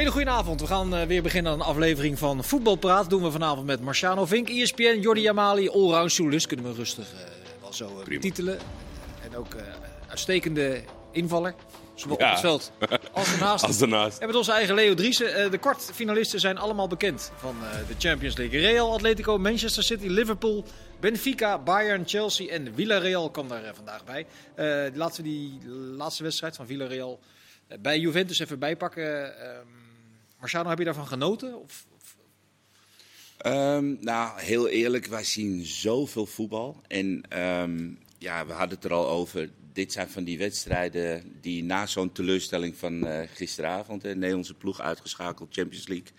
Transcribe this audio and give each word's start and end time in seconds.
Hele 0.00 0.12
goede 0.12 0.30
avond. 0.30 0.60
We 0.60 0.66
gaan 0.66 0.94
uh, 0.94 1.02
weer 1.02 1.22
beginnen 1.22 1.52
aan 1.52 1.60
een 1.60 1.66
aflevering 1.66 2.18
van 2.18 2.44
Voetbalpraat. 2.44 3.10
doen 3.10 3.22
we 3.22 3.30
vanavond 3.30 3.66
met 3.66 3.80
Marciano 3.80 4.26
Vink, 4.26 4.48
ESPN, 4.48 4.98
Jordi 5.00 5.28
Amali, 5.28 5.68
allround 5.68 6.14
journalist. 6.14 6.46
Kunnen 6.46 6.66
we 6.66 6.72
rustig 6.72 7.12
uh, 7.12 7.18
wel 7.60 7.72
zo 7.72 8.02
uh, 8.08 8.18
titelen. 8.18 8.58
En 9.22 9.36
ook 9.36 9.56
uitstekende 10.08 10.82
invaller. 11.12 11.54
Zowel 11.94 12.18
ja. 12.18 12.26
op 12.26 12.30
het 12.30 12.40
veld 12.40 12.72
als 13.12 13.32
ernaast. 13.32 13.64
als 13.64 13.80
ernaast. 13.80 14.18
En 14.18 14.26
met 14.26 14.36
onze 14.36 14.52
eigen 14.52 14.74
Leo 14.74 14.94
Driessen. 14.94 15.50
de 15.50 15.58
kwartfinalisten 15.58 16.40
zijn 16.40 16.58
allemaal 16.58 16.88
bekend 16.88 17.32
van 17.36 17.56
de 17.88 17.94
Champions 17.98 18.36
League. 18.36 18.60
Real, 18.60 18.92
Atletico, 18.92 19.38
Manchester 19.38 19.82
City, 19.82 20.06
Liverpool, 20.06 20.64
Benfica, 21.00 21.58
Bayern, 21.58 22.02
Chelsea 22.06 22.50
en 22.50 22.72
Villarreal 22.74 23.30
kan 23.30 23.48
daar 23.48 23.74
vandaag 23.74 24.04
bij. 24.04 24.26
laten 24.94 25.22
we 25.22 25.28
die 25.28 25.58
laatste 25.96 26.22
wedstrijd 26.22 26.56
van 26.56 26.66
Villarreal 26.66 27.20
bij 27.80 27.98
Juventus 27.98 28.38
even 28.38 28.58
bijpakken. 28.58 29.24
Um, 29.24 29.79
Marciano, 30.40 30.68
heb 30.68 30.78
je 30.78 30.84
daarvan 30.84 31.06
genoten? 31.06 31.60
Of, 31.60 31.86
of? 31.94 32.16
Um, 33.46 33.98
nou, 34.00 34.40
heel 34.40 34.68
eerlijk, 34.68 35.06
wij 35.06 35.24
zien 35.24 35.64
zoveel 35.64 36.26
voetbal. 36.26 36.80
En 36.86 37.38
um, 37.42 37.98
ja, 38.18 38.46
we 38.46 38.52
hadden 38.52 38.76
het 38.76 38.84
er 38.84 38.92
al 38.92 39.08
over. 39.08 39.50
Dit 39.72 39.92
zijn 39.92 40.10
van 40.10 40.24
die 40.24 40.38
wedstrijden 40.38 41.36
die 41.40 41.64
na 41.64 41.86
zo'n 41.86 42.12
teleurstelling 42.12 42.76
van 42.76 43.06
uh, 43.06 43.20
gisteravond, 43.34 44.02
de 44.02 44.14
Nederlandse 44.14 44.54
ploeg 44.54 44.80
uitgeschakeld, 44.80 45.54
Champions 45.54 45.86
League. 45.86 46.12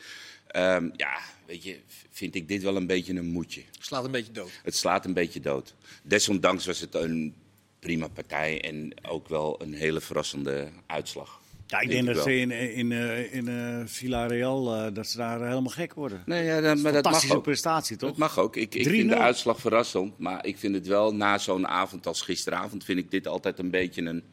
Um, 0.55 0.91
ja, 0.95 1.19
weet 1.45 1.63
je, 1.63 1.79
vind 2.09 2.35
ik 2.35 2.47
dit 2.47 2.63
wel 2.63 2.75
een 2.75 2.87
beetje 2.87 3.13
een 3.13 3.31
moedje. 3.31 3.61
Het 3.71 3.85
slaat 3.85 4.05
een 4.05 4.11
beetje 4.11 4.31
dood. 4.31 4.51
Het 4.63 4.75
slaat 4.75 5.05
een 5.05 5.13
beetje 5.13 5.39
dood. 5.39 5.75
Desondanks 6.03 6.65
was 6.65 6.79
het 6.79 6.95
een 6.95 7.35
prima 7.79 8.07
partij 8.07 8.61
en 8.61 8.93
ook 9.07 9.27
wel 9.27 9.61
een 9.61 9.73
hele 9.73 10.01
verrassende 10.01 10.69
uitslag. 10.85 11.40
Ja, 11.71 11.79
ik 11.79 11.89
denk, 11.89 12.05
dat 12.05 12.23
ze 12.23 12.39
in, 12.39 12.51
in, 12.51 12.91
in, 12.91 13.31
in 13.31 13.47
uh, 13.47 13.81
Villarreal 13.85 14.75
uh, 14.75 14.93
dat 14.93 15.07
ze 15.07 15.17
daar 15.17 15.39
helemaal 15.39 15.71
gek 15.71 15.93
worden. 15.93 16.23
Nee, 16.25 16.43
ja, 16.43 16.61
dat, 16.61 16.77
maar 16.77 16.93
dat 16.93 17.03
mag 17.03 17.31
ook. 17.31 17.43
prestatie, 17.43 17.97
toch? 17.97 18.09
Dat 18.09 18.17
mag 18.17 18.39
ook. 18.39 18.55
Ik, 18.55 18.75
ik 18.75 18.87
vind 18.87 19.09
de 19.09 19.17
uitslag 19.17 19.59
verrassend, 19.59 20.17
maar 20.17 20.45
ik 20.45 20.57
vind 20.57 20.75
het 20.75 20.87
wel 20.87 21.15
na 21.15 21.37
zo'n 21.37 21.67
avond 21.67 22.07
als 22.07 22.21
gisteravond 22.21 22.83
vind 22.83 22.99
ik 22.99 23.11
dit 23.11 23.27
altijd 23.27 23.59
een 23.59 23.69
beetje 23.69 24.01
een, 24.01 24.23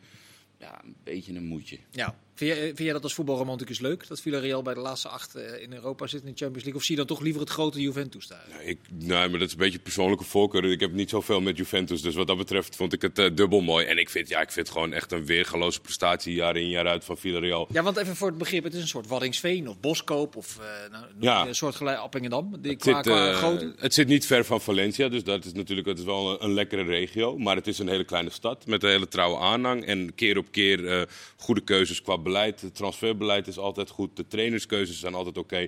ja, 0.59 0.81
een 0.85 0.95
beetje 1.05 1.35
een 1.35 1.47
moedje. 1.47 1.79
Ja. 1.91 2.15
Vind 2.39 2.51
jij, 2.51 2.65
vind 2.65 2.79
jij 2.79 2.93
dat 2.93 3.03
als 3.03 3.15
voetbalromanticus 3.15 3.79
leuk, 3.79 4.09
dat 4.09 4.21
Villarreal 4.21 4.63
bij 4.63 4.75
de 4.75 4.81
laatste 4.81 5.09
acht 5.09 5.37
uh, 5.37 5.63
in 5.63 5.73
Europa 5.73 6.07
zit 6.07 6.21
in 6.21 6.27
de 6.27 6.37
Champions 6.37 6.63
League? 6.63 6.75
Of 6.75 6.83
zie 6.83 6.95
je 6.95 7.01
dan 7.01 7.17
toch 7.17 7.21
liever 7.21 7.41
het 7.41 7.51
grote 7.51 7.81
Juventus 7.81 8.27
daar? 8.27 8.45
Nee, 8.57 8.67
ik, 8.67 8.79
nee, 8.89 9.29
maar 9.29 9.39
dat 9.39 9.49
is 9.49 9.53
een 9.53 9.59
beetje 9.59 9.79
persoonlijke 9.79 10.25
voorkeur. 10.25 10.65
Ik 10.65 10.81
heb 10.81 10.93
niet 10.93 11.11
zoveel 11.11 11.41
met 11.41 11.57
Juventus, 11.57 12.03
dus 12.03 12.15
wat 12.15 12.27
dat 12.27 12.37
betreft 12.37 12.77
vond 12.77 12.93
ik 12.93 13.03
het 13.03 13.19
uh, 13.19 13.31
dubbel 13.35 13.61
mooi. 13.61 13.87
En 13.87 13.99
ik 13.99 14.11
vind, 14.11 14.29
ja, 14.29 14.41
ik 14.41 14.51
vind 14.51 14.71
gewoon 14.71 14.93
echt 14.93 15.13
een 15.13 15.27
weergaloze 15.27 15.81
prestatie 15.81 16.35
jaar 16.35 16.57
in 16.57 16.69
jaar 16.69 16.87
uit 16.87 17.05
van 17.05 17.19
Villarreal. 17.19 17.69
Ja, 17.73 17.83
want 17.83 17.97
even 17.97 18.17
voor 18.17 18.29
het 18.29 18.39
begrip, 18.39 18.65
het 18.65 18.75
is 18.75 18.81
een 18.81 18.89
soort 18.89 19.07
Waddingsveen 19.07 19.69
of 19.69 19.81
Boskoop 19.81 20.37
of 20.37 20.59
uh, 20.61 20.91
nou, 20.91 21.05
ja. 21.21 21.47
een 21.47 21.55
soort 21.55 21.75
gelijk 21.75 21.99
Appingedam. 21.99 22.57
Die 22.61 22.73
het, 22.73 22.81
qua, 22.81 23.03
zit, 23.03 23.39
qua 23.39 23.73
het 23.77 23.95
zit 23.95 24.09
niet 24.09 24.27
ver 24.27 24.45
van 24.45 24.61
Valencia, 24.61 25.09
dus 25.09 25.25
dat 25.25 25.45
is 25.45 25.53
natuurlijk 25.53 25.89
het 25.89 25.99
is 25.99 26.05
wel 26.05 26.31
een, 26.31 26.45
een, 26.45 26.55
lekkere 26.55 26.83
regio. 26.83 27.39
Maar 27.39 27.57
het 27.57 27.67
is 27.67 27.79
een 27.79 27.89
hele 27.89 28.05
kleine 28.05 28.31
stad 28.31 28.67
met 28.67 28.83
een 28.83 28.91
hele 28.91 29.09
trouwe 29.09 29.39
aanhang. 29.39 29.85
En 29.85 30.15
keer 30.15 30.39
op 30.39 30.47
keer 30.51 31.09
goede 31.37 31.61
keuzes 31.61 32.03
qua 32.03 32.17
beleid, 32.29 32.57
transfer 32.57 32.73
transferbeleid 32.73 33.47
is 33.47 33.59
altijd 33.59 33.91
goed. 33.91 34.17
De 34.17 34.27
trainerskeuzes 34.27 35.01
zijn 35.01 35.15
altijd 35.15 35.39
oké. 35.39 35.59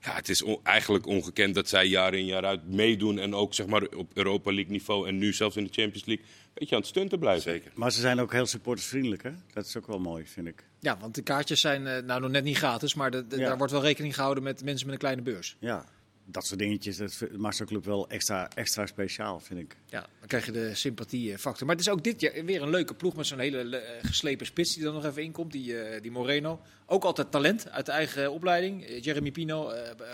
Ja, 0.00 0.14
het 0.14 0.28
is 0.28 0.44
eigenlijk 0.62 1.06
ongekend 1.06 1.54
dat 1.54 1.68
zij 1.68 1.86
jaar 1.86 2.14
in 2.14 2.24
jaar 2.24 2.44
uit 2.44 2.68
meedoen. 2.68 3.18
En 3.18 3.34
ook 3.34 3.54
zeg 3.54 3.66
maar, 3.66 3.82
op 3.82 4.10
Europa 4.14 4.52
League 4.52 4.72
niveau 4.72 5.08
en 5.08 5.18
nu 5.18 5.32
zelfs 5.32 5.56
in 5.56 5.64
de 5.64 5.72
Champions 5.72 6.06
League. 6.06 6.24
een 6.24 6.50
beetje 6.54 6.74
aan 6.74 6.80
het 6.80 6.90
stunten 6.90 7.18
blijven. 7.18 7.42
Zeker. 7.42 7.70
Maar 7.74 7.92
ze 7.92 8.00
zijn 8.00 8.20
ook 8.20 8.32
heel 8.32 8.46
supportersvriendelijk, 8.46 9.22
hè? 9.22 9.30
Dat 9.52 9.66
is 9.66 9.76
ook 9.76 9.86
wel 9.86 9.98
mooi, 9.98 10.26
vind 10.26 10.46
ik. 10.46 10.64
Ja, 10.80 10.96
want 11.00 11.14
de 11.14 11.22
kaartjes 11.22 11.60
zijn 11.60 11.86
uh, 11.86 11.98
nou 11.98 12.20
nog 12.20 12.30
net 12.30 12.44
niet 12.44 12.56
gratis. 12.56 12.94
Maar 12.94 13.10
de, 13.10 13.26
daar 13.26 13.58
wordt 13.58 13.72
wel 13.72 13.82
rekening 13.82 14.14
gehouden 14.14 14.42
met 14.42 14.64
mensen 14.64 14.86
met 14.86 14.94
een 14.94 15.00
kleine 15.00 15.22
beurs. 15.22 15.56
Ja, 15.58 15.84
dat 16.30 16.46
soort 16.46 16.58
dingetjes, 16.58 16.96
dat 16.96 17.24
maakt 17.36 17.56
zo'n 17.56 17.66
club 17.66 17.84
wel 17.84 18.08
extra, 18.08 18.50
extra 18.54 18.86
speciaal, 18.86 19.40
vind 19.40 19.60
ik. 19.60 19.76
Ja, 19.86 20.00
dan 20.18 20.28
krijg 20.28 20.46
je 20.46 20.52
de 20.52 20.74
sympathiefactor. 20.74 21.66
Maar 21.66 21.76
het 21.76 21.86
is 21.86 21.92
ook 21.92 22.04
dit 22.04 22.20
jaar 22.20 22.44
weer 22.44 22.62
een 22.62 22.70
leuke 22.70 22.94
ploeg 22.94 23.16
met 23.16 23.26
zo'n 23.26 23.38
hele 23.38 23.64
uh, 23.64 23.78
geslepen 24.02 24.46
spits 24.46 24.74
die 24.74 24.86
er 24.86 24.92
nog 24.92 25.04
even 25.04 25.22
inkomt, 25.22 25.52
die, 25.52 25.72
uh, 25.72 26.00
die 26.02 26.10
Moreno. 26.10 26.60
Ook 26.86 27.04
altijd 27.04 27.30
talent 27.30 27.70
uit 27.70 27.86
de 27.86 27.92
eigen 27.92 28.32
opleiding. 28.32 28.88
Uh, 28.88 29.02
Jeremy 29.02 29.30
Pino, 29.30 29.72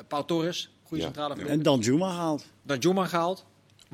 Pau 0.08 0.26
Torres, 0.26 0.70
goede 0.82 1.02
ja. 1.02 1.08
centrale 1.08 1.48
En 1.48 1.62
dan 1.62 1.80
Juma 1.80 2.10
gehaald. 2.10 2.44
Dan 2.62 2.78
Juma 2.78 3.06
gehaald. 3.06 3.44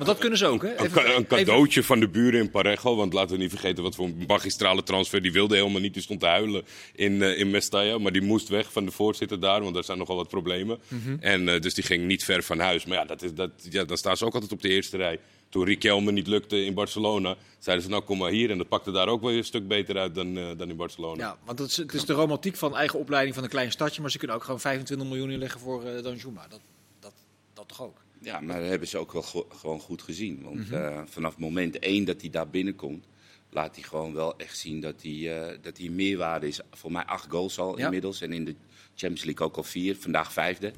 Want 0.01 0.13
dat 0.13 0.21
kunnen 0.21 0.39
ze 0.39 0.45
ook, 0.45 0.61
hè? 0.61 0.83
Even, 0.83 1.15
een 1.15 1.27
cadeautje 1.27 1.83
van 1.83 1.99
de 1.99 2.07
buren 2.07 2.39
in 2.39 2.49
Parejo. 2.49 2.95
Want 2.95 3.13
laten 3.13 3.35
we 3.35 3.41
niet 3.41 3.49
vergeten 3.49 3.83
wat 3.83 3.95
voor 3.95 4.05
een 4.05 4.23
magistrale 4.27 4.83
transfer. 4.83 5.21
Die 5.21 5.31
wilde 5.31 5.55
helemaal 5.55 5.81
niet. 5.81 5.93
Die 5.93 6.01
stond 6.01 6.19
te 6.19 6.25
huilen 6.25 6.63
in, 6.95 7.11
uh, 7.11 7.39
in 7.39 7.49
Mestalla. 7.49 7.97
Maar 7.97 8.11
die 8.11 8.21
moest 8.21 8.47
weg 8.47 8.71
van 8.71 8.85
de 8.85 8.91
voorzitter 8.91 9.39
daar. 9.39 9.61
Want 9.61 9.73
daar 9.73 9.83
zijn 9.83 9.97
nogal 9.97 10.15
wat 10.15 10.27
problemen. 10.27 10.79
Mm 10.87 11.17
En 11.19 11.47
uh, 11.47 11.59
dus 11.59 11.73
die 11.73 11.83
ging 11.83 12.05
niet 12.05 12.23
ver 12.23 12.43
van 12.43 12.59
huis. 12.59 12.85
Maar 12.85 12.97
ja, 12.97 13.05
dat 13.05 13.21
is, 13.21 13.33
dat, 13.33 13.51
ja, 13.69 13.83
dan 13.83 13.97
staan 13.97 14.17
ze 14.17 14.25
ook 14.25 14.33
altijd 14.33 14.51
op 14.51 14.61
de 14.61 14.69
eerste 14.69 14.97
rij. 14.97 15.19
Toen 15.49 15.65
Riquelme 15.65 16.11
niet 16.11 16.27
lukte 16.27 16.65
in 16.65 16.73
Barcelona, 16.73 17.35
zeiden 17.59 17.85
ze 17.85 17.91
nou 17.91 18.03
kom 18.03 18.17
maar 18.17 18.31
hier. 18.31 18.49
En 18.49 18.57
dat 18.57 18.67
pakte 18.67 18.91
daar 18.91 19.07
ook 19.07 19.21
wel 19.21 19.31
een 19.31 19.43
stuk 19.43 19.67
beter 19.67 19.97
uit 19.97 20.15
dan, 20.15 20.37
uh, 20.37 20.47
dan 20.57 20.69
in 20.69 20.75
Barcelona. 20.75 21.23
Ja, 21.23 21.37
want 21.45 21.59
het 21.59 21.69
is, 21.69 21.77
het 21.77 21.93
is 21.93 22.05
de 22.05 22.13
romantiek 22.13 22.55
van 22.55 22.75
eigen 22.75 22.99
opleiding 22.99 23.35
van 23.35 23.43
een 23.43 23.49
klein 23.49 23.71
stadje. 23.71 24.01
Maar 24.01 24.11
ze 24.11 24.17
kunnen 24.17 24.35
ook 24.35 24.43
gewoon 24.43 24.59
25 24.59 25.07
miljoen 25.07 25.31
inleggen 25.31 25.59
voor 25.59 25.83
Danjuma. 26.03 26.47
Dat, 26.47 26.61
dat, 26.99 27.13
dat 27.53 27.67
toch 27.67 27.81
ook? 27.81 27.97
Ja, 28.23 28.39
maar 28.39 28.59
dat 28.59 28.69
hebben 28.69 28.87
ze 28.87 28.97
ook 28.97 29.11
wel 29.11 29.21
go 29.21 29.47
gewoon 29.49 29.79
goed 29.79 30.01
gezien. 30.01 30.41
Want 30.43 30.55
mm 30.55 30.63
-hmm. 30.63 30.83
uh, 30.83 31.01
vanaf 31.05 31.37
moment 31.37 31.79
één 31.79 32.05
dat 32.05 32.21
hij 32.21 32.29
daar 32.29 32.49
binnenkomt, 32.49 33.05
laat 33.49 33.75
hij 33.75 33.83
gewoon 33.83 34.13
wel 34.13 34.37
echt 34.37 34.57
zien 34.57 34.81
dat 34.81 35.01
hij, 35.01 35.11
uh, 35.11 35.57
dat 35.61 35.77
hij 35.77 35.89
meerwaarde 35.89 36.47
is. 36.47 36.59
Voor 36.71 36.91
mij 36.91 37.03
acht 37.03 37.29
goals 37.29 37.59
al 37.59 37.77
ja. 37.77 37.85
inmiddels. 37.85 38.21
En 38.21 38.33
in 38.33 38.45
de 38.45 38.55
Champions 38.95 39.23
League 39.23 39.45
ook 39.45 39.57
al 39.57 39.63
vier. 39.63 39.95
Vandaag 39.95 40.33
vijfde. 40.33 40.73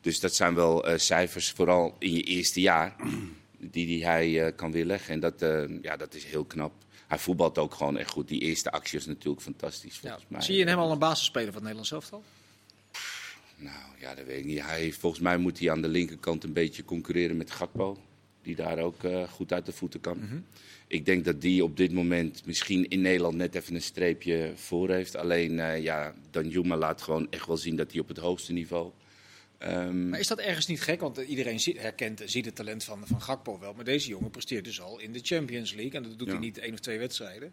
Dus 0.00 0.20
dat 0.20 0.34
zijn 0.34 0.54
wel 0.54 0.88
uh, 0.88 0.98
cijfers, 0.98 1.50
vooral 1.50 1.96
in 1.98 2.12
je 2.12 2.22
eerste 2.22 2.60
jaar, 2.60 2.96
die, 3.58 3.86
die 3.86 4.06
hij 4.06 4.52
kan 4.52 4.72
weerleggen. 4.72 5.14
En 5.14 5.20
dat, 5.20 5.40
ja, 5.82 5.96
dat 5.96 6.14
is 6.14 6.24
heel 6.24 6.44
knap. 6.44 6.72
Hij 7.06 7.18
voetbalt 7.18 7.58
ook 7.58 7.74
gewoon 7.74 7.96
echt 7.96 8.10
goed. 8.10 8.28
Die 8.28 8.40
eerste 8.40 8.70
actie 8.70 8.98
is 8.98 9.06
natuurlijk 9.06 9.42
fantastisch 9.42 9.98
volgens 9.98 10.22
ja. 10.22 10.28
mij. 10.28 10.40
Zie 10.40 10.56
je 10.56 10.64
hem 10.64 10.78
al 10.78 10.90
een 10.92 10.98
basisspeler 10.98 11.52
van 11.52 11.54
het 11.54 11.62
Nederlands 11.62 11.92
elftal? 11.92 12.22
Nou 13.56 13.76
ja, 14.00 14.14
dat 14.14 14.26
weet 14.26 14.38
ik 14.38 14.44
niet. 14.44 14.62
Hij, 14.62 14.92
volgens 14.92 15.22
mij 15.22 15.36
moet 15.36 15.58
hij 15.58 15.70
aan 15.70 15.82
de 15.82 15.88
linkerkant 15.88 16.44
een 16.44 16.52
beetje 16.52 16.84
concurreren 16.84 17.36
met 17.36 17.50
Gakpo. 17.50 17.98
Die 18.42 18.56
daar 18.56 18.78
ook 18.78 19.02
uh, 19.02 19.28
goed 19.28 19.52
uit 19.52 19.66
de 19.66 19.72
voeten 19.72 20.00
kan. 20.00 20.16
Mm 20.18 20.28
-hmm. 20.28 20.44
Ik 20.86 21.04
denk 21.04 21.24
dat 21.24 21.40
die 21.40 21.64
op 21.64 21.76
dit 21.76 21.92
moment 21.92 22.46
misschien 22.46 22.88
in 22.88 23.00
Nederland 23.00 23.36
net 23.36 23.54
even 23.54 23.74
een 23.74 23.82
streepje 23.82 24.52
voor 24.54 24.90
heeft. 24.90 25.16
Alleen 25.16 25.52
uh, 25.52 25.82
ja, 25.82 26.14
Danjuma 26.30 26.76
laat 26.76 27.02
gewoon 27.02 27.26
echt 27.30 27.46
wel 27.46 27.56
zien 27.56 27.76
dat 27.76 27.92
hij 27.92 28.00
op 28.00 28.08
het 28.08 28.18
hoogste 28.18 28.52
niveau. 28.52 28.90
Um, 29.58 30.08
maar 30.08 30.20
is 30.20 30.26
dat 30.26 30.38
ergens 30.38 30.66
niet 30.66 30.82
gek? 30.82 31.00
Want 31.00 31.18
iedereen 31.18 31.60
ziet, 31.60 31.80
herkent, 31.80 32.22
ziet 32.24 32.44
het 32.44 32.54
talent 32.54 32.84
van, 32.84 33.06
van 33.06 33.22
Gakpo 33.22 33.58
wel. 33.58 33.72
Maar 33.72 33.84
deze 33.84 34.08
jongen 34.08 34.30
presteert 34.30 34.64
dus 34.64 34.80
al 34.80 34.98
in 34.98 35.12
de 35.12 35.20
Champions 35.22 35.74
League. 35.74 35.92
En 35.92 36.02
dat 36.02 36.18
doet 36.18 36.26
ja. 36.26 36.32
hij 36.32 36.42
niet 36.42 36.58
één 36.58 36.72
of 36.72 36.80
twee 36.80 36.98
wedstrijden. 36.98 37.52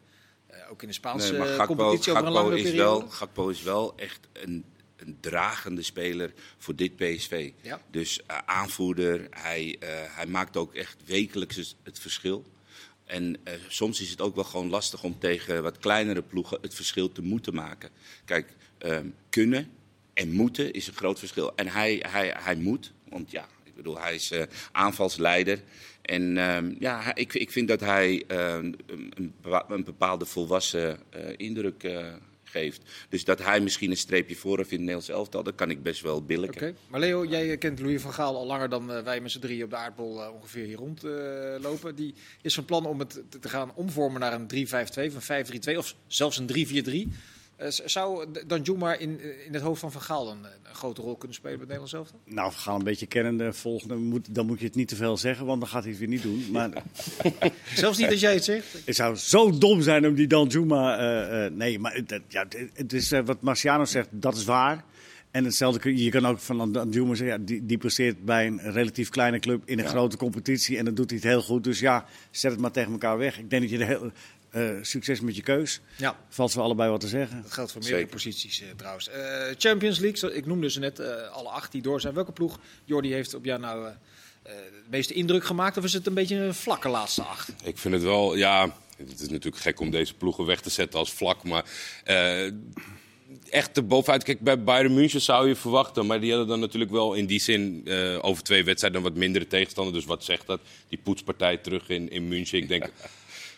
Uh, 0.51 0.57
ook 0.71 0.81
in 0.81 0.87
de 0.87 0.93
Spaanse 0.93 1.33
nee, 1.33 1.41
Gakpo, 1.41 1.75
competitie 1.75 2.13
Gakpo 2.13 2.29
over 2.29 2.39
een 2.39 2.43
lange 2.43 2.57
is 2.57 2.63
periode. 2.63 2.99
Wel, 2.99 3.09
Gakpo 3.09 3.49
is 3.49 3.61
wel 3.61 3.97
echt 3.97 4.27
een 4.33 4.65
een 5.05 5.17
dragende 5.19 5.81
speler 5.81 6.33
voor 6.57 6.75
dit 6.75 6.95
PSV. 6.95 7.51
Ja. 7.61 7.81
Dus 7.91 8.19
uh, 8.19 8.37
aanvoerder, 8.45 9.27
hij, 9.29 9.75
uh, 9.79 9.89
hij 9.89 10.25
maakt 10.25 10.57
ook 10.57 10.73
echt 10.73 10.97
wekelijks 11.05 11.75
het 11.83 11.99
verschil. 11.99 12.45
En 13.05 13.37
uh, 13.43 13.53
soms 13.67 14.01
is 14.01 14.09
het 14.09 14.21
ook 14.21 14.35
wel 14.35 14.43
gewoon 14.43 14.69
lastig 14.69 15.03
om 15.03 15.19
tegen 15.19 15.63
wat 15.63 15.77
kleinere 15.77 16.21
ploegen 16.21 16.57
het 16.61 16.73
verschil 16.73 17.11
te 17.11 17.21
moeten 17.21 17.55
maken. 17.55 17.89
Kijk, 18.25 18.53
um, 18.79 19.15
kunnen 19.29 19.71
en 20.13 20.31
moeten 20.31 20.73
is 20.73 20.87
een 20.87 20.93
groot 20.93 21.19
verschil. 21.19 21.55
En 21.55 21.67
hij, 21.67 22.03
hij, 22.07 22.33
hij 22.37 22.55
moet, 22.55 22.91
want 23.09 23.31
ja, 23.31 23.47
ik 23.63 23.75
bedoel, 23.75 23.99
hij 23.99 24.15
is 24.15 24.31
aanvalsleider. 24.71 25.61
En 26.01 26.37
um, 26.37 26.75
ja, 26.79 27.15
ik, 27.15 27.33
ik 27.33 27.51
vind 27.51 27.67
dat 27.67 27.79
hij 27.79 28.23
een, 28.27 28.79
een 29.67 29.83
bepaalde 29.83 30.25
volwassen 30.25 30.99
indruk 31.37 31.83
Dus 33.09 33.23
dat 33.23 33.39
hij 33.39 33.59
misschien 33.59 33.89
een 33.89 33.97
streepje 33.97 34.35
voor 34.35 34.57
heeft 34.57 34.71
in 34.71 34.77
het 34.77 34.85
Nederlands 34.85 35.09
elftal, 35.09 35.43
dat 35.43 35.55
kan 35.55 35.69
ik 35.69 35.83
best 35.83 36.01
wel 36.01 36.23
billiken. 36.23 36.77
Maar 36.87 36.99
Leo, 36.99 37.25
jij 37.25 37.57
kent 37.57 37.79
Louis 37.79 38.01
van 38.01 38.13
Gaal 38.13 38.35
al 38.35 38.45
langer 38.45 38.69
dan 38.69 38.91
uh, 38.91 38.99
wij 38.99 39.21
met 39.21 39.31
z'n 39.31 39.39
drie 39.39 39.63
op 39.63 39.69
de 39.69 39.75
aardbol 39.75 40.19
uh, 40.19 40.33
ongeveer 40.33 40.65
hier 40.65 40.77
rondlopen. 40.77 41.95
Die 41.95 42.13
is 42.41 42.53
van 42.53 42.65
plan 42.65 42.85
om 42.85 42.99
het 42.99 43.21
te 43.41 43.49
gaan 43.49 43.71
omvormen 43.75 44.19
naar 44.19 44.33
een 44.33 44.67
3-5-2 44.67 45.15
of 45.15 45.29
een 45.29 45.45
5-3-2 45.73 45.77
of 45.77 45.95
zelfs 46.07 46.37
een 46.37 47.07
3-4-3. 47.09 47.13
Uh, 47.63 47.69
zou 47.69 48.25
Danjuma 48.47 48.93
in, 48.93 49.19
in 49.45 49.53
het 49.53 49.61
hoofd 49.61 49.79
van 49.79 49.91
Van 49.91 50.01
Gaal 50.01 50.31
een, 50.31 50.43
een 50.63 50.75
grote 50.75 51.01
rol 51.01 51.15
kunnen 51.15 51.37
spelen 51.37 51.57
bij 51.57 51.67
het 51.67 51.79
Nederlands 51.79 52.11
elftal? 52.11 52.33
Nou, 52.35 52.51
Van 52.51 52.61
Gaal 52.61 52.77
een 52.77 52.83
beetje 52.83 53.05
kennende 53.05 53.53
volgende, 53.53 53.95
moet, 53.95 54.35
dan 54.35 54.45
moet 54.45 54.59
je 54.59 54.65
het 54.65 54.75
niet 54.75 54.87
te 54.87 54.95
veel 54.95 55.17
zeggen, 55.17 55.45
want 55.45 55.59
dan 55.59 55.69
gaat 55.69 55.81
hij 55.81 55.89
het 55.91 55.99
weer 55.99 56.09
niet 56.09 56.21
doen. 56.21 56.45
Maar, 56.51 56.69
Zelfs 57.75 57.97
niet 57.97 58.09
als 58.11 58.19
jij 58.19 58.33
het 58.33 58.43
zegt? 58.43 58.65
Het 58.85 58.95
zou 58.95 59.15
zo 59.15 59.57
dom 59.57 59.81
zijn 59.81 60.07
om 60.07 60.15
die 60.15 60.27
Danjuma... 60.27 60.99
Uh, 60.99 61.45
uh, 61.45 61.51
nee, 61.51 61.79
maar 61.79 61.93
het, 61.93 62.21
ja, 62.27 62.45
het 62.73 62.93
is 62.93 63.09
wat 63.09 63.41
Marciano 63.41 63.85
zegt, 63.85 64.07
dat 64.11 64.35
is 64.35 64.43
waar. 64.43 64.83
En 65.31 65.43
hetzelfde, 65.45 65.79
kun 65.79 65.97
je 65.97 66.09
kan 66.09 66.25
ook 66.25 66.39
van 66.39 66.71
Danjuma 66.71 67.15
zeggen, 67.15 67.39
ja, 67.39 67.45
die, 67.45 67.65
die 67.65 67.77
presteert 67.77 68.25
bij 68.25 68.47
een 68.47 68.71
relatief 68.71 69.09
kleine 69.09 69.39
club 69.39 69.61
in 69.65 69.77
een 69.77 69.83
Ja. 69.83 69.89
grote 69.89 70.17
competitie 70.17 70.77
en 70.77 70.85
dan 70.85 70.93
doet 70.93 71.09
hij 71.09 71.19
het 71.19 71.27
heel 71.27 71.41
goed. 71.41 71.63
Dus 71.63 71.79
ja, 71.79 72.05
zet 72.31 72.51
het 72.51 72.59
maar 72.59 72.71
tegen 72.71 72.91
elkaar 72.91 73.17
weg. 73.17 73.39
Ik 73.39 73.49
denk 73.49 73.61
dat 73.61 73.71
je 73.71 73.77
de 73.77 73.85
heel, 73.85 74.11
eh, 74.53 74.69
succes 74.81 75.19
met 75.21 75.35
je 75.35 75.41
keus. 75.41 75.79
Ja, 75.97 76.17
Valt 76.29 76.51
ze 76.51 76.59
allebei 76.59 76.89
wat 76.89 76.99
te 76.99 77.07
zeggen. 77.07 77.41
dat 77.41 77.51
geldt 77.51 77.71
voor 77.71 77.81
meerdere 77.81 78.01
Zeker. 78.03 78.15
posities 78.15 78.61
eh, 78.61 78.67
trouwens. 78.75 79.09
Eh, 79.09 79.21
Champions 79.57 79.99
League, 79.99 80.33
ik 80.33 80.45
noemde 80.45 80.69
ze 80.69 80.79
net 80.79 80.99
eh, 80.99 81.29
alle 81.31 81.49
acht 81.49 81.71
die 81.71 81.81
door 81.81 82.01
zijn. 82.01 82.13
Welke 82.13 82.31
ploeg, 82.31 82.59
Jordi, 82.85 83.13
heeft 83.13 83.33
op 83.33 83.45
jou 83.45 83.59
nou 83.59 83.91
de 84.43 84.51
meeste 84.89 85.13
indruk 85.13 85.43
gemaakt? 85.43 85.77
Of 85.77 85.83
is 85.83 85.93
het 85.93 86.07
een 86.07 86.13
beetje 86.13 86.35
een 86.35 86.53
vlakke 86.53 86.89
laatste 86.89 87.21
acht? 87.23 87.53
Ik 87.63 87.77
vind 87.77 87.93
het 87.93 88.03
wel, 88.03 88.35
ja, 88.35 88.75
het 88.97 89.21
is 89.21 89.29
natuurlijk 89.29 89.63
gek 89.63 89.79
om 89.79 89.89
deze 89.91 90.13
ploegen 90.13 90.45
weg 90.45 90.61
te 90.61 90.69
zetten 90.69 90.99
als 90.99 91.13
vlak, 91.13 91.43
maar 91.43 91.65
eh, 92.03 92.51
echt 93.49 93.77
er 93.77 93.85
bovenuit. 93.87 94.23
Kijk, 94.23 94.39
bij 94.39 94.63
Bayern 94.63 94.93
München 94.93 95.21
zou 95.21 95.47
je 95.47 95.55
verwachten, 95.55 96.05
maar 96.05 96.19
die 96.19 96.29
hadden 96.29 96.47
dan 96.47 96.59
natuurlijk 96.59 96.91
wel 96.91 97.13
in 97.13 97.25
die 97.25 97.39
zin 97.39 97.81
eh, 97.85 98.17
over 98.21 98.43
twee 98.43 98.63
wedstrijden 98.63 99.01
wat 99.01 99.15
mindere 99.15 99.47
tegenstander. 99.47 99.93
Dus 99.93 100.05
wat 100.05 100.23
zegt 100.23 100.47
dat? 100.47 100.59
Die 100.89 100.99
poetspartij 101.03 101.57
terug 101.57 101.89
in, 101.89 102.09
in 102.09 102.27
München. 102.27 102.57
Ik 102.57 102.67
denk 102.67 102.89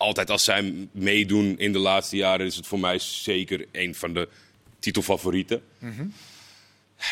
altijd 0.05 0.29
als 0.29 0.43
zij 0.43 0.87
meedoen 0.91 1.57
in 1.59 1.71
de 1.73 1.79
laatste 1.79 2.15
jaren 2.15 2.45
is 2.45 2.55
het 2.55 2.67
voor 2.67 2.79
mij 2.79 2.99
zeker 2.99 3.65
een 3.71 3.95
van 3.95 4.13
de 4.13 4.27
titelfavorieten. 4.79 5.61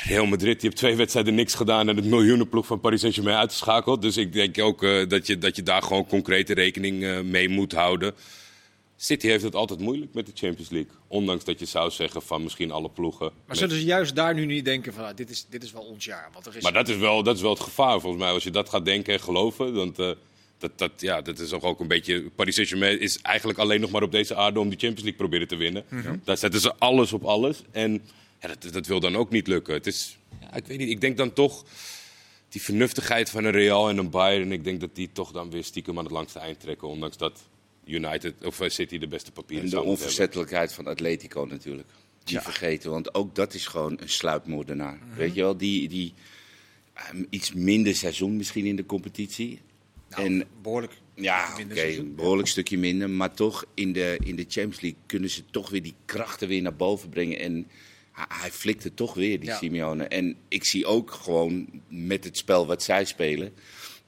Real 0.04 0.26
Madrid 0.26 0.54
die 0.60 0.70
heeft 0.70 0.76
twee 0.82 0.96
wedstrijden 0.96 1.36
niks 1.36 1.54
gedaan 1.54 1.90
en 1.90 1.96
het 1.96 2.06
miljoenenploeg 2.06 2.66
van 2.66 2.80
Paris 2.80 3.00
Saint-Germain 3.00 3.38
uitgeschakeld. 3.38 4.02
Dus 4.02 4.18
ik 4.18 4.34
denk 4.34 4.60
ook 4.60 4.84
eh, 4.84 5.08
dat, 5.08 5.28
je, 5.28 5.38
dat 5.38 5.56
je 5.56 5.64
daar 5.64 5.82
gewoon 5.82 6.08
concrete 6.08 6.54
rekening 6.54 7.04
eh, 7.04 7.22
mee 7.22 7.50
moet 7.50 7.72
houden. 7.72 8.14
City 8.98 9.28
heeft 9.28 9.44
het 9.44 9.56
altijd 9.56 9.80
moeilijk 9.80 10.14
met 10.14 10.26
de 10.26 10.32
Champions 10.36 10.70
League. 10.70 10.92
Ondanks 11.08 11.44
dat 11.44 11.60
je 11.60 11.66
zou 11.66 11.92
zeggen 11.92 12.22
van 12.22 12.44
misschien 12.44 12.72
alle 12.72 12.90
ploegen. 12.90 13.26
Maar 13.26 13.42
met- 13.48 13.58
zullen 13.58 13.76
ze 13.76 13.84
juist 13.84 14.16
daar 14.16 14.34
nu 14.34 14.46
niet 14.46 14.66
denken 14.66 14.94
van, 14.94 15.06
ah, 15.06 15.16
dit, 15.16 15.30
is, 15.30 15.46
dit 15.50 15.64
is 15.64 15.72
wel 15.72 15.82
ons 15.82 16.06
jaar? 16.06 16.30
Want 16.34 16.46
er 16.46 16.56
is 16.56 16.64
Maar 16.64 16.74
dat 16.74 16.90
is, 16.90 16.98
wel, 16.98 17.24
dat 17.24 17.36
is 17.36 17.42
wel 17.42 17.54
het 17.54 17.60
gevaar 17.60 18.00
volgens 18.00 18.24
mij. 18.24 18.32
Als 18.32 18.44
je 18.44 18.52
dat 18.52 18.70
gaat 18.70 18.86
denken 18.86 19.14
en 19.14 19.20
geloven, 19.20 19.74
dan, 19.74 20.16
dat, 20.64 20.78
dat, 20.78 21.02
ja, 21.02 21.22
dat 21.22 21.40
is 21.40 21.50
toch 21.50 21.64
ook 21.64 21.80
een 21.80 21.88
beetje... 21.88 22.30
Paris 22.36 22.56
Saint-Germain 22.56 23.00
is 23.00 23.20
eigenlijk 23.22 23.60
alleen 23.60 23.82
nog 23.82 23.92
maar 23.92 24.04
op 24.04 24.12
deze 24.12 24.36
aarde 24.36 24.60
om 24.60 24.70
die 24.70 24.80
Champions 24.80 25.02
League 25.04 25.20
proberen 25.20 25.48
te 25.48 25.56
winnen. 25.56 25.86
Daar 26.24 26.38
zetten 26.38 26.62
ze 26.62 26.76
alles 26.76 27.14
op 27.14 27.24
alles. 27.24 27.62
En 27.72 28.02
ja, 28.42 28.48
dat, 28.48 28.74
dat 28.74 28.88
wil 28.88 29.00
dan 29.00 29.16
ook 29.16 29.30
niet 29.30 29.48
lukken. 29.48 29.74
Het 29.74 29.88
is, 29.88 30.18
ja, 30.42 30.56
ik 30.56 30.66
weet 30.66 30.78
niet, 30.78 30.90
ik 30.90 31.02
denk 31.02 31.18
dan 31.18 31.34
toch... 31.34 31.66
Die 32.50 32.62
vernuftigheid 32.62 33.30
van 33.30 33.44
een 33.44 33.52
Real 33.52 33.90
en 33.90 33.98
een 33.98 34.10
Bayern, 34.10 34.52
ik 34.52 34.64
denk 34.64 34.80
dat 34.80 34.96
die 34.96 35.10
toch 35.14 35.32
dan 35.32 35.50
weer 35.50 35.64
stiekem 35.64 35.98
aan 35.98 36.04
het 36.04 36.14
langste 36.14 36.40
eind 36.40 36.60
trekken. 36.60 36.88
Ondanks 36.88 37.18
dat 37.18 37.42
United 37.86 38.34
of 38.46 38.62
eh, 38.62 38.70
City 38.70 38.98
de 38.98 39.08
beste 39.08 39.32
papieren 39.32 39.64
En 39.64 39.70
de 39.70 39.76
hebben. 39.76 39.94
onverzettelijkheid 39.94 40.74
van 40.74 40.88
Atletico 40.88 41.46
natuurlijk. 41.50 41.88
Die 42.24 42.40
vergeten, 42.40 42.92
want 42.92 43.14
ook 43.14 43.36
dat 43.36 43.54
is 43.54 43.68
gewoon 43.68 43.98
een 44.00 44.10
sluipmoordenaar. 44.10 45.00
Mhm. 45.08 45.18
Weet 45.18 45.34
je 45.34 45.42
wel, 45.42 45.58
die, 45.58 45.90
die 45.90 46.14
ehm, 46.94 47.24
iets 47.30 47.54
minder 47.54 47.96
seizoen 47.96 48.38
misschien 48.38 48.66
in 48.66 48.76
de 48.76 48.86
competitie. 48.86 49.60
Nou, 50.16 50.28
en 50.28 50.48
behoorlijk 50.62 50.94
ja, 51.16 51.58
oké, 51.64 51.82
een 51.82 52.16
behoorlijk 52.16 52.48
stukje 52.48 52.78
minder. 52.78 53.10
Maar 53.10 53.34
toch, 53.34 53.66
in 53.74 53.94
de, 53.94 54.18
in 54.24 54.36
de 54.36 54.46
Champions 54.48 54.82
League 54.82 55.00
kunnen 55.06 55.30
ze 55.30 55.44
toch 55.52 55.70
weer 55.70 55.82
die 55.82 55.96
krachten 56.06 56.48
weer 56.48 56.62
naar 56.62 56.76
boven 56.76 57.10
brengen. 57.10 57.40
En 57.40 57.68
hij, 58.12 58.26
hij 58.30 58.52
flikt 58.52 58.84
het 58.84 58.96
toch 58.96 59.14
weer, 59.14 59.40
die 59.40 59.50
Ja. 59.50 59.58
Simeone. 59.58 60.04
En 60.04 60.36
ik 60.48 60.64
zie 60.64 60.86
ook 60.86 61.12
gewoon 61.12 61.68
met 61.88 62.24
het 62.24 62.38
spel 62.38 62.66
wat 62.66 62.84
zij 62.84 63.06
spelen... 63.06 63.54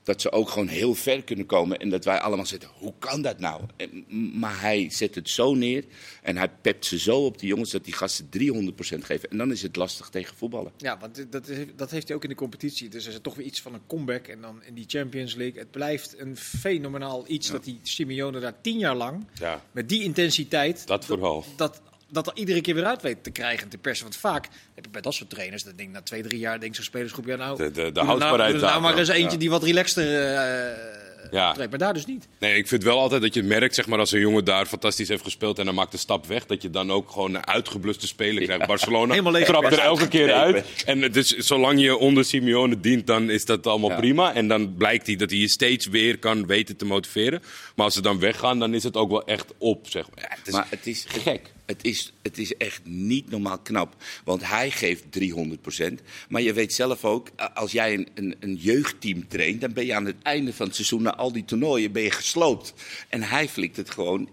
dat 0.05 0.21
ze 0.21 0.31
ook 0.31 0.49
gewoon 0.49 0.67
heel 0.67 0.95
ver 0.95 1.23
kunnen 1.23 1.45
komen. 1.45 1.79
En 1.79 1.89
dat 1.89 2.05
wij 2.05 2.19
allemaal 2.19 2.45
zitten, 2.45 2.69
hoe 2.73 2.93
kan 2.99 3.21
dat 3.21 3.39
nou? 3.39 3.61
En, 3.77 4.05
maar 4.39 4.61
hij 4.61 4.89
zet 4.89 5.15
het 5.15 5.29
zo 5.29 5.53
neer 5.53 5.85
en 6.21 6.37
hij 6.37 6.49
pept 6.49 6.85
ze 6.85 6.99
zo 6.99 7.25
op 7.25 7.39
die 7.39 7.47
jongens... 7.47 7.71
dat 7.71 7.83
die 7.83 7.93
gasten 7.93 8.29
300% 8.37 8.69
geven. 8.79 9.29
En 9.29 9.37
dan 9.37 9.51
is 9.51 9.61
het 9.61 9.75
lastig 9.75 10.09
tegen 10.09 10.35
voetballen. 10.35 10.71
Ja, 10.77 10.97
want 10.97 11.31
dat, 11.31 11.47
heeft- 11.47 11.77
dat 11.77 11.91
heeft 11.91 12.07
hij 12.07 12.15
ook 12.17 12.23
in 12.23 12.29
de 12.29 12.35
competitie. 12.35 12.89
Dus 12.89 13.05
er 13.05 13.11
is 13.13 13.19
toch 13.21 13.35
weer 13.35 13.45
iets 13.45 13.61
van 13.61 13.73
een 13.73 13.87
comeback. 13.87 14.27
En 14.27 14.41
dan 14.41 14.63
in 14.63 14.73
die 14.73 14.85
Champions 14.87 15.35
League. 15.35 15.59
Het 15.59 15.71
blijft 15.71 16.19
een 16.19 16.37
fenomenaal 16.37 17.23
iets 17.27 17.51
dat 17.51 17.63
die 17.63 17.79
Simeone 17.83 18.39
daar 18.39 18.61
tien 18.61 18.77
jaar 18.77 18.95
lang... 18.95 19.27
Ja, 19.39 19.63
met 19.71 19.89
die 19.89 20.03
intensiteit... 20.03 20.87
dat 20.87 21.05
vooral. 21.05 21.45
dat, 21.55 21.57
dat 21.57 21.81
er 22.13 22.31
iedere 22.33 22.61
keer 22.61 22.75
weer 22.75 22.85
uit 22.85 23.01
weet 23.01 23.23
te 23.23 23.31
krijgen 23.31 23.63
en 23.63 23.69
te 23.69 23.77
persen. 23.77 24.03
Want 24.03 24.15
vaak 24.17 24.47
heb 24.75 24.85
je 24.85 24.91
bij 24.91 25.01
dat 25.01 25.13
soort 25.13 25.29
trainers, 25.29 25.63
dat 25.63 25.77
denk 25.77 25.89
ik 25.89 25.95
na 25.95 26.01
twee, 26.01 26.21
drie 26.23 26.39
jaar, 26.39 26.59
denkt 26.59 26.75
zo'n 26.75 26.85
spelersgroep, 26.85 27.25
ja 27.25 27.35
nou, 27.35 27.57
De- 27.57 27.63
de- 27.63 27.71
de 27.71 27.81
er 27.81 27.91
nou, 27.93 28.05
houdbaarheid 28.05 28.55
nou 28.55 28.65
daar, 28.65 28.81
maar 28.81 28.97
eens 28.97 29.07
ja. 29.07 29.13
eentje 29.13 29.37
die 29.37 29.49
wat 29.49 29.63
relaxter 29.63 30.25
eh 30.25 30.93
Ja. 31.31 31.55
Maar 31.69 31.77
daar 31.77 31.93
dus 31.93 32.05
niet. 32.05 32.27
Nee, 32.39 32.55
ik 32.57 32.67
vind 32.67 32.83
wel 32.83 32.99
altijd 32.99 33.21
dat 33.21 33.33
je 33.33 33.39
het 33.39 33.49
merkt, 33.49 33.75
zeg 33.75 33.87
maar, 33.87 33.99
als 33.99 34.11
een 34.11 34.19
jongen 34.19 34.45
daar 34.45 34.65
fantastisch 34.65 35.07
heeft 35.07 35.23
gespeeld 35.23 35.59
en 35.59 35.65
dan 35.65 35.75
maakt 35.75 35.91
de 35.91 35.97
stap 35.97 36.25
weg, 36.25 36.45
dat 36.45 36.61
je 36.61 36.69
dan 36.69 36.91
ook 36.91 37.11
gewoon 37.11 37.33
een 37.35 37.47
uitgebluste 37.47 38.07
speler 38.07 38.43
krijgt. 38.43 38.67
Barcelona 38.67 39.11
Helemaal 39.11 39.31
leeg. 39.31 39.45
trapt 39.45 39.71
er 39.71 39.79
elke 39.79 40.07
keer 40.07 40.33
uit. 40.33 40.83
En 40.85 41.11
dus 41.11 41.27
zolang 41.37 41.81
je 41.81 41.97
onder 41.97 42.25
Simeone 42.25 42.79
dient, 42.79 43.07
dan 43.07 43.29
is 43.29 43.45
dat 43.45 43.67
allemaal 43.67 43.89
Ja. 43.89 43.95
prima. 43.95 44.33
En 44.33 44.47
dan 44.47 44.75
blijkt 44.75 45.07
hij 45.07 45.15
dat 45.15 45.29
hij 45.29 45.39
je 45.39 45.47
steeds 45.47 45.85
weer 45.87 46.19
kan 46.19 46.45
weten 46.45 46.75
te 46.75 46.85
motiveren. 46.85 47.41
Maar 47.75 47.85
als 47.85 47.93
ze 47.93 48.01
dan 48.01 48.19
weggaan, 48.19 48.59
dan 48.59 48.73
is 48.73 48.83
het 48.83 48.97
ook 48.97 49.09
wel 49.09 49.25
echt 49.25 49.53
op, 49.57 49.85
zeg 49.89 50.05
maar. 50.15 50.23
Ja, 50.29 50.35
het 50.37 50.47
is 50.47 50.53
maar 50.53 50.67
het 50.69 50.87
is 50.87 51.05
gek. 51.07 51.53
Het 51.65 51.83
is, 51.83 52.13
het 52.21 52.37
is 52.37 52.57
echt 52.57 52.81
niet 52.83 53.29
normaal 53.29 53.59
knap. 53.59 53.95
Want 54.23 54.47
hij 54.47 54.71
geeft 54.71 55.03
300%. 55.19 55.93
Maar 56.29 56.41
je 56.41 56.53
weet 56.53 56.73
zelf 56.73 57.05
ook, 57.05 57.29
als 57.53 57.71
jij 57.71 57.93
een, 57.93 58.07
een, 58.13 58.35
een 58.39 58.55
jeugdteam 58.55 59.27
traint... 59.27 59.61
dan 59.61 59.73
ben 59.73 59.85
je 59.85 59.95
aan 59.95 60.05
het 60.05 60.21
einde 60.21 60.53
van 60.53 60.65
het 60.65 60.75
seizoen 60.75 61.01
na 61.01 61.15
al 61.15 61.31
die 61.31 61.45
toernooien 61.45 61.91
ben 61.91 62.03
je 62.03 62.11
gesloopt. 62.11 62.73
En 63.09 63.23
hij 63.23 63.49
flikt 63.49 63.77
het 63.77 63.89
gewoon 63.89 64.29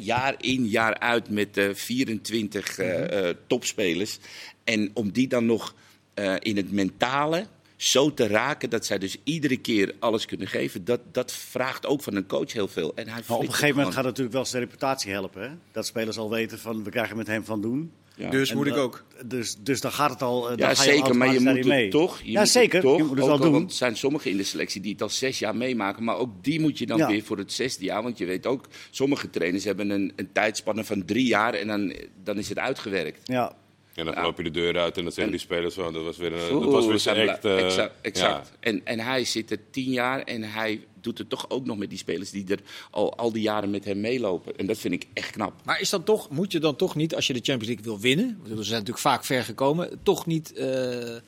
jaar 0.00 0.34
in, 0.40 0.66
jaar 0.68 0.98
uit 0.98 1.28
met 1.28 1.56
eh 1.56 1.74
24 1.74 2.78
eh, 2.78 3.28
eh, 3.28 3.36
topspelers. 3.46 4.18
En 4.64 4.90
om 4.94 5.10
die 5.10 5.28
dan 5.28 5.46
nog 5.46 5.74
eh, 6.14 6.34
in 6.38 6.56
het 6.56 6.72
mentale 6.72 7.46
zo 7.80 8.14
te 8.14 8.26
raken... 8.26 8.70
dat 8.70 8.86
zij 8.86 8.98
dus 8.98 9.16
iedere 9.24 9.56
keer 9.56 9.94
alles 9.98 10.24
kunnen 10.26 10.46
geven... 10.48 10.84
dat, 10.84 11.00
dat 11.12 11.32
vraagt 11.32 11.86
ook 11.86 12.02
van 12.02 12.14
een 12.14 12.26
coach 12.26 12.52
heel 12.52 12.68
veel. 12.68 12.92
En 12.94 13.08
hij 13.08 13.22
Maar 13.26 13.36
op 13.36 13.40
een 13.42 13.46
het 13.46 13.54
gegeven 13.54 13.76
moment 13.76 13.94
gaat 13.94 14.04
het 14.04 14.12
natuurlijk 14.12 14.34
wel 14.36 14.44
zijn 14.44 14.62
reputatie 14.62 15.12
helpen. 15.12 15.42
Hè? 15.42 15.48
Dat 15.72 15.86
spelers 15.86 16.18
al 16.18 16.30
weten 16.30 16.58
van 16.58 16.84
we 16.84 16.90
krijgen 16.90 17.16
met 17.16 17.26
hem 17.26 17.44
van 17.44 17.60
doen. 17.60 17.92
Ja. 18.16 18.30
Dus 18.30 18.50
En 18.50 18.56
moet 18.56 18.66
ik 18.66 18.76
ook. 18.76 19.04
Dus, 19.26 19.56
dus 19.60 19.80
dan 19.80 19.92
gaat 19.92 20.10
het 20.10 20.22
al. 20.22 20.42
eh, 20.50 20.56
dan 20.56 20.68
Ja, 20.68 20.74
ga 20.74 20.82
je 20.84 20.90
zeker, 20.90 21.16
maar 21.16 21.32
je 21.32 21.40
moet 21.40 21.64
mee. 21.64 21.82
het 21.82 21.90
toch. 21.90 22.18
Je 22.18 22.24
ja, 22.24 22.30
moet 22.30 22.40
het 22.40 22.48
zeker. 22.50 22.80
Toch, 22.80 22.96
je 22.96 23.02
moet 23.02 23.16
het 23.16 23.26
wel 23.26 23.30
al, 23.30 23.38
doen. 23.40 23.52
Want 23.52 23.70
er 23.70 23.76
zijn 23.76 23.96
sommigen 23.96 24.30
in 24.30 24.36
de 24.36 24.42
selectie 24.42 24.80
die 24.80 24.92
het 24.92 25.02
al 25.02 25.08
zes 25.08 25.38
jaar 25.38 25.56
meemaken. 25.56 26.04
Maar 26.04 26.16
ook 26.16 26.30
die 26.44 26.60
moet 26.60 26.78
je 26.78 26.86
dan 26.86 26.98
Ja. 26.98 27.06
weer 27.06 27.22
voor 27.22 27.38
het 27.38 27.52
zesde 27.52 27.84
jaar. 27.84 28.02
Want 28.02 28.18
je 28.18 28.24
weet 28.26 28.46
ook, 28.46 28.64
sommige 28.90 29.30
trainers 29.30 29.64
hebben 29.64 29.90
een, 29.90 30.12
een 30.16 30.32
tijdspanne 30.32 30.84
van 30.84 31.04
drie 31.04 31.26
jaar. 31.26 31.54
En 31.54 31.66
dan, 31.66 31.94
dan 32.24 32.36
is 32.38 32.48
het 32.48 32.58
uitgewerkt. 32.58 33.20
Ja. 33.28 33.52
En 34.00 34.06
dan 34.06 34.14
Ja. 34.14 34.22
loop 34.22 34.36
je 34.36 34.42
de 34.42 34.50
deur 34.50 34.78
uit 34.78 34.96
en 34.96 35.02
dan 35.02 35.12
zeggen 35.12 35.32
die 35.32 35.42
spelers 35.42 35.74
van, 35.74 35.92
dat 35.92 36.04
was 36.04 36.16
weer 36.16 36.32
een, 36.32 36.60
dat 36.60 36.72
was 36.72 36.86
weer 36.86 36.98
zijn 36.98 37.16
zijn 37.16 37.38
eh, 37.40 37.64
exact. 37.64 37.92
exact. 38.00 38.48
ja. 38.48 38.56
En, 38.60 38.84
en 38.84 38.98
hij 38.98 39.24
zit 39.24 39.50
er 39.50 39.58
tien 39.70 39.90
jaar 39.90 40.22
en 40.22 40.42
hij 40.42 40.86
doet 41.00 41.18
het 41.18 41.28
toch 41.28 41.50
ook 41.50 41.64
nog 41.64 41.76
met 41.76 41.88
die 41.88 41.98
spelers 41.98 42.30
die 42.30 42.44
er 42.48 42.60
al, 42.90 43.16
al 43.16 43.32
die 43.32 43.42
jaren 43.42 43.70
met 43.70 43.84
hem 43.84 44.00
meelopen. 44.00 44.56
En 44.56 44.66
dat 44.66 44.78
vind 44.78 44.94
ik 44.94 45.06
echt 45.12 45.30
knap. 45.30 45.52
Maar 45.64 45.80
is 45.80 45.90
dan 45.90 46.04
toch, 46.04 46.30
moet 46.30 46.52
je 46.52 46.58
dan 46.58 46.76
toch 46.76 46.94
niet, 46.96 47.14
als 47.14 47.26
je 47.26 47.32
de 47.32 47.40
Champions 47.42 47.66
League 47.66 47.84
wil 47.84 48.00
winnen, 48.00 48.36
want 48.42 48.48
ze 48.58 48.64
zijn 48.64 48.70
natuurlijk 48.78 48.98
vaak 48.98 49.24
ver 49.24 49.44
gekomen, 49.44 50.00
toch 50.02 50.26
niet 50.26 50.52
eh, 50.52 51.16
eh, 51.16 51.22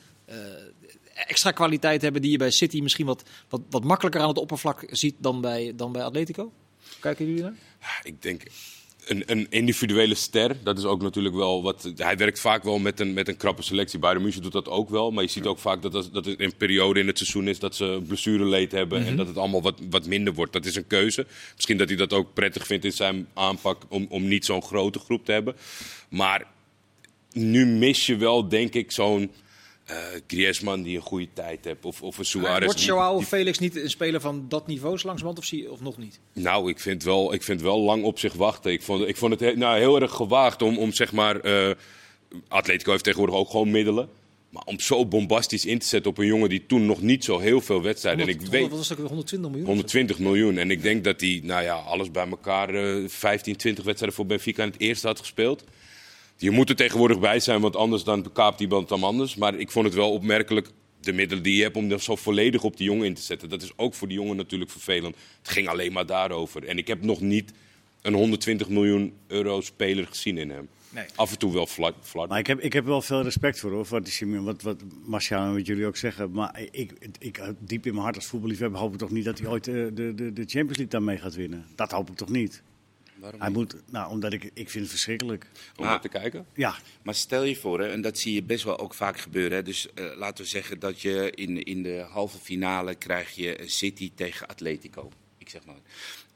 extra 1.15 1.51
kwaliteit 1.51 2.03
hebben 2.03 2.23
die 2.23 2.31
je 2.31 2.39
bij 2.39 2.51
City 2.51 2.81
misschien 2.81 3.07
wat, 3.07 3.23
wat, 3.49 3.61
wat 3.71 3.85
makkelijker 3.85 4.21
aan 4.21 4.29
het 4.29 4.39
oppervlak 4.39 4.85
ziet 4.91 5.15
dan 5.19 5.41
bij, 5.41 5.73
dan 5.77 5.93
bij 5.93 6.03
Atletico? 6.03 6.53
Kijken 7.01 7.27
jullie 7.27 7.43
naar? 7.43 7.55
Ik 8.03 8.23
denk 8.23 8.43
een, 9.05 9.23
een 9.27 9.47
individuele 9.51 10.15
ster, 10.15 10.57
dat 10.63 10.79
is 10.79 10.85
ook 10.85 11.03
natuurlijk 11.03 11.35
wel 11.35 11.63
wat. 11.63 11.93
Hij 11.97 12.17
werkt 12.17 12.41
vaak 12.41 12.63
wel 12.63 12.79
met 12.79 13.01
een, 13.01 13.13
met 13.13 13.29
een 13.29 13.37
krappe 13.37 13.63
selectie. 13.63 13.99
Bayern 13.99 14.23
München 14.23 14.43
doet 14.43 14.53
dat 14.53 14.69
ook 14.69 14.91
wel. 14.91 15.11
Maar 15.11 15.23
je 15.23 15.31
ziet 15.31 15.47
ook 15.47 15.59
vaak 15.59 15.83
dat, 15.83 15.93
dat, 15.93 16.09
dat 16.13 16.25
het 16.25 16.41
een 16.41 16.57
periode 16.57 17.01
in 17.01 17.07
het 17.07 17.19
seizoen 17.19 17.49
is 17.49 17.59
dat 17.59 17.75
ze 17.75 18.03
blessureleed 18.07 18.73
hebben. 18.73 19.07
En 19.07 19.17
dat 19.17 19.27
het 19.27 19.37
allemaal 19.37 19.63
wat, 19.63 19.81
wat 19.91 20.07
minder 20.07 20.35
wordt. 20.35 20.53
Dat 20.53 20.65
is 20.65 20.77
een 20.77 20.87
keuze. 20.87 21.27
Misschien 21.55 21.77
dat 21.77 21.89
hij 21.89 21.97
dat 21.97 22.13
ook 22.13 22.35
prettig 22.35 22.67
vindt 22.67 22.85
in 22.85 22.93
zijn 22.93 23.27
aanpak 23.35 23.83
om, 23.89 24.07
om 24.09 24.29
niet 24.29 24.45
zo'n 24.45 24.63
grote 24.63 24.99
groep 24.99 25.25
te 25.25 25.33
hebben. 25.33 25.55
Maar 26.09 26.47
nu 27.33 27.67
mis 27.67 28.07
je 28.07 28.17
wel, 28.17 28.49
denk 28.49 28.75
ik, 28.75 28.93
zo'n. 28.93 29.31
Eh 29.93 30.21
Griezmann 30.27 30.83
die 30.83 30.97
een 30.97 31.03
goede 31.03 31.29
tijd 31.33 31.65
heeft. 31.65 31.85
Of, 31.85 32.03
of 32.03 32.19
een 32.19 32.25
Suarez. 32.25 32.65
Wordt 32.65 32.83
Joao 32.83 33.17
die- 33.19 33.27
Felix 33.27 33.59
niet 33.59 33.77
een 33.77 33.91
speler 33.91 34.21
van 34.21 34.45
dat 34.49 34.67
niveau 34.67 34.93
langzamerhand 34.95 35.39
of, 35.39 35.45
zie- 35.45 35.71
of 35.71 35.81
nog 35.81 35.99
niet? 35.99 36.21
Nou, 36.33 36.71
ik 36.71 36.81
vind 36.81 37.03
wel, 37.03 37.33
ik 37.35 37.43
vind 37.43 37.61
wel 37.63 37.81
lang 37.81 38.05
op 38.05 38.19
zich 38.19 38.33
wachten. 38.33 38.73
Ik 38.73 38.83
vond, 38.83 39.09
ik 39.09 39.17
vond 39.17 39.33
het 39.33 39.41
he- 39.41 39.57
nou, 39.57 39.79
heel 39.79 40.01
erg 40.01 40.13
gewaagd 40.13 40.63
om, 40.63 40.79
om 40.79 40.93
zeg 40.93 41.13
maar. 41.13 41.41
eh 41.41 41.71
Atletico 42.49 42.91
heeft 42.91 43.05
tegenwoordig 43.05 43.37
ook 43.37 43.51
gewoon 43.51 43.71
middelen. 43.71 44.09
Maar 44.51 44.63
om 44.65 44.81
zo 44.81 45.07
bombastisch 45.07 45.65
in 45.67 45.79
te 45.79 45.87
zetten 45.87 46.11
op 46.11 46.19
een 46.19 46.27
jongen 46.27 46.49
die 46.49 46.67
toen 46.67 46.87
nog 46.87 47.01
niet 47.03 47.25
zo 47.25 47.39
heel 47.39 47.61
veel 47.61 47.83
wedstrijden. 47.83 48.23
En 48.23 48.29
ik 48.29 48.35
100, 48.41 48.61
weet. 48.61 48.69
Wat 48.69 48.79
was 48.79 48.89
dat, 48.89 48.99
120 48.99 49.51
miljoen? 49.51 49.67
120 49.69 50.19
miljoen. 50.19 50.59
En 50.59 50.71
ik 50.71 50.83
denk 50.83 51.05
dat 51.05 51.21
hij, 51.21 51.41
nou 51.43 51.63
ja, 51.63 51.75
alles 51.75 52.11
bij 52.11 52.29
elkaar 52.29 52.75
eh 52.75 53.09
15, 53.09 53.57
20 53.57 53.85
wedstrijden 53.85 54.17
voor 54.19 54.27
Benfica 54.27 54.63
in 54.63 54.71
het 54.71 54.81
eerste 54.81 55.07
had 55.07 55.19
gespeeld. 55.19 55.65
Je 56.43 56.51
moet 56.51 56.69
er 56.69 56.77
tegenwoordig 56.77 57.21
bij 57.21 57.41
zijn, 57.41 57.61
want 57.61 57.77
anders 57.77 58.05
dan 58.05 58.33
kaapt 58.33 58.61
iemand 58.61 58.91
hem 58.91 59.05
anders. 59.05 59.37
Maar 59.37 59.55
ik 59.55 59.71
vond 59.71 59.85
het 59.87 59.95
wel 59.95 60.13
opmerkelijk, 60.13 60.69
de 61.01 61.13
middelen 61.13 61.43
die 61.43 61.57
je 61.57 61.63
hebt 61.63 61.77
om 61.77 61.91
er 61.91 62.01
zo 62.01 62.17
volledig 62.17 62.63
op 62.65 62.77
die 62.77 62.87
jongen 62.87 63.07
in 63.07 63.15
te 63.15 63.23
zetten. 63.23 63.49
Dat 63.49 63.63
is 63.63 63.73
ook 63.77 63.95
voor 63.95 64.09
die 64.09 64.17
jongen 64.17 64.37
natuurlijk 64.37 64.71
vervelend. 64.71 65.17
Het 65.39 65.49
ging 65.51 65.69
alleen 65.69 65.93
maar 65.93 66.07
daarover. 66.07 66.65
En 66.65 66.79
ik 66.79 66.87
heb 66.87 67.03
nog 67.03 67.21
niet 67.21 67.53
een 68.03 68.15
120 68.15 68.69
miljoen 68.69 69.13
euro 69.27 69.61
speler 69.61 70.07
gezien 70.07 70.39
in 70.39 70.51
hem. 70.51 70.69
Nee. 70.91 71.05
Af 71.15 71.31
en 71.33 71.39
toe 71.39 71.53
wel 71.53 71.67
flat. 71.67 71.95
flat. 72.01 72.29
Maar 72.29 72.39
ik 72.39 72.47
heb, 72.47 72.61
ik 72.61 72.73
heb 72.73 72.85
wel 72.85 73.03
veel 73.03 73.23
respect 73.23 73.59
voor 73.61 73.71
hoor, 73.71 73.87
wat, 73.89 74.05
die- 74.19 74.41
wat, 74.41 74.63
wat 74.63 74.83
Marciano 75.05 75.49
en 75.49 75.55
wat 75.57 75.67
jullie 75.67 75.87
ook 75.87 75.97
zeggen. 75.97 76.31
Maar 76.31 76.61
ik, 76.71 76.93
ik, 77.19 77.41
diep 77.59 77.87
in 77.87 77.93
mijn 77.93 78.05
hart 78.05 78.17
als 78.17 78.27
voetballiefhebber 78.27 78.81
hoop 78.81 78.93
ik 78.93 78.99
toch 78.99 79.11
niet 79.11 79.25
dat 79.25 79.39
hij 79.39 79.49
ooit 79.49 79.65
de, 79.65 79.91
de, 79.95 80.15
de, 80.15 80.33
de 80.33 80.43
Champions 80.43 80.69
League 80.77 80.89
daarmee 80.89 81.19
gaat 81.19 81.35
winnen. 81.35 81.65
Dat 81.75 81.91
hoop 81.91 82.11
ik 82.11 82.17
toch 82.17 82.29
niet. 82.29 82.63
Waarom 83.23 83.41
Hij 83.41 83.49
niet? 83.49 83.59
moet, 83.59 83.75
nou, 83.91 84.11
omdat 84.11 84.33
ik, 84.33 84.43
ik 84.45 84.71
vind 84.71 84.83
het 84.85 84.89
verschrikkelijk. 84.89 85.45
Om 85.45 85.51
Maar- 85.85 85.87
naar 85.93 86.01
te 86.01 86.09
kijken. 86.09 86.47
Ja, 86.55 86.77
Maar 87.03 87.15
stel 87.15 87.43
je 87.43 87.57
voor, 87.57 87.81
hè, 87.81 87.89
en 87.89 88.01
dat 88.01 88.19
zie 88.19 88.35
je 88.35 88.43
best 88.43 88.65
wel 88.65 88.79
ook 88.79 88.95
vaak 88.95 89.19
gebeuren. 89.19 89.57
Hè, 89.57 89.63
dus 89.63 89.93
eh, 89.95 90.05
laten 90.17 90.45
we 90.45 90.51
zeggen 90.51 90.79
dat 90.79 91.01
je 91.01 91.31
in, 91.35 91.63
in 91.63 91.83
de 91.83 92.07
halve 92.11 92.39
finale 92.39 92.95
krijg 92.95 93.35
je 93.35 93.61
een 93.61 93.71
City 93.71 94.11
tegen 94.15 94.47
Atletico. 94.47 95.11
Ik 95.39 95.49
zeg 95.49 95.65
maar. 95.65 95.81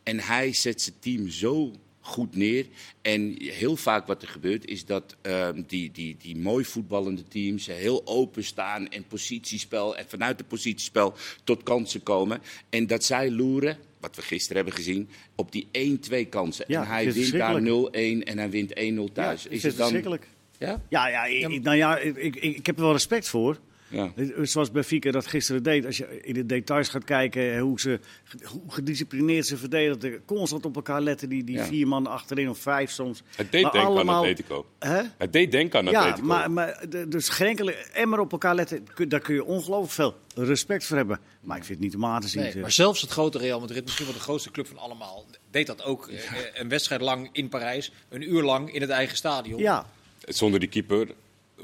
En 0.02 0.18
hij 0.20 0.52
zet 0.52 0.82
zijn 0.82 0.96
team 1.00 1.28
zo 1.28 1.72
goed 2.00 2.36
neer. 2.36 2.66
En 3.02 3.42
heel 3.42 3.76
vaak 3.76 4.06
wat 4.06 4.22
er 4.22 4.28
gebeurt 4.28 4.66
is 4.66 4.84
dat 4.84 5.16
ehm, 5.22 5.62
die, 5.66 5.90
die, 5.92 6.16
die 6.18 6.36
mooi 6.36 6.64
voetballende 6.64 7.22
teams 7.28 7.66
heel 7.66 8.06
open 8.06 8.44
staan 8.44 8.88
en 8.88 9.06
positiespel 9.06 9.96
en 9.96 10.08
vanuit 10.08 10.38
het 10.38 10.48
positiespel 10.48 11.14
tot 11.44 11.62
kansen 11.62 12.02
komen. 12.02 12.42
En 12.70 12.86
dat 12.86 13.04
zij 13.04 13.30
loeren, 13.30 13.78
wat 14.00 14.16
we 14.16 14.22
gisteren 14.22 14.56
hebben 14.56 14.74
gezien, 14.74 15.08
op 15.34 15.52
die 15.52 15.66
1-2 15.72 16.28
kansen. 16.28 16.64
Ja, 16.68 16.80
en 16.82 16.88
hij 16.88 17.12
wint 17.12 17.32
daar 17.32 17.60
0-1 17.60 17.64
verschrikkelijk. 17.64 18.24
en 18.24 18.38
hij 18.38 18.50
wint 18.50 18.70
1-0 19.10 19.12
thuis. 19.12 19.42
ja, 19.42 19.48
is 19.50 19.56
is 19.56 19.62
het 19.62 19.76
dan... 19.76 19.88
verschrikkelijk. 19.90 20.26
Ja? 20.58 20.82
Ja, 20.88 21.08
ja, 21.08 21.24
ik- 21.24 21.62
nou 21.62 21.76
ja, 21.76 21.98
ik, 21.98 22.16
ik, 22.16 22.36
ik 22.36 22.66
heb 22.66 22.76
er 22.76 22.82
wel 22.82 22.92
respect 22.92 23.28
voor. 23.28 23.58
Ja. 23.88 24.12
Zoals 24.42 24.70
Benfica 24.70 25.10
dat 25.10 25.26
gisteren 25.26 25.62
deed. 25.62 25.86
Als 25.86 25.96
je 25.96 26.20
in 26.22 26.34
de 26.34 26.46
details 26.46 26.88
gaat 26.88 27.04
kijken 27.04 27.58
hoe, 27.58 27.80
ze, 27.80 28.00
hoe 28.44 28.62
gedisciplineerd 28.68 29.46
ze 29.46 29.56
verdedigden. 29.56 30.24
Constant 30.24 30.64
op 30.64 30.76
elkaar 30.76 31.00
letten, 31.00 31.28
die, 31.28 31.44
die 31.44 31.56
Ja. 31.56 31.64
vier 31.64 31.88
man 31.88 32.06
achterin 32.06 32.48
of 32.48 32.58
vijf 32.58 32.90
soms. 32.90 33.22
Het 33.36 33.52
deed 33.52 33.62
Maar 33.62 33.72
denken 33.72 33.90
allemaal- 33.90 34.14
aan 34.14 34.20
Atletico. 34.20 34.66
Hè? 34.78 35.02
Het 35.18 35.32
deed 35.32 35.52
denken 35.52 35.78
aan 35.78 35.86
Ja, 35.86 35.98
Atletico. 36.00 36.26
maar, 36.26 36.50
maar 36.50 36.84
de- 36.88 37.08
dus 37.08 37.28
geen 37.28 37.48
enkele 37.48 37.74
emmer 37.74 38.20
op 38.20 38.32
elkaar 38.32 38.54
letten, 38.54 38.84
daar 39.08 39.20
kun 39.20 39.34
je 39.34 39.44
ongelooflijk 39.44 39.92
veel 39.92 40.44
respect 40.44 40.84
voor 40.84 40.96
hebben. 40.96 41.20
Maar 41.40 41.56
ik 41.56 41.64
vind 41.64 41.78
het 41.78 41.86
niet 41.86 41.96
om 41.96 42.04
aan 42.04 42.20
te 42.20 42.28
zien. 42.28 42.42
Nee, 42.42 42.56
maar 42.56 42.72
zelfs 42.72 43.00
het 43.00 43.10
grote 43.10 43.38
Real 43.38 43.60
Madrid, 43.60 43.84
misschien 43.84 44.04
wel 44.06 44.14
de 44.14 44.20
grootste 44.20 44.50
club 44.50 44.66
van 44.66 44.78
allemaal, 44.78 45.24
deed 45.50 45.66
dat 45.66 45.84
ook. 45.84 46.08
eh, 46.08 46.18
Een 46.54 46.68
wedstrijd 46.68 47.00
lang 47.00 47.28
in 47.32 47.48
Parijs, 47.48 47.92
een 48.08 48.32
uur 48.32 48.42
lang 48.42 48.72
in 48.74 48.80
het 48.80 48.90
eigen 48.90 49.16
stadion. 49.16 49.60
ja, 49.60 49.86
Zonder 50.28 50.60
die 50.60 50.68
keeper 50.68 51.08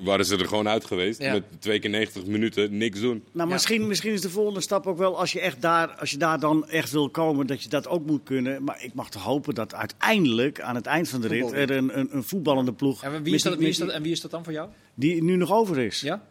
waren 0.01 0.25
ze 0.25 0.37
er 0.37 0.49
gewoon 0.49 0.69
uit 0.69 0.85
geweest. 0.85 1.21
Ja. 1.23 1.33
Met 1.33 1.45
twee 1.59 1.79
keer 1.79 1.91
90 1.91 2.27
minuten, 2.27 2.77
niks 2.77 3.01
doen. 3.01 3.25
nou, 3.33 3.49
Ja. 3.49 3.55
misschien, 3.55 3.87
misschien 3.87 4.13
is 4.13 4.21
de 4.21 4.31
volgende 4.31 4.61
stap 4.61 4.87
ook 4.87 4.99
wel, 4.99 5.19
als 5.19 5.33
je, 5.33 5.41
echt 5.41 5.61
daar, 5.63 5.89
als 5.91 6.11
je 6.11 6.17
daar 6.17 6.41
dan 6.41 6.69
echt 6.69 6.91
wil 6.91 7.11
komen, 7.11 7.47
dat 7.47 7.63
je 7.63 7.69
dat 7.69 7.89
ook 7.89 8.07
moet 8.07 8.23
kunnen. 8.23 8.65
Maar 8.65 8.83
ik 8.85 8.95
mag 8.95 9.11
toch 9.11 9.23
hopen 9.23 9.55
dat 9.55 9.75
uiteindelijk, 9.75 10.61
aan 10.61 10.75
het 10.75 10.87
eind 10.87 11.09
van 11.09 11.21
de 11.21 11.29
rit, 11.29 11.53
er 11.53 11.71
een, 11.71 11.99
een, 11.99 12.09
een 12.17 12.23
voetballende 12.25 12.73
ploeg... 12.73 13.03
En 13.05 13.23
wie 13.23 13.35
is, 13.35 13.43
dat, 13.43 13.59
wie, 13.59 13.69
is 13.69 13.81
en 13.81 14.03
wie 14.03 14.13
is 14.13 14.21
dat 14.21 14.31
dan 14.31 14.45
voor 14.45 14.53
jou? 14.53 14.69
die 14.95 15.23
nu 15.23 15.37
nog 15.37 15.53
over 15.53 15.79
is. 15.79 16.01
Ja? 16.01 16.23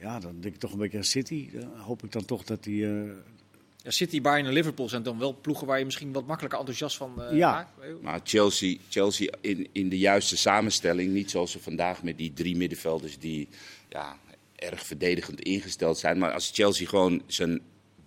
Ja, 0.00 0.20
dan 0.20 0.40
denk 0.40 0.54
ik 0.54 0.60
toch 0.60 0.72
een 0.72 0.78
beetje 0.78 0.98
aan 0.98 1.04
City. 1.04 1.48
Dan 1.52 1.68
hoop 1.76 2.02
ik 2.04 2.12
dan 2.12 2.24
toch 2.24 2.44
dat 2.44 2.64
die... 2.64 2.86
eh, 2.86 2.92
ja 3.88 3.94
City, 3.94 4.20
Bayern 4.20 4.46
en 4.46 4.52
Liverpool 4.52 4.88
zijn 4.88 5.02
dan 5.02 5.18
wel 5.18 5.36
ploegen 5.40 5.66
waar 5.66 5.78
je 5.78 5.84
misschien 5.84 6.12
wat 6.12 6.26
makkelijker 6.26 6.58
enthousiast 6.58 6.96
van 6.96 7.22
eh 7.22 7.36
Ja. 7.36 7.52
raakt. 7.52 8.02
Maar 8.02 8.20
Chelsea, 8.24 8.76
Chelsea 8.88 9.32
in, 9.40 9.68
in 9.72 9.88
de 9.88 9.98
juiste 9.98 10.36
samenstelling, 10.36 11.12
niet 11.12 11.30
zoals 11.30 11.50
ze 11.50 11.60
vandaag 11.60 12.02
met 12.02 12.18
die 12.18 12.32
drie 12.32 12.56
middenvelders 12.56 13.18
die 13.18 13.48
ja, 13.88 14.16
erg 14.54 14.86
verdedigend 14.86 15.40
ingesteld 15.40 15.98
zijn. 15.98 16.18
Maar 16.18 16.32
als 16.32 16.50
Chelsea 16.54 16.86
gewoon 16.88 17.22
zijn 17.26 17.60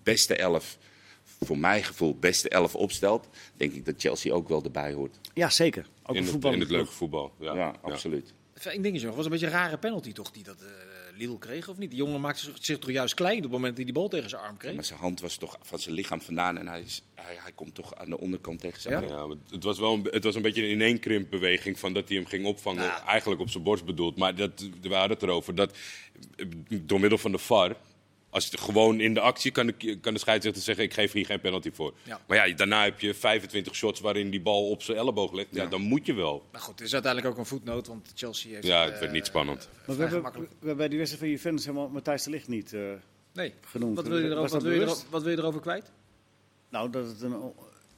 beste 0.04 0.36
elf, 0.36 0.78
voor 1.44 1.58
mijn 1.58 1.84
gevoel 1.84 2.16
beste 2.20 2.50
elf 2.50 2.76
opstelt, 2.76 3.28
denk 3.56 3.74
ik 3.74 3.86
dat 3.86 3.96
Chelsea 3.98 4.34
ook 4.34 4.50
wel 4.50 4.64
erbij 4.64 4.94
hoort. 4.94 5.20
ja, 5.34 5.50
zeker. 5.50 5.86
Ook 6.04 6.16
In 6.16 6.22
het, 6.22 6.32
voetbal. 6.32 6.54
in 6.54 6.60
het 6.60 6.70
leuke 6.70 6.92
voetbal. 6.92 7.32
Ja, 7.40 7.54
Ja, 7.56 7.76
absoluut. 7.82 8.34
Eén 8.64 8.82
dingetje 8.82 9.08
nog, 9.08 9.16
was 9.16 9.26
een 9.26 9.32
beetje 9.32 9.46
een 9.46 9.52
rare 9.52 9.78
penalty 9.78 10.12
toch, 10.12 10.32
die 10.32 10.44
dat 10.44 10.62
eh 10.62 10.68
Lille 11.22 11.38
kreeg 11.40 11.68
of 11.70 11.78
niet? 11.78 11.90
Die 11.90 12.00
jongen 12.00 12.22
maakte 12.22 12.44
zich- 12.44 12.58
zich 12.62 12.80
toch 12.80 12.92
juist 12.92 13.14
klein 13.14 13.36
op 13.38 13.42
het 13.44 13.52
moment 13.52 13.68
dat 13.68 13.76
hij 13.76 13.86
die 13.86 13.94
bal 13.94 14.08
tegen 14.10 14.30
zijn 14.30 14.42
arm 14.42 14.58
kreeg? 14.58 14.76
Maar 14.76 14.84
zijn 14.84 15.00
hand 15.00 15.22
was 15.22 15.36
toch 15.38 15.58
van 15.62 15.80
zijn 15.80 15.96
lichaam 15.96 16.22
vandaan 16.22 16.58
en 16.58 16.68
hij, 16.68 16.82
is, 16.82 17.04
hij, 17.16 17.36
hij 17.40 17.52
komt 17.52 17.76
toch 17.76 17.96
aan 17.96 18.10
de 18.10 18.20
onderkant 18.20 18.60
tegen 18.60 18.82
zijn 18.82 18.94
Ja? 18.94 19.00
arm. 19.08 19.18
Ja, 19.18 19.26
maar 19.28 19.36
het 19.50 19.64
was 19.64 19.80
wel 19.80 19.94
een, 19.94 20.08
het 20.12 20.24
was 20.24 20.36
een 20.36 20.42
beetje 20.42 20.64
een 20.64 20.72
ineenkrimpbeweging 20.72 21.80
van 21.80 21.94
dat 21.94 22.08
hij 22.08 22.18
hem 22.18 22.26
ging 22.26 22.46
opvangen. 22.46 22.84
Ja. 22.84 23.06
Eigenlijk 23.06 23.42
op 23.42 23.50
zijn 23.50 23.64
borst 23.64 23.86
bedoeld. 23.86 24.18
Maar 24.18 24.36
dat, 24.36 24.68
we 24.82 24.94
hadden 24.96 25.18
het 25.18 25.24
erover. 25.24 25.56
Dat 25.56 25.78
eh, 26.36 26.46
door 26.82 27.00
middel 27.00 27.18
van 27.18 27.32
de 27.32 27.38
VAR. 27.38 27.76
Als 28.34 28.46
het 28.52 28.60
gewoon 28.60 29.00
in 29.00 29.14
de 29.14 29.20
actie 29.20 29.52
kan 29.52 29.66
de, 29.68 29.96
kan 30.02 30.14
de 30.14 30.20
scheidsrechter 30.20 30.62
zeggen: 30.64 30.84
Ik 30.84 30.94
geef 30.94 31.12
hier 31.12 31.26
geen 31.26 31.40
penalty 31.42 31.72
voor. 31.74 31.94
Ja. 32.04 32.20
Maar 32.28 32.48
ja, 32.48 32.56
daarna 32.56 32.84
heb 32.84 33.00
je 33.00 33.14
25 33.14 33.76
shots 33.76 34.00
waarin 34.00 34.30
die 34.30 34.42
bal 34.42 34.70
op 34.70 34.82
zijn 34.84 34.98
elleboog 34.98 35.32
ligt. 35.34 35.48
Ja, 35.52 35.64
Ja. 35.64 35.70
dan 35.70 35.82
moet 35.82 36.06
je 36.06 36.14
wel. 36.14 36.46
Maar 36.52 36.62
goed, 36.62 36.78
het 36.80 36.88
is 36.88 36.94
uiteindelijk 36.94 37.34
ook 37.34 37.40
een 37.40 37.46
voetnoot, 37.46 37.88
want 37.88 38.12
Chelsea 38.16 38.52
heeft... 38.54 38.68
Ja, 38.68 38.84
eh, 38.86 38.90
het 38.92 39.00
werd 39.00 39.12
niet 39.12 39.26
spannend. 39.26 39.70
Maar 39.74 39.96
we 39.96 40.02
hebben, 40.02 40.10
gemakkelijk. 40.18 40.50
we 40.52 40.56
hebben 40.58 40.78
bij 40.78 40.88
die 40.88 40.98
wedstrijd 40.98 41.24
van 41.26 41.34
Juventus 41.34 41.66
helemaal 41.66 41.90
Matthijs 41.90 42.24
de 42.24 42.30
Ligt 42.30 42.48
niet 42.48 42.74
eh, 42.74 42.82
Nee. 43.34 43.54
genoemd. 43.62 43.96
Wat 43.96 44.08
wil, 44.08 44.18
je 44.18 44.30
erover, 44.30 44.52
wat, 44.52 44.64
wil 44.64 44.72
je 44.72 44.82
erover, 44.82 45.06
wat 45.10 45.22
wil 45.24 45.32
je 45.32 45.38
erover 45.38 45.62
kwijt? 45.62 45.92
Nou, 46.70 46.90
dat, 46.90 47.08
het 47.08 47.22
een, 47.22 47.36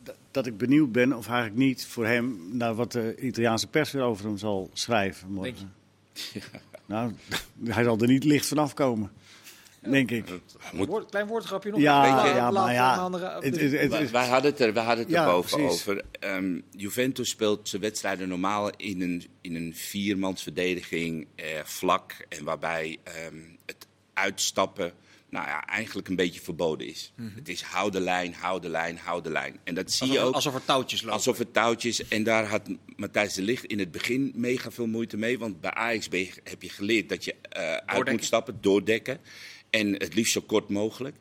dat- 0.04 0.16
dat 0.32 0.46
ik 0.46 0.58
benieuwd 0.58 0.92
ben, 0.92 1.14
of 1.18 1.28
eigenlijk 1.28 1.58
niet, 1.58 1.86
voor 1.86 2.06
hem, 2.06 2.58
naar 2.58 2.76
wat 2.76 2.92
de 2.92 3.16
Italiaanse 3.20 3.68
pers 3.68 3.92
weer 3.92 4.02
over 4.04 4.26
hem 4.26 4.38
zal 4.38 4.70
schrijven 4.74 5.32
morgen. 5.32 5.74
Nou, 6.86 7.14
hij 7.66 7.84
zal 7.84 7.98
er 8.00 8.08
niet 8.08 8.24
licht 8.24 8.46
vanaf 8.46 8.74
komen, 8.74 9.12
denk 9.92 10.12
ik. 10.12 10.26
Moet- 10.72 10.88
Woord, 10.88 11.10
klein 11.10 11.28
woordgrapje 11.28 11.72
nog. 11.72 11.80
Ja, 11.80 12.02
Laat- 12.02 12.26
ja, 12.36 12.52
laat- 12.52 12.66
maar 12.66 12.74
ja, 12.74 12.94
een 12.94 13.00
andere- 13.00 13.34
het- 13.42 13.44
het- 13.60 13.72
het- 13.80 13.90
Wij, 13.92 14.10
wij 14.10 14.28
hadden 14.28 14.52
het 14.52 14.60
er, 14.60 14.74
wij 14.74 14.84
hadden 14.84 15.04
het 15.04 15.14
Ja, 15.14 15.26
er 15.26 15.32
boven 15.32 15.58
precies. 15.60 15.82
over. 15.82 16.02
Ehm, 16.20 16.60
Juventus 16.72 17.30
speelt 17.30 17.70
zijn 17.70 17.82
wedstrijden 17.82 18.28
normaal 18.28 18.70
in 18.78 19.02
een, 19.02 19.26
in 19.42 19.56
een 19.56 19.76
viermansverdediging 19.76 21.28
eh, 21.36 21.46
vlak. 21.64 22.26
En 22.30 22.44
waarbij 22.44 22.98
ehm, 23.04 23.38
het 23.66 23.88
uitstappen 24.14 24.94
nou 25.30 25.48
ja, 25.48 25.66
eigenlijk 25.66 26.08
een 26.08 26.16
beetje 26.16 26.42
verboden 26.42 26.88
is. 26.88 27.14
Het 27.36 27.50
is 27.50 27.62
hou 27.62 27.92
de 27.92 28.00
lijn, 28.00 28.34
hou 28.34 28.62
de 28.62 28.70
lijn, 28.70 28.98
hou 28.98 29.22
de 29.24 29.30
lijn. 29.30 29.60
En 29.64 29.76
dat 29.76 29.92
zie 29.92 30.12
je 30.12 30.20
ook. 30.20 30.34
alsof 30.34 30.54
er 30.56 30.66
touwtjes 30.66 31.02
lopen. 31.02 31.16
Alsof 31.18 31.38
het 31.38 31.54
touwtjes. 31.54 32.08
En 32.08 32.24
daar 32.24 32.46
had 32.46 32.62
Matthijs 32.96 33.34
de 33.34 33.42
Ligt 33.42 33.66
in 33.66 33.80
het 33.80 33.92
begin 33.92 34.32
mega 34.36 34.72
veel 34.72 34.88
moeite 34.88 35.18
mee. 35.18 35.40
Want 35.40 35.62
bij 35.62 35.72
Ajax 35.72 36.08
heb 36.44 36.62
je 36.62 36.70
geleerd 36.70 37.10
dat 37.10 37.24
je 37.26 37.36
eh, 37.50 37.76
uit 37.76 38.12
moet 38.12 38.24
stappen, 38.26 38.58
doordekken. 38.62 39.20
En 39.74 39.94
het 39.94 40.16
liefst 40.16 40.34
zo 40.34 40.42
kort 40.42 40.70
mogelijk. 40.70 41.16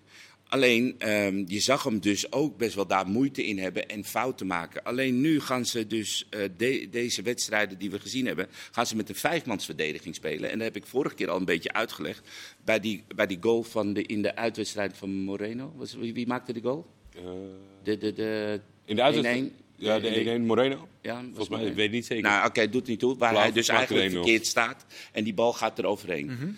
Alleen, 0.49 0.95
ehm, 0.99 1.45
je 1.47 1.61
zag 1.61 1.83
hem 1.85 2.01
dus 2.01 2.33
ook 2.33 2.57
best 2.57 2.75
wel 2.75 2.87
daar 2.87 3.07
moeite 3.07 3.45
in 3.47 3.59
hebben 3.59 3.89
en 3.89 4.05
fouten 4.05 4.47
maken. 4.47 4.83
Alleen 4.83 5.21
nu 5.21 5.41
gaan 5.41 5.67
ze 5.67 5.87
dus 5.87 6.27
eh, 6.31 6.41
de- 6.57 6.89
deze 6.91 7.23
wedstrijden 7.23 7.79
die 7.79 7.91
we 7.91 8.01
gezien 8.01 8.27
hebben, 8.27 8.47
gaan 8.71 8.87
ze 8.87 8.97
met 8.97 9.09
een 9.09 9.15
vijfmansverdediging 9.15 10.15
spelen. 10.15 10.51
En 10.51 10.57
dat 10.59 10.67
heb 10.67 10.77
ik 10.77 10.87
vorige 10.87 11.15
keer 11.15 11.31
al 11.31 11.37
een 11.39 11.45
beetje 11.45 11.73
uitgelegd. 11.73 12.29
Bij 12.65 12.81
die, 12.81 13.05
bij 13.15 13.27
die 13.27 13.39
goal 13.41 13.63
van 13.63 13.93
de, 13.93 14.03
in 14.03 14.23
de 14.23 14.37
uitwedstrijd 14.37 14.97
van 14.97 15.11
Moreno. 15.11 15.73
Was, 15.77 15.95
wie, 15.95 16.15
wie 16.15 16.27
maakte 16.27 16.53
de 16.53 16.61
goal? 16.61 16.87
Eh, 17.17 17.23
De, 17.83 17.99
de, 17.99 18.13
de, 18.13 18.61
in 18.85 18.97
de 18.97 19.03
uitwedstrijd. 19.03 19.51
1-1. 19.51 19.55
Ja, 19.77 19.99
de 19.99 20.39
1-1 20.39 20.41
Moreno. 20.47 20.89
Ja, 21.03 21.23
Volgens 21.25 21.49
mij, 21.49 21.65
ik 21.65 21.75
weet 21.75 21.91
niet 21.91 22.07
zeker. 22.07 22.23
Nou, 22.31 22.47
oké, 22.49 22.69
doet 22.69 22.87
niet 22.87 22.99
toe. 22.99 23.17
Waar 23.19 23.35
hij 23.35 23.53
dus 23.53 23.69
eigenlijk 23.69 24.11
1-0. 24.11 24.13
verkeerd 24.13 24.47
staat 24.47 24.85
en 25.13 25.25
die 25.25 25.35
bal 25.35 25.53
gaat 25.53 25.79
er 25.79 25.87
overheen. 25.87 26.27
Mhm. 26.27 26.49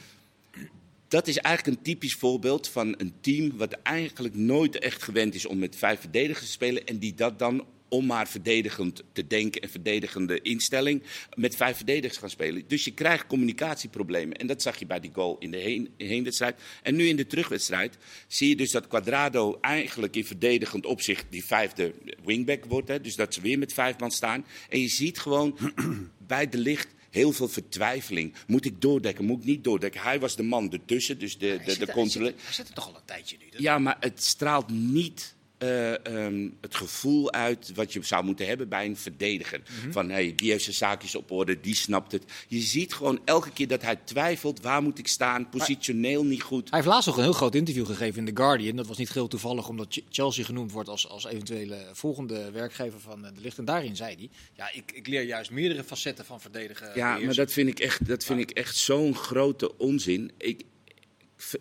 Dat 1.14 1.26
is 1.26 1.38
eigenlijk 1.38 1.76
een 1.76 1.84
typisch 1.84 2.14
voorbeeld 2.14 2.68
van 2.68 2.94
een 2.98 3.14
team 3.20 3.56
wat 3.56 3.72
eigenlijk 3.72 4.34
nooit 4.34 4.78
echt 4.78 5.02
gewend 5.02 5.34
is 5.34 5.46
om 5.46 5.58
met 5.58 5.76
vijf 5.76 6.00
verdedigers 6.00 6.46
te 6.46 6.52
spelen 6.52 6.86
en 6.86 6.98
die 6.98 7.14
dat 7.14 7.38
dan 7.38 7.66
om 7.88 8.06
maar 8.06 8.28
verdedigend 8.28 9.02
te 9.12 9.26
denken 9.26 9.60
en 9.60 9.68
verdedigende 9.68 10.40
instelling 10.40 11.02
met 11.34 11.56
vijf 11.56 11.76
verdedigers 11.76 12.18
gaan 12.18 12.30
spelen. 12.30 12.64
Dus 12.66 12.84
je 12.84 12.90
krijgt 12.90 13.26
communicatieproblemen. 13.26 14.36
En 14.36 14.46
dat 14.46 14.62
zag 14.62 14.78
je 14.78 14.86
bij 14.86 15.00
die 15.00 15.10
goal 15.14 15.36
in 15.38 15.50
de 15.50 15.56
heen, 15.56 15.88
heenwedstrijd. 15.96 16.60
En 16.82 16.96
nu 16.96 17.08
in 17.08 17.16
de 17.16 17.26
terugwedstrijd 17.26 17.98
zie 18.26 18.48
je 18.48 18.56
dus 18.56 18.70
dat 18.70 18.86
Quadrado 18.86 19.58
eigenlijk 19.60 20.16
in 20.16 20.24
verdedigend 20.24 20.86
opzicht 20.86 21.26
die 21.30 21.44
vijfde 21.44 21.94
wingback 22.24 22.64
wordt. 22.64 22.88
Hè, 22.88 23.00
dus 23.00 23.16
dat 23.16 23.34
ze 23.34 23.40
weer 23.40 23.58
met 23.58 23.72
vijf 23.72 23.98
man 23.98 24.10
staan. 24.10 24.44
En 24.68 24.80
je 24.80 24.88
ziet 24.88 25.18
gewoon 25.18 25.58
bij 26.26 26.48
de 26.48 26.58
licht 26.58 26.93
heel 27.14 27.32
veel 27.32 27.48
vertwijfeling. 27.48 28.34
Moet 28.46 28.64
ik 28.64 28.80
doordekken? 28.80 29.24
Moet 29.24 29.38
ik 29.38 29.44
niet 29.44 29.64
doordekken? 29.64 30.00
Hij 30.00 30.20
was 30.20 30.36
de 30.36 30.42
man 30.42 30.72
ertussen, 30.72 31.18
dus 31.18 31.38
de, 31.38 31.60
de, 31.64 31.78
de 31.78 31.86
er- 31.86 31.92
controle. 31.92 32.34
Hij 32.36 32.52
zit, 32.52 32.68
er 32.68 32.74
toch 32.74 32.86
al 32.88 32.94
een 32.94 33.00
tijdje 33.04 33.36
nu. 33.40 33.44
Ja, 33.56 33.78
maar 33.78 33.96
het 34.00 34.22
straalt 34.22 34.68
niet 34.70 35.34
eh, 35.64 36.24
ehm, 36.26 36.48
het 36.60 36.74
gevoel 36.74 37.32
uit 37.32 37.72
wat 37.74 37.92
je 37.92 38.02
zou 38.02 38.24
moeten 38.24 38.46
hebben 38.46 38.68
bij 38.68 38.86
een 38.86 38.96
verdediger. 38.96 39.60
Van 39.90 40.10
hey, 40.10 40.32
die 40.36 40.50
heeft 40.50 40.64
zijn 40.64 40.76
zaakjes 40.76 41.14
op 41.14 41.30
orde, 41.30 41.60
die 41.60 41.74
snapt 41.74 42.12
het. 42.12 42.24
Je 42.48 42.60
ziet 42.60 42.94
gewoon 42.94 43.20
elke 43.24 43.50
keer 43.50 43.68
dat 43.68 43.82
hij 43.82 43.96
twijfelt: 43.96 44.60
waar 44.60 44.82
moet 44.82 44.98
ik 44.98 45.08
staan? 45.08 45.48
Positioneel 45.48 46.24
niet 46.24 46.42
goed. 46.42 46.70
Hij 46.70 46.78
heeft 46.78 46.90
laatst 46.90 47.06
nog 47.06 47.16
een 47.16 47.22
heel 47.22 47.32
groot 47.32 47.54
interview 47.54 47.86
gegeven 47.86 48.26
in 48.26 48.34
The 48.34 48.42
Guardian. 48.42 48.76
Dat 48.76 48.86
was 48.86 48.96
niet 48.98 49.12
heel 49.12 49.28
toevallig, 49.28 49.68
omdat 49.68 49.86
Ch- 49.90 49.98
Chelsea 50.10 50.44
genoemd 50.44 50.72
wordt 50.72 50.88
als, 50.88 51.08
als 51.08 51.24
eventuele 51.26 51.78
volgende 51.92 52.50
werkgever 52.50 53.00
van 53.00 53.24
eh, 53.26 53.34
de 53.34 53.40
licht. 53.40 53.58
En 53.58 53.64
daarin 53.64 53.96
zei 53.96 54.14
hij: 54.14 54.28
Ja, 54.56 54.70
ik, 54.72 54.92
ik 54.94 55.06
leer 55.06 55.22
juist 55.22 55.50
meerdere 55.50 55.84
facetten 55.84 56.24
van 56.24 56.40
verdedigen. 56.40 56.90
Ja, 56.94 57.18
maar 57.18 57.34
dat 57.34 57.52
vind 57.52 57.68
ik 57.68 57.78
echt, 57.80 58.06
dat 58.06 58.24
vind 58.24 58.40
ik 58.40 58.50
echt 58.50 58.76
zo'n 58.76 59.14
grote 59.14 59.78
onzin. 59.78 60.30
Ik, 60.38 60.62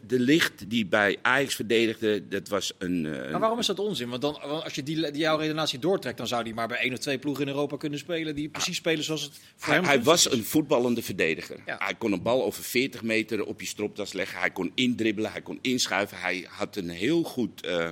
de 0.01 0.20
licht 0.20 0.70
die 0.70 0.86
bij 0.86 1.18
Ajax 1.22 1.56
verdedigde, 1.56 2.27
dat 2.27 2.48
was 2.48 2.74
een. 2.77 3.06
eh, 3.06 3.32
Maar 3.32 3.39
waarom 3.39 3.60
is 3.60 3.65
dat 3.65 3.80
onzin? 3.80 4.10
Want, 4.10 4.22
dan, 4.22 4.42
als 4.63 4.74
je 4.75 4.84
die, 4.84 5.12
die 5.12 5.22
jouw 5.22 5.38
redenatie 5.38 5.80
doortrekt, 5.80 6.18
dan 6.18 6.27
zou 6.27 6.44
hij 6.44 6.53
maar 6.53 6.68
bij 6.68 6.77
één 6.77 6.92
of 6.94 7.00
twee 7.00 7.18
ploegen 7.20 7.44
in 7.48 7.50
Europa 7.53 7.77
kunnen 7.77 8.00
spelen 8.00 8.36
die 8.36 8.50
precies 8.50 8.75
spelen 8.77 9.03
zoals 9.03 9.22
het 9.22 9.32
voor 9.56 9.68
Hij, 9.68 9.75
hem 9.75 9.84
hij 9.84 9.94
gunstig 9.94 10.13
was 10.13 10.27
is. 10.27 10.38
een 10.39 10.46
voetballende 10.46 11.01
verdediger. 11.01 11.60
Ja. 11.65 11.75
Hij 11.80 11.96
kon 11.96 12.12
een 12.12 12.22
bal 12.22 12.44
over 12.44 12.63
40 12.63 13.03
meter 13.03 13.46
op 13.46 13.60
je 13.60 13.68
stropdas 13.68 14.13
leggen. 14.13 14.39
Hij 14.39 14.51
kon 14.51 14.72
indribbelen, 14.75 15.32
hij 15.32 15.42
kon 15.42 15.60
inschuiven. 15.62 16.18
Hij 16.18 16.46
had 16.50 16.75
een 16.75 16.89
heel 16.89 17.24
goed 17.24 17.65
eh, 17.65 17.88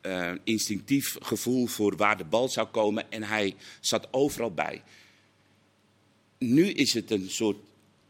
eh, 0.00 0.32
instinctief 0.44 1.16
gevoel 1.20 1.66
voor 1.66 1.96
waar 1.96 2.16
de 2.16 2.24
bal 2.24 2.48
zou 2.48 2.66
komen. 2.68 3.10
En 3.10 3.22
hij 3.22 3.54
zat 3.80 4.08
overal 4.10 4.52
bij. 4.54 4.82
Nu 6.38 6.66
is 6.70 6.94
het 6.94 7.10
een 7.10 7.30
soort 7.30 7.56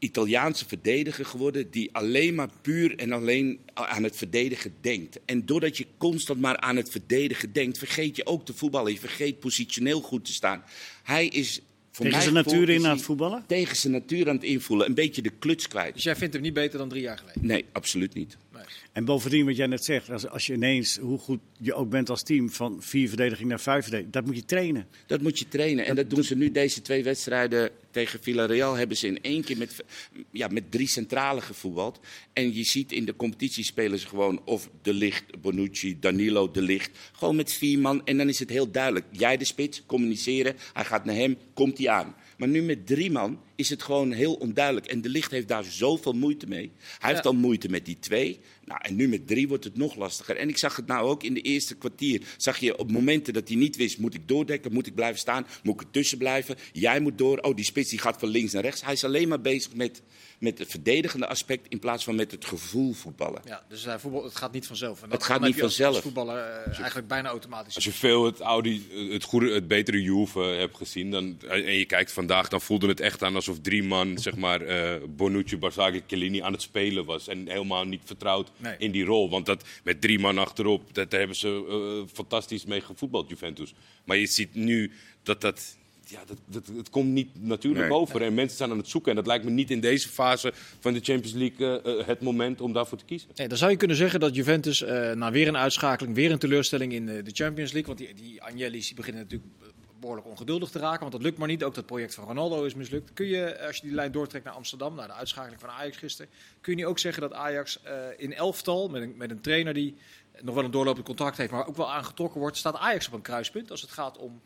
Italiaanse 0.00 0.66
verdediger 0.66 1.24
geworden 1.24 1.70
die 1.70 1.88
alleen 1.92 2.34
maar 2.34 2.48
puur 2.62 2.98
en 2.98 3.12
alleen 3.12 3.60
aan 3.74 4.02
het 4.02 4.16
verdedigen 4.16 4.74
denkt. 4.80 5.20
En 5.24 5.46
doordat 5.46 5.76
je 5.76 5.86
constant 5.98 6.40
maar 6.40 6.56
aan 6.56 6.76
het 6.76 6.90
verdedigen 6.90 7.52
denkt, 7.52 7.78
vergeet 7.78 8.16
je 8.16 8.26
ook 8.26 8.44
te 8.44 8.54
voetballen. 8.54 8.92
Je 8.92 8.98
vergeet 8.98 9.40
positioneel 9.40 10.00
goed 10.00 10.24
te 10.24 10.32
staan. 10.32 10.64
Hij 11.02 11.26
is 11.26 11.60
voor 11.90 12.06
Tegen 12.06 12.22
zijn 12.22 12.34
natuur 12.34 12.68
in 12.68 12.86
aan 12.86 12.96
het 12.96 13.02
voetballen? 13.02 13.44
Tegen 13.46 13.76
zijn 13.76 13.92
natuur 13.92 14.28
aan 14.28 14.34
het 14.34 14.44
invoelen. 14.44 14.86
Een 14.86 14.94
beetje 14.94 15.22
de 15.22 15.30
kluts 15.38 15.68
kwijt. 15.68 15.94
Dus 15.94 16.02
jij 16.02 16.16
vindt 16.16 16.34
hem 16.34 16.42
niet 16.42 16.54
beter 16.54 16.78
dan 16.78 16.88
drie 16.88 17.02
jaar 17.02 17.18
geleden? 17.18 17.46
Nee, 17.46 17.64
absoluut 17.72 18.14
niet. 18.14 18.36
Nee. 18.52 18.62
En 18.92 19.04
bovendien, 19.04 19.46
wat 19.46 19.56
jij 19.56 19.66
net 19.66 19.84
zegt, 19.84 20.10
als, 20.10 20.28
als 20.28 20.46
je 20.46 20.52
ineens, 20.52 20.96
hoe 20.96 21.18
goed 21.18 21.40
je 21.58 21.74
ook 21.74 21.90
bent 21.90 22.10
als 22.10 22.22
team, 22.22 22.50
van 22.50 22.82
vier 22.82 23.08
verdediging 23.08 23.48
naar 23.48 23.60
vijf 23.60 23.82
verdediging, 23.82 24.12
dat 24.12 24.26
moet 24.26 24.36
je 24.36 24.44
trainen. 24.44 24.86
Dat 25.06 25.20
moet 25.20 25.38
je 25.38 25.48
trainen. 25.48 25.86
En 25.86 25.94
dat 25.94 26.10
doen 26.10 26.24
ze 26.24 26.36
nu 26.36 26.50
deze 26.50 26.82
twee 26.82 27.04
wedstrijden 27.04 27.70
tegen 27.90 28.22
Villarreal. 28.22 28.74
Hebben 28.74 28.96
ze 28.96 29.06
in 29.06 29.22
één 29.22 29.44
keer 29.44 29.56
met, 29.56 29.84
ja, 30.30 30.48
met 30.48 30.70
drie 30.70 30.88
centralen 30.88 31.42
gevoetbald. 31.42 32.00
En 32.32 32.54
je 32.54 32.64
ziet 32.64 32.92
in 32.92 33.04
de 33.04 33.16
competitie 33.16 33.64
spelen 33.64 33.98
ze 33.98 34.06
gewoon 34.06 34.40
of 34.44 34.70
De 34.82 34.94
Licht, 34.94 35.40
Bonucci, 35.40 35.98
Danilo, 36.00 36.50
De 36.50 36.62
Licht. 36.62 36.98
Gewoon 37.12 37.36
met 37.36 37.52
vier 37.52 37.78
man. 37.78 38.06
En 38.06 38.18
dan 38.18 38.28
is 38.28 38.38
het 38.38 38.50
heel 38.50 38.70
duidelijk. 38.70 39.06
Jij 39.10 39.36
de 39.36 39.44
spits, 39.44 39.82
communiceren. 39.86 40.56
Hij 40.72 40.84
gaat 40.84 41.04
naar 41.04 41.14
hem, 41.14 41.36
komt 41.54 41.78
hij 41.78 41.88
aan. 41.88 42.14
Maar 42.40 42.48
nu 42.48 42.62
met 42.62 42.86
drie 42.86 43.10
man 43.10 43.40
is 43.54 43.70
het 43.70 43.82
gewoon 43.82 44.12
heel 44.12 44.34
onduidelijk. 44.34 44.86
En 44.86 45.00
De 45.00 45.08
Licht 45.08 45.30
heeft 45.30 45.48
daar 45.48 45.64
zoveel 45.64 46.12
moeite 46.12 46.46
mee. 46.46 46.72
Hij 46.98 47.12
heeft 47.12 47.26
al 47.26 47.34
moeite 47.34 47.68
met 47.68 47.84
die 47.84 47.98
twee. 47.98 48.40
Nou, 48.64 48.80
en 48.82 48.96
nu 48.96 49.08
met 49.08 49.26
drie 49.26 49.48
wordt 49.48 49.64
het 49.64 49.76
nog 49.76 49.96
lastiger. 49.96 50.36
En 50.36 50.48
ik 50.48 50.56
zag 50.56 50.76
het 50.76 50.86
nou 50.86 51.08
ook 51.08 51.22
in 51.22 51.34
de 51.34 51.40
eerste 51.40 51.76
kwartier. 51.76 52.22
Zag 52.36 52.58
je 52.58 52.78
op 52.78 52.90
momenten 52.90 53.32
dat 53.32 53.48
hij 53.48 53.56
niet 53.56 53.76
wist, 53.76 53.98
moet 53.98 54.14
ik 54.14 54.28
doordekken, 54.28 54.72
moet 54.72 54.86
ik 54.86 54.94
blijven 54.94 55.18
staan, 55.18 55.46
moet 55.62 55.74
ik 55.74 55.80
ertussen 55.80 56.18
blijven. 56.18 56.56
Jij 56.72 57.00
moet 57.00 57.18
door. 57.18 57.38
Oh, 57.38 57.56
die 57.56 57.64
spits 57.64 57.90
die 57.90 57.98
gaat 57.98 58.18
van 58.18 58.28
links 58.28 58.52
naar 58.52 58.62
rechts. 58.62 58.84
Hij 58.84 58.92
is 58.92 59.04
alleen 59.04 59.28
maar 59.28 59.40
bezig 59.40 59.74
met, 59.74 60.02
met 60.40 60.58
het 60.58 60.70
verdedigende 60.70 61.26
aspect 61.26 61.66
in 61.68 61.78
plaats 61.78 62.04
van 62.04 62.14
met 62.14 62.30
het 62.30 62.44
gevoel 62.44 62.92
voetballen. 62.92 63.40
Ja, 63.44 63.64
dus 63.68 63.84
hij 63.84 63.98
voetbal, 63.98 64.24
het 64.24 64.36
gaat 64.36 64.52
niet 64.52 64.66
vanzelf. 64.66 65.02
En 65.02 65.08
dat- 65.08 65.18
Het 65.18 65.26
gaat 65.26 65.38
niet 65.40 65.48
heb 65.48 65.56
je 65.56 65.62
als- 65.62 65.74
vanzelf. 65.76 65.94
Als 65.94 66.04
voetballer 66.04 66.36
eh, 66.38 66.78
eigenlijk 66.78 67.08
bijna 67.08 67.28
automatisch. 67.28 67.74
Als 67.74 67.84
je 67.84 67.92
veel 67.92 68.24
het, 68.24 68.40
Audi, 68.40 68.86
het, 69.12 69.24
goede, 69.24 69.52
het 69.54 69.68
betere 69.68 70.02
Juve 70.02 70.40
hebt 70.40 70.76
gezien 70.76 71.10
dan, 71.10 71.36
en 71.48 71.72
je 71.72 71.84
kijkt 71.84 72.12
vandaag, 72.12 72.48
dan 72.48 72.60
voelde 72.60 72.88
het 72.88 73.00
echt 73.00 73.22
aan 73.22 73.34
alsof 73.34 73.60
drie 73.60 73.82
man, 73.82 74.18
zeg 74.28 74.36
maar, 74.36 74.60
eh 74.60 75.02
Bonucci, 75.08 75.56
Barzagli, 75.58 76.02
Chiellini 76.06 76.40
aan 76.42 76.52
het 76.52 76.62
spelen 76.62 77.04
was. 77.04 77.28
En 77.28 77.48
helemaal 77.48 77.84
niet 77.84 78.02
vertrouwd 78.04 78.50
Nee. 78.56 78.74
in 78.78 78.90
die 78.90 79.04
rol. 79.04 79.30
Want 79.30 79.46
dat, 79.46 79.64
met 79.84 80.00
drie 80.00 80.18
man 80.18 80.38
achterop, 80.38 80.94
dat, 80.94 81.10
daar 81.10 81.18
hebben 81.20 81.36
ze 81.38 81.64
eh, 82.06 82.12
fantastisch 82.14 82.64
mee 82.64 82.80
gevoetbald, 82.80 83.28
Juventus. 83.28 83.74
Maar 84.04 84.16
je 84.16 84.26
ziet 84.26 84.54
nu 84.54 84.92
dat 85.22 85.40
dat... 85.40 85.78
Ja, 86.10 86.24
dat, 86.26 86.38
dat, 86.46 86.76
het 86.76 86.90
komt 86.90 87.08
niet 87.10 87.28
natuurlijk 87.42 87.88
Nee. 87.88 87.98
over. 87.98 88.22
En 88.22 88.34
mensen 88.34 88.56
zijn 88.56 88.70
aan 88.70 88.76
het 88.78 88.88
zoeken. 88.88 89.10
En 89.10 89.16
dat 89.16 89.26
lijkt 89.26 89.44
me 89.44 89.50
niet 89.50 89.70
in 89.70 89.80
deze 89.80 90.08
fase 90.08 90.52
van 90.80 90.92
de 90.92 91.00
Champions 91.00 91.32
League 91.36 91.80
eh, 91.80 92.00
eh, 92.00 92.06
het 92.06 92.20
moment 92.20 92.60
om 92.60 92.72
daarvoor 92.72 92.98
te 92.98 93.04
kiezen. 93.04 93.28
Nee, 93.34 93.48
dan 93.48 93.58
zou 93.58 93.70
je 93.70 93.76
kunnen 93.76 93.96
zeggen 93.96 94.20
dat 94.20 94.34
Juventus 94.34 94.82
eh, 94.82 95.12
na 95.12 95.30
weer 95.30 95.48
een 95.48 95.56
uitschakeling, 95.56 96.14
weer 96.14 96.30
een 96.30 96.38
teleurstelling 96.38 96.92
in 96.92 97.06
de 97.06 97.30
Champions 97.32 97.72
League. 97.72 97.94
Want 97.94 97.98
die, 97.98 98.24
die 98.24 98.42
Agnelli's 98.42 98.86
die 98.86 98.96
beginnen 98.96 99.22
natuurlijk 99.22 99.50
eh, 99.60 99.66
behoorlijk 100.00 100.26
ongeduldig 100.28 100.70
te 100.70 100.78
raken. 100.78 101.00
Want 101.00 101.12
dat 101.12 101.22
lukt 101.22 101.38
maar 101.38 101.48
niet. 101.48 101.64
Ook 101.64 101.74
dat 101.74 101.86
project 101.86 102.14
van 102.14 102.24
Ronaldo 102.24 102.64
is 102.64 102.74
mislukt. 102.74 103.12
Kun 103.12 103.26
je, 103.26 103.66
als 103.66 103.76
je 103.76 103.82
die 103.82 103.94
lijn 103.94 104.12
doortrekt 104.12 104.44
naar 104.44 104.54
Amsterdam, 104.54 104.94
naar 104.94 105.06
de 105.06 105.12
uitschakeling 105.12 105.60
van 105.60 105.70
Ajax 105.70 105.96
gisteren. 105.96 106.30
Kun 106.60 106.72
je 106.76 106.78
nu 106.82 106.86
ook 106.86 106.98
zeggen 106.98 107.22
dat 107.22 107.32
Ajax 107.32 107.82
eh, 107.82 107.94
in 108.16 108.34
elftal, 108.34 108.88
met 108.88 109.02
een, 109.02 109.14
met 109.16 109.30
een 109.30 109.40
trainer 109.40 109.74
die 109.74 109.94
nog 110.42 110.54
wel 110.54 110.64
een 110.64 110.70
doorlopend 110.70 111.06
contract 111.06 111.36
heeft, 111.36 111.50
maar 111.50 111.66
ook 111.66 111.76
wel 111.76 111.92
aangetrokken 111.92 112.40
wordt, 112.40 112.56
staat 112.56 112.76
Ajax 112.76 113.06
op 113.06 113.12
een 113.12 113.22
kruispunt 113.22 113.70
als 113.70 113.80
het 113.80 113.90
gaat 113.90 114.18
om 114.18 114.40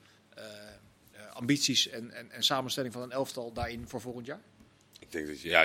ambities 1.34 1.88
en, 1.88 2.10
en, 2.10 2.30
en 2.30 2.42
samenstelling 2.42 2.92
van 2.92 3.02
een 3.02 3.10
elftal 3.10 3.52
daarin 3.52 3.88
voor 3.88 4.00
volgend 4.00 4.26
jaar? 4.26 4.40
Ik 4.98 5.12
denk 5.12 5.26
dat 5.26 5.40
ja, 5.40 5.62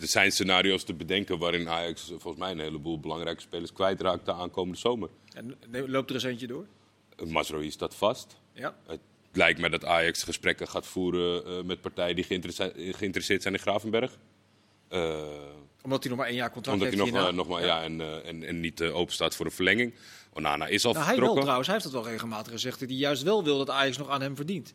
er 0.00 0.06
zijn 0.08 0.32
scenario's 0.32 0.84
te 0.84 0.94
bedenken 0.94 1.38
waarin 1.38 1.68
Ajax 1.68 2.02
eh, 2.02 2.08
volgens 2.08 2.36
mij 2.42 2.50
een 2.50 2.58
heleboel 2.60 3.00
belangrijke 3.00 3.40
spelers 3.40 3.72
kwijtraakt 3.72 4.24
de 4.24 4.32
aankomende 4.32 4.78
zomer. 4.78 5.08
En 5.34 5.56
loopt 5.70 6.08
er 6.08 6.14
eens 6.14 6.24
eentje 6.24 6.46
door? 6.46 6.66
Uh, 7.22 7.28
Mazraoui 7.28 7.70
staat 7.70 7.94
vast. 7.94 8.36
Ja. 8.52 8.76
Het 8.86 9.00
lijkt 9.32 9.60
me 9.60 9.70
dat 9.70 9.84
Ajax 9.84 10.22
gesprekken 10.22 10.68
gaat 10.68 10.86
voeren 10.86 11.44
eh, 11.46 11.62
met 11.62 11.80
partijen 11.80 12.14
die 12.14 12.24
geïnteresse- 12.24 12.72
geïnteresseerd 12.76 13.42
zijn 13.42 13.54
in 13.54 13.60
Gravenberg. 13.60 14.18
Eh, 14.88 15.24
Omdat 15.82 16.00
hij 16.02 16.08
nog 16.10 16.18
maar 16.20 16.28
één 16.28 16.36
jaar 16.36 16.50
contract 16.50 16.80
omdat 16.82 16.94
hij 16.94 16.98
heeft 17.04 17.12
nog, 17.12 17.22
hierna. 17.22 17.28
eh, 17.28 17.34
nog 17.36 17.48
maar, 17.48 17.64
ja. 17.64 17.82
en, 17.82 18.00
eh, 18.00 18.28
en, 18.28 18.42
en 18.44 18.60
niet 18.60 18.80
eh, 18.80 18.96
open 18.96 19.14
staat 19.14 19.34
voor 19.34 19.46
een 19.46 19.52
verlenging. 19.52 19.94
Onana 20.32 20.66
is 20.66 20.84
al 20.84 20.92
Nou, 20.92 21.04
hij 21.04 21.04
wel 21.04 21.14
vertrokken. 21.14 21.40
trouwens, 21.40 21.66
hij 21.68 21.76
heeft 21.76 21.88
het 21.92 22.02
wel 22.02 22.12
regelmatig 22.12 22.52
gezegd 22.52 22.80
dat 22.80 22.88
hij 22.88 22.98
juist 22.98 23.22
wel 23.22 23.44
wil 23.44 23.58
dat 23.58 23.70
Ajax 23.70 23.96
nog 23.98 24.08
aan 24.08 24.20
hem 24.22 24.36
verdient. 24.36 24.74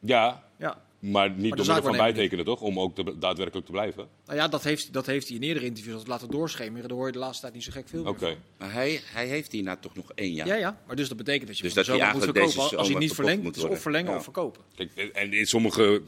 Ja, 0.00 0.44
Ja. 0.58 0.82
maar 0.98 1.28
niet 1.28 1.36
door 1.38 1.42
middel 1.46 1.64
zaak 1.64 1.74
van 1.76 1.84
waarnemen 1.84 2.12
bijtekenen 2.14 2.44
toch? 2.44 2.60
Om 2.60 2.80
ook 2.80 2.94
te- 2.94 3.18
daadwerkelijk 3.18 3.66
te 3.66 3.72
blijven. 3.72 4.08
Nou 4.26 4.38
ja, 4.38 4.48
dat 4.48 4.64
heeft, 4.64 4.92
dat 4.92 5.06
heeft 5.06 5.28
hij 5.28 5.36
in 5.36 5.42
eerdere 5.42 5.66
interviews 5.66 5.94
altijd 5.94 6.12
laten 6.12 6.30
doorschemeren. 6.30 6.88
Daar 6.88 6.96
hoor 6.96 7.06
je 7.06 7.12
de 7.12 7.18
laatste 7.18 7.40
tijd 7.42 7.54
niet 7.54 7.64
zo 7.64 7.70
gek 7.72 7.88
veel 7.88 8.02
meer 8.02 8.18
van. 8.18 8.34
Maar 8.58 8.72
hij, 8.72 9.00
hij 9.04 9.26
heeft 9.26 9.52
hierna 9.52 9.76
toch 9.76 9.94
nog 9.94 10.12
één 10.14 10.32
jaar. 10.32 10.46
Ja, 10.46 10.54
ja, 10.54 10.80
maar 10.86 10.96
dus 10.96 11.08
dat 11.08 11.16
betekent 11.16 11.46
dat 11.46 11.56
je 11.56 11.62
Dus 11.62 11.74
dat 11.74 11.86
moet 11.86 11.96
verkopen. 11.98 12.32
deze 12.32 12.76
Als 12.76 12.88
hij 12.88 12.98
niet 12.98 13.12
verlengt, 13.14 13.42
moet 13.42 13.56
is 13.56 13.64
of 13.64 13.80
verlengen 13.80 14.16
of 14.16 14.22
verkopen. 14.22 14.62
Kijk, 14.74 14.96
en 14.96 15.32
in 15.32 15.46
sommige 15.46 16.02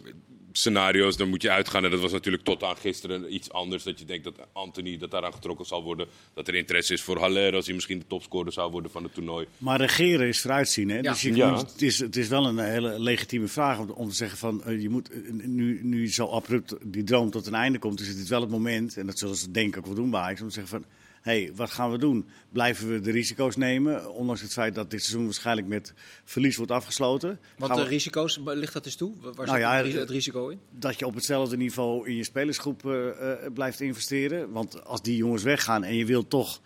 scenario's 0.52 1.16
dan 1.16 1.28
moet 1.28 1.42
je 1.42 1.50
uitgaan, 1.50 1.84
en 1.84 1.90
dat 1.90 2.00
was 2.00 2.12
natuurlijk 2.12 2.44
tot 2.44 2.62
aan 2.62 2.76
gisteren 2.76 3.34
iets 3.34 3.50
anders, 3.52 3.82
dat 3.82 3.98
je 3.98 4.04
denkt 4.04 4.24
dat 4.24 4.34
Anthony 4.52 4.98
dat 4.98 5.10
daaraan 5.10 5.32
getrokken 5.32 5.66
zal 5.66 5.82
worden. 5.82 6.06
Dat 6.34 6.48
er 6.48 6.54
interesse 6.54 6.92
is 6.92 7.02
voor 7.02 7.18
Haller, 7.18 7.54
als 7.54 7.64
hij 7.66 7.74
misschien 7.74 7.98
de 7.98 8.06
topscorer 8.06 8.52
zou 8.52 8.70
worden 8.70 8.90
van 8.90 9.02
het 9.02 9.14
toernooi. 9.14 9.46
Maar 9.58 9.80
regeren 9.80 10.26
is 10.28 10.40
vooruitzien. 10.40 10.88
Hè? 10.88 10.96
Ja. 10.96 11.10
Dus 11.12 11.22
je 11.22 11.34
Ja. 11.34 11.50
moet- 11.50 11.60
het, 11.72 11.82
is, 11.82 11.98
het 11.98 12.16
is 12.16 12.28
wel 12.28 12.46
een 12.46 12.58
hele 12.58 12.98
legitieme 13.00 13.48
vraag 13.48 13.78
om, 13.78 13.90
om 13.90 14.08
te 14.08 14.14
zeggen 14.14 14.38
van 14.38 14.64
eh, 14.64 14.80
je 14.82 14.88
moet 14.88 15.10
nu, 15.46 15.80
nu 15.82 16.12
zo 16.12 16.26
abrupt 16.26 16.74
die 16.82 17.04
droom 17.04 17.30
tot 17.30 17.46
een 17.46 17.54
einde 17.54 17.78
komt, 17.78 18.00
is 18.00 18.08
het 18.08 18.28
wel 18.28 18.40
het 18.40 18.50
moment, 18.50 18.96
en 18.96 19.06
dat 19.06 19.18
zullen 19.18 19.36
ze 19.36 19.50
denk 19.50 19.68
ik 19.72 19.78
ook 19.78 19.86
wel 19.86 19.94
doen 19.94 20.10
bij 20.10 20.30
om 20.42 20.48
te 20.48 20.54
zeggen 20.54 20.68
van 20.80 20.84
hey, 21.22 21.52
wat 21.54 21.70
gaan 21.70 21.90
we 21.90 21.98
doen? 21.98 22.28
Blijven 22.52 22.92
we 22.92 23.00
de 23.00 23.10
risico's 23.10 23.56
nemen, 23.56 24.10
ondanks 24.12 24.40
het 24.40 24.52
feit 24.52 24.74
dat 24.74 24.90
dit 24.90 25.00
seizoen 25.00 25.24
waarschijnlijk 25.24 25.66
met 25.66 25.94
verlies 26.24 26.56
wordt 26.56 26.72
afgesloten? 26.72 27.40
Want 27.58 27.74
de 27.74 27.82
we- 27.82 27.88
risico's, 27.88 28.40
ligt 28.44 28.72
dat 28.72 28.84
eens 28.86 28.96
toe? 28.96 29.14
Waar 29.34 29.46
Nou 29.46 29.58
ja, 29.58 29.76
het 29.76 29.86
ri- 29.86 29.98
het 29.98 30.10
risico 30.10 30.48
in? 30.48 30.58
dat 30.70 30.98
je 30.98 31.06
op 31.06 31.14
hetzelfde 31.14 31.56
niveau 31.56 32.08
in 32.08 32.16
je 32.16 32.24
spelersgroep 32.24 32.86
eh, 32.86 33.08
eh, 33.08 33.52
blijft 33.54 33.80
investeren. 33.80 34.50
Want 34.50 34.84
als 34.84 35.02
die 35.02 35.16
jongens 35.16 35.42
weggaan 35.42 35.84
en 35.84 35.94
je 35.94 36.06
wilt 36.06 36.30
toch 36.30 36.60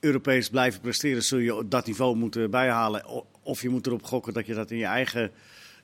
Europees 0.00 0.48
blijven 0.48 0.80
presteren, 0.80 1.22
zul 1.22 1.38
je 1.38 1.64
dat 1.68 1.86
niveau 1.86 2.16
moeten 2.16 2.50
bijhalen. 2.50 3.06
Of 3.42 3.62
je 3.62 3.68
moet 3.68 3.86
erop 3.86 4.02
gokken 4.02 4.32
dat 4.32 4.46
je 4.46 4.54
dat 4.54 4.70
in 4.70 4.76
je 4.78 4.84
eigen 4.84 5.30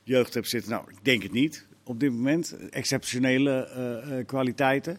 jeugd 0.03 0.33
hebt 0.33 0.49
zitten. 0.49 0.71
Nou, 0.71 0.83
ik 0.89 0.97
denk 1.01 1.23
het 1.23 1.31
niet 1.31 1.67
op 1.83 1.99
dit 1.99 2.11
moment. 2.11 2.55
Exceptionele 2.69 3.51
eh, 3.65 4.25
kwaliteiten. 4.25 4.97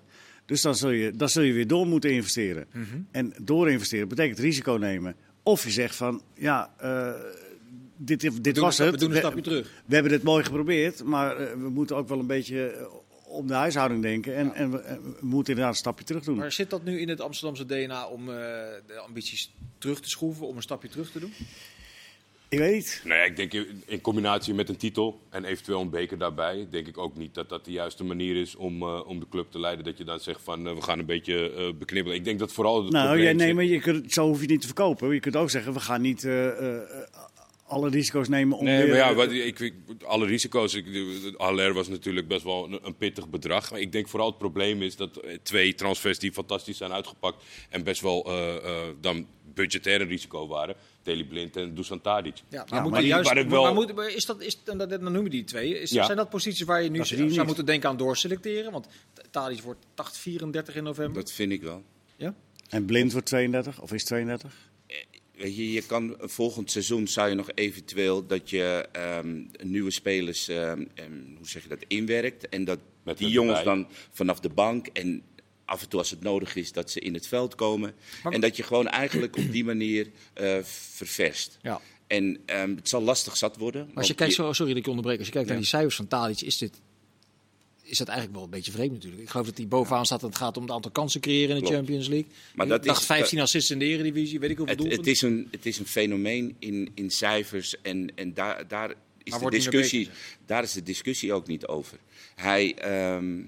Dus 0.51 0.63
dan 0.63 0.77
zul, 0.77 0.91
je, 0.91 1.13
dan 1.17 1.29
zul 1.29 1.43
je 1.43 1.53
weer 1.53 1.67
door 1.67 1.87
moeten 1.87 2.13
investeren. 2.13 2.67
En 3.11 3.35
door 3.43 3.71
investeren 3.71 4.09
betekent 4.09 4.39
risico 4.39 4.73
nemen. 4.73 5.17
Of 5.43 5.65
je 5.65 5.71
zegt 5.71 5.97
van, 5.97 6.23
ja, 6.35 6.75
eh, 6.79 7.13
dit, 7.97 8.21
dit 8.21 8.35
We 8.35 8.53
doen, 8.53 8.65
was 8.65 8.79
het. 8.79 8.91
we 8.91 8.97
doen 8.97 9.11
een 9.11 9.17
stapje 9.17 9.43
terug. 9.43 9.73
we 9.87 9.95
hebben 9.95 10.13
dit 10.13 10.23
mooi 10.23 10.45
geprobeerd, 10.45 11.05
maar 11.05 11.37
eh, 11.37 11.53
we 11.53 11.69
moeten 11.69 11.97
ook 11.97 12.09
wel 12.09 12.19
een 12.19 12.27
beetje 12.27 12.67
eh, 12.67 12.87
om 13.25 13.47
de 13.47 13.55
huishouding 13.55 14.03
denken. 14.03 14.37
En, 14.37 14.55
en 14.55 14.71
we, 14.71 14.99
we 15.03 15.27
moeten 15.27 15.53
inderdaad 15.53 15.75
een 15.75 15.81
stapje 15.81 16.05
terug 16.05 16.25
doen. 16.25 16.37
Maar 16.37 16.53
zit 16.53 16.71
dat 16.71 16.85
nu 16.85 17.01
in 17.01 17.09
het 17.09 17.21
Amsterdamse 17.21 17.67
DNA 17.67 18.07
om 18.07 18.27
de 18.27 19.03
ambities 19.07 19.55
terug 19.79 20.01
te 20.01 20.09
schroeven, 20.09 20.47
om 20.47 20.57
een 20.57 20.63
stapje 20.63 20.89
terug 20.89 21.11
te 21.11 21.21
doen? 21.21 21.33
Ik 22.51 22.59
weet 22.59 22.75
niet. 22.75 23.01
Nou 23.05 23.19
ja, 23.21 23.25
ik 23.27 23.37
denk 23.37 23.53
in 23.53 23.83
in 23.87 24.01
combinatie 24.01 24.55
met 24.55 24.69
een 24.69 24.77
titel 24.77 25.21
en 25.31 25.45
eventueel 25.45 25.81
een 25.81 25.91
beker 25.91 26.19
daarbij, 26.19 26.67
denk 26.71 26.87
ik 26.87 26.99
ook 26.99 27.17
niet 27.17 27.35
dat 27.35 27.49
dat 27.49 27.65
de 27.65 27.71
juiste 27.73 28.05
manier 28.05 28.37
is 28.37 28.57
om, 28.57 28.83
eh, 28.83 29.07
om 29.07 29.21
de 29.21 29.29
club 29.29 29.51
te 29.51 29.59
leiden. 29.61 29.85
Dat 29.85 29.99
je 29.99 30.05
dan 30.05 30.21
zegt 30.21 30.41
van 30.43 30.67
eh, 30.67 30.75
we 30.75 30.83
gaan 30.83 30.99
een 30.99 31.07
beetje 31.07 31.53
eh, 31.53 31.73
beknibbelen. 31.79 32.19
Ik 32.19 32.25
denk 32.25 32.39
dat 32.39 32.53
vooral 32.53 32.83
het 32.85 32.93
Nou, 32.93 33.19
ja, 33.19 33.33
nee, 33.33 33.47
zit- 33.47 33.55
maar 33.55 33.65
je 33.65 33.81
kunt, 33.81 34.13
zo 34.13 34.27
hoef 34.27 34.41
je 34.41 34.47
niet 34.47 34.61
te 34.61 34.67
verkopen. 34.67 35.15
Je 35.15 35.21
kunt 35.21 35.37
ook 35.37 35.51
zeggen, 35.51 35.73
we 35.73 35.81
gaan 35.81 36.01
niet 36.01 36.23
alle 37.71 37.89
risico's 37.91 38.29
nemen 38.29 38.59
om 38.59 38.65
Nee, 38.65 38.77
weer- 38.79 38.89
maar 38.89 38.97
ja, 38.97 39.15
wat, 39.15 39.31
ik, 39.33 39.59
ik- 39.59 39.75
alle 40.05 40.27
risico's. 40.27 40.75
Ik, 40.75 40.87
Haller 41.37 41.73
was 41.73 41.89
natuurlijk 41.89 42.29
best 42.29 42.43
wel 42.45 42.65
een, 42.65 42.79
een 42.83 42.97
pittig 42.97 43.29
bedrag. 43.29 43.71
Maar 43.71 43.81
ik 43.81 43.93
denk 43.93 44.09
vooral 44.09 44.29
het 44.29 44.39
probleem 44.39 44.83
is 44.83 44.97
dat 44.97 45.17
eh, 45.17 45.39
twee 45.43 45.75
transfers 45.75 46.19
die 46.19 46.33
fantastisch 46.33 46.77
zijn 46.77 46.93
uitgepakt. 46.93 47.43
en 47.69 47.83
best 47.85 48.01
wel 48.01 48.25
eh, 48.27 48.57
eh, 48.57 48.89
dan 49.01 49.27
budgetair 49.55 50.01
een 50.01 50.09
risico 50.09 50.47
waren. 50.49 50.75
Deli 51.03 51.25
Blind 51.25 51.57
en 51.57 51.75
Dusan 51.75 52.01
Tadic. 52.01 52.35
Ja, 52.49 52.65
maar, 52.71 52.83
moet 52.83 53.03
juist, 53.03 53.35
maar, 53.35 53.49
wel- 53.49 53.63
maar 53.63 53.75
moet, 53.75 53.95
maar 53.95 54.11
is 54.11 54.27
dat, 54.27 54.41
is, 54.41 54.65
dan, 54.65 54.79
dan 54.79 54.89
noemen 55.03 55.23
we 55.23 55.29
die 55.29 55.45
twee. 55.45 55.81
Is, 55.81 55.91
Ja. 55.91 56.05
Zijn 56.05 56.17
dat 56.17 56.31
posities 56.31 56.63
waar 56.67 56.83
je 56.83 56.91
nu 56.91 57.05
zou 57.05 57.23
niet. 57.23 57.45
moeten 57.47 57.67
denken 57.67 57.89
aan 57.89 57.97
doorselecteren? 57.97 58.73
Want 58.73 58.87
Tadic 59.31 59.61
wordt 59.63 59.87
8, 59.95 60.17
34 60.19 60.75
in 60.75 60.83
november. 60.85 61.23
Dat 61.23 61.33
vind 61.33 61.53
ik 61.53 61.63
wel. 61.63 61.83
Ja? 62.17 62.35
En 62.69 62.85
Blind 62.85 63.13
wordt 63.13 63.27
32, 63.27 63.81
of 63.83 63.93
is 63.93 64.05
32? 64.05 64.70
Weet 65.41 65.57
je, 65.57 65.73
je 65.73 65.83
kan 65.83 66.17
volgend 66.21 66.71
seizoen 66.71 67.09
zou 67.09 67.29
je 67.29 67.35
nog 67.35 67.51
eventueel 67.55 68.27
dat 68.27 68.51
je 68.51 68.89
ehm, 68.93 69.43
nieuwe 69.63 69.91
spelers, 69.91 70.49
ehm, 70.49 70.85
ehm, 70.95 71.13
hoe 71.37 71.49
zeg 71.49 71.63
je 71.63 71.69
dat, 71.69 71.85
inwerkt. 71.89 72.49
En 72.49 72.65
dat 72.65 72.79
Met 73.03 73.19
die 73.19 73.29
jongens 73.29 73.59
erbij. 73.59 73.75
dan 73.75 73.87
vanaf 74.13 74.41
de 74.41 74.49
bank 74.49 74.87
en 74.87 75.23
af 75.65 75.83
en 75.83 75.89
toe 75.89 75.99
als 75.99 76.11
het 76.11 76.23
nodig 76.23 76.55
is, 76.57 76.73
dat 76.73 76.91
ze 76.91 77.01
in 77.01 77.15
het 77.15 77.27
veld 77.27 77.55
komen. 77.55 77.95
Maar- 78.23 78.33
En 78.33 78.41
dat 78.41 78.57
je 78.57 78.63
gewoon 78.63 78.89
eigenlijk 78.89 79.37
op 79.37 79.53
die 79.53 79.65
manier 79.65 80.11
eh, 80.35 80.59
ververst. 80.63 81.59
Ja. 81.63 81.81
En 82.07 82.39
ehm, 82.47 82.75
het 82.77 82.89
zal 82.89 83.03
lastig 83.03 83.37
zat 83.37 83.57
worden. 83.57 83.87
Maar 83.87 83.97
als 83.97 84.07
je 84.07 84.15
kijkt, 84.15 84.35
zo- 84.35 84.53
sorry 84.53 84.69
dat 84.71 84.79
ik 84.79 84.85
je 84.85 84.91
onderbreek, 84.91 85.19
als 85.19 85.27
je 85.27 85.33
kijkt 85.33 85.49
naar 85.49 85.57
die 85.59 85.67
cijfers 85.67 85.97
van 85.97 86.09
Tadic, 86.09 86.41
is 86.41 86.59
dit 86.59 86.81
is 87.91 87.99
dat 87.99 88.09
eigenlijk 88.09 88.37
wel 88.39 88.47
een 88.47 88.55
beetje 88.55 88.73
vreemd 88.73 88.93
natuurlijk. 88.93 89.23
Ik 89.23 89.29
geloof 89.29 89.47
dat 89.47 89.57
hij 89.57 89.69
bovenaan 89.69 90.07
staat 90.07 90.23
en 90.23 90.29
het 90.29 90.37
gaat 90.37 90.57
om 90.57 90.63
het 90.63 90.73
aantal 90.73 90.91
kansen 90.91 91.21
creëren 91.21 91.49
in 91.49 91.55
de 91.55 91.61
Klopt. 91.61 91.77
Champions 91.77 92.09
League. 92.09 92.31
Maar 92.55 92.67
ik 92.67 92.73
dat 92.73 92.85
dacht 92.85 93.01
is- 93.01 93.07
15 93.07 93.41
assists 93.41 93.71
in 93.71 93.79
de 93.79 93.85
Eredivisie, 93.85 94.41
weet 94.41 94.51
ik 94.51 94.57
hoeveel 94.57 94.85
Het, 94.85 94.97
het, 94.97 95.07
is 95.07 95.23
een, 95.23 95.49
het 95.51 95.67
is 95.67 95.79
een 95.79 95.87
fenomeen 95.87 96.57
in, 96.59 96.91
in 96.95 97.11
cijfers 97.11 97.81
en, 97.83 98.13
en 98.15 98.35
daar, 98.35 98.69
daar, 98.69 98.95
is 99.23 99.39
de 99.39 99.51
discussie, 99.51 100.05
beter, 100.05 100.21
daar 100.47 100.63
is 100.63 100.73
de 100.73 100.83
discussie 100.83 101.33
ook 101.33 101.47
niet 101.47 101.67
over. 101.67 101.99
Hij, 102.35 102.75
ehm, 102.75 103.39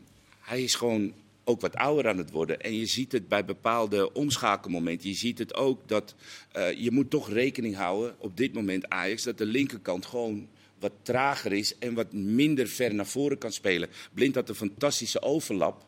hij 0.41 0.63
is 0.63 0.75
gewoon 0.75 1.13
ook 1.45 1.61
wat 1.61 1.75
ouder 1.75 2.09
aan 2.09 2.19
het 2.19 2.31
worden. 2.31 2.61
En 2.61 2.77
je 2.77 2.87
ziet 2.87 3.13
het 3.13 3.29
bij 3.29 3.45
bepaalde 3.45 4.13
omschakelmomenten. 4.13 5.09
Je 5.09 5.15
ziet 5.15 5.39
het 5.39 5.55
ook 5.55 5.89
dat 5.89 6.15
eh, 6.53 6.73
je 6.73 6.91
moet 6.91 7.11
toch 7.11 7.31
rekening 7.31 7.77
houden 7.77 8.15
op 8.19 8.37
dit 8.37 8.53
moment 8.53 8.89
Ajax 8.89 9.23
dat 9.23 9.39
de 9.39 9.47
linkerkant 9.47 10.07
gewoon 10.07 10.49
wat 10.83 10.93
trager 11.03 11.53
is 11.53 11.79
en 11.79 11.95
wat 11.95 12.13
minder 12.13 12.69
ver 12.69 12.95
naar 12.95 13.07
voren 13.07 13.39
kan 13.39 13.53
spelen. 13.53 13.89
Blind 14.15 14.35
had 14.35 14.49
een 14.49 14.55
fantastische 14.55 15.23
overlap. 15.23 15.87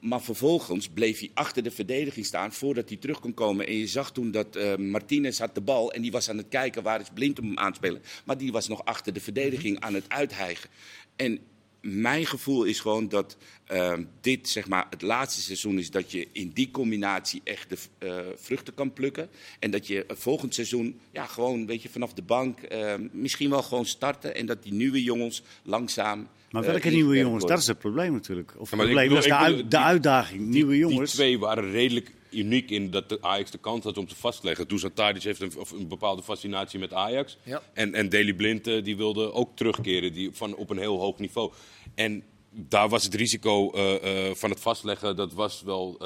Maar 0.00 0.22
vervolgens 0.22 0.88
bleef 0.88 1.18
hij 1.18 1.30
achter 1.34 1.62
de 1.62 1.70
verdediging 1.70 2.26
staan 2.26 2.52
voordat 2.52 2.88
hij 2.88 2.98
terug 2.98 3.20
kon 3.20 3.34
komen. 3.34 3.66
En 3.66 3.76
je 3.76 3.86
zag 3.86 4.12
toen 4.12 4.30
dat 4.30 4.56
eh, 4.56 4.76
Martinez 4.76 5.38
had 5.38 5.54
de 5.54 5.60
bal 5.60 5.92
en 5.92 6.02
die 6.02 6.10
was 6.10 6.30
aan 6.30 6.36
het 6.36 6.48
kijken 6.48 6.82
waar 6.82 7.00
is 7.00 7.10
Blind 7.14 7.38
om 7.38 7.46
hem 7.46 7.58
aan 7.58 7.72
te 7.72 7.78
spelen. 7.78 8.02
Maar 8.24 8.38
die 8.38 8.52
was 8.52 8.68
nog 8.68 8.84
achter 8.84 9.12
de 9.12 9.20
verdediging 9.20 9.80
aan 9.80 9.94
het 9.94 10.08
uithijgen. 10.08 10.70
En 11.16 11.38
mijn 11.80 12.26
gevoel 12.26 12.64
is 12.64 12.80
gewoon 12.80 13.08
dat 13.08 13.36
eh, 13.64 13.92
dit 14.20 14.48
zeg 14.48 14.68
maar, 14.68 14.86
het 14.90 15.02
laatste 15.02 15.40
seizoen 15.42 15.78
is 15.78 15.90
dat 15.90 16.12
je 16.12 16.28
in 16.32 16.50
die 16.54 16.70
combinatie 16.70 17.40
echt 17.44 17.68
de 17.70 17.76
eh, 17.98 18.16
vruchten 18.36 18.74
kan 18.74 18.92
plukken. 18.92 19.28
En 19.58 19.70
dat 19.70 19.86
je 19.86 20.04
volgend 20.08 20.54
seizoen 20.54 21.00
ja, 21.12 21.26
gewoon 21.26 21.66
weet 21.66 21.82
je, 21.82 21.88
vanaf 21.88 22.12
de 22.12 22.22
bank 22.22 22.60
eh, 22.60 22.94
misschien 23.12 23.50
wel 23.50 23.62
gewoon 23.62 23.86
starten. 23.86 24.34
En 24.34 24.46
dat 24.46 24.62
die 24.62 24.72
nieuwe 24.72 25.02
jongens 25.02 25.42
langzaam. 25.62 26.28
Maar 26.50 26.62
eh, 26.64 26.70
welke 26.70 26.88
nieuwe 26.88 27.16
jongens? 27.16 27.44
Dat 27.44 27.58
is 27.58 27.66
het 27.66 27.78
probleem 27.78 28.12
natuurlijk. 28.12 28.52
Of 28.56 28.70
Ja, 28.70 28.76
het 28.76 28.86
maar 28.86 28.86
ik 28.86 28.92
probleem, 28.92 29.08
dat 29.14 29.18
is 29.18 29.24
de, 29.24 29.30
bedoel- 29.30 29.46
ik 29.46 29.46
uit- 29.46 29.56
bedoel, 29.56 29.70
de 29.70 29.76
die- 29.76 29.86
uitdaging. 29.86 30.46
Nieuwe 30.46 30.76
jongens. 30.76 31.10
Die 31.10 31.18
twee 31.20 31.38
waren 31.38 31.70
redelijk 31.70 32.10
uniek 32.36 32.70
in 32.70 32.90
dat 32.90 33.08
de 33.08 33.18
Ajax 33.20 33.50
de 33.50 33.58
kans 33.58 33.84
had 33.84 33.98
om 33.98 34.08
te 34.08 34.16
vastleggen. 34.16 34.68
Dusan 34.68 34.92
Tadic 34.92 35.22
heeft 35.22 35.40
een, 35.40 35.52
of 35.58 35.70
een 35.70 35.88
bepaalde 35.88 36.22
fascinatie 36.22 36.78
met 36.78 36.92
Ajax. 36.92 37.36
Ja. 37.42 37.62
En, 37.72 37.94
en 37.94 38.08
Daley 38.08 38.34
Blind 38.34 38.66
eh, 38.66 38.84
die 38.84 38.96
wilde 38.96 39.32
ook 39.32 39.56
terugkeren 39.56 40.12
die, 40.12 40.30
van, 40.32 40.54
op 40.54 40.70
een 40.70 40.78
heel 40.78 40.98
hoog 40.98 41.18
niveau. 41.18 41.52
En 41.94 42.22
daar 42.50 42.88
was 42.88 43.04
het 43.04 43.14
risico 43.14 43.70
eh, 43.70 44.28
eh, 44.28 44.34
van 44.34 44.50
het 44.50 44.60
vastleggen, 44.60 45.16
dat 45.16 45.32
was 45.32 45.62
wel 45.62 46.00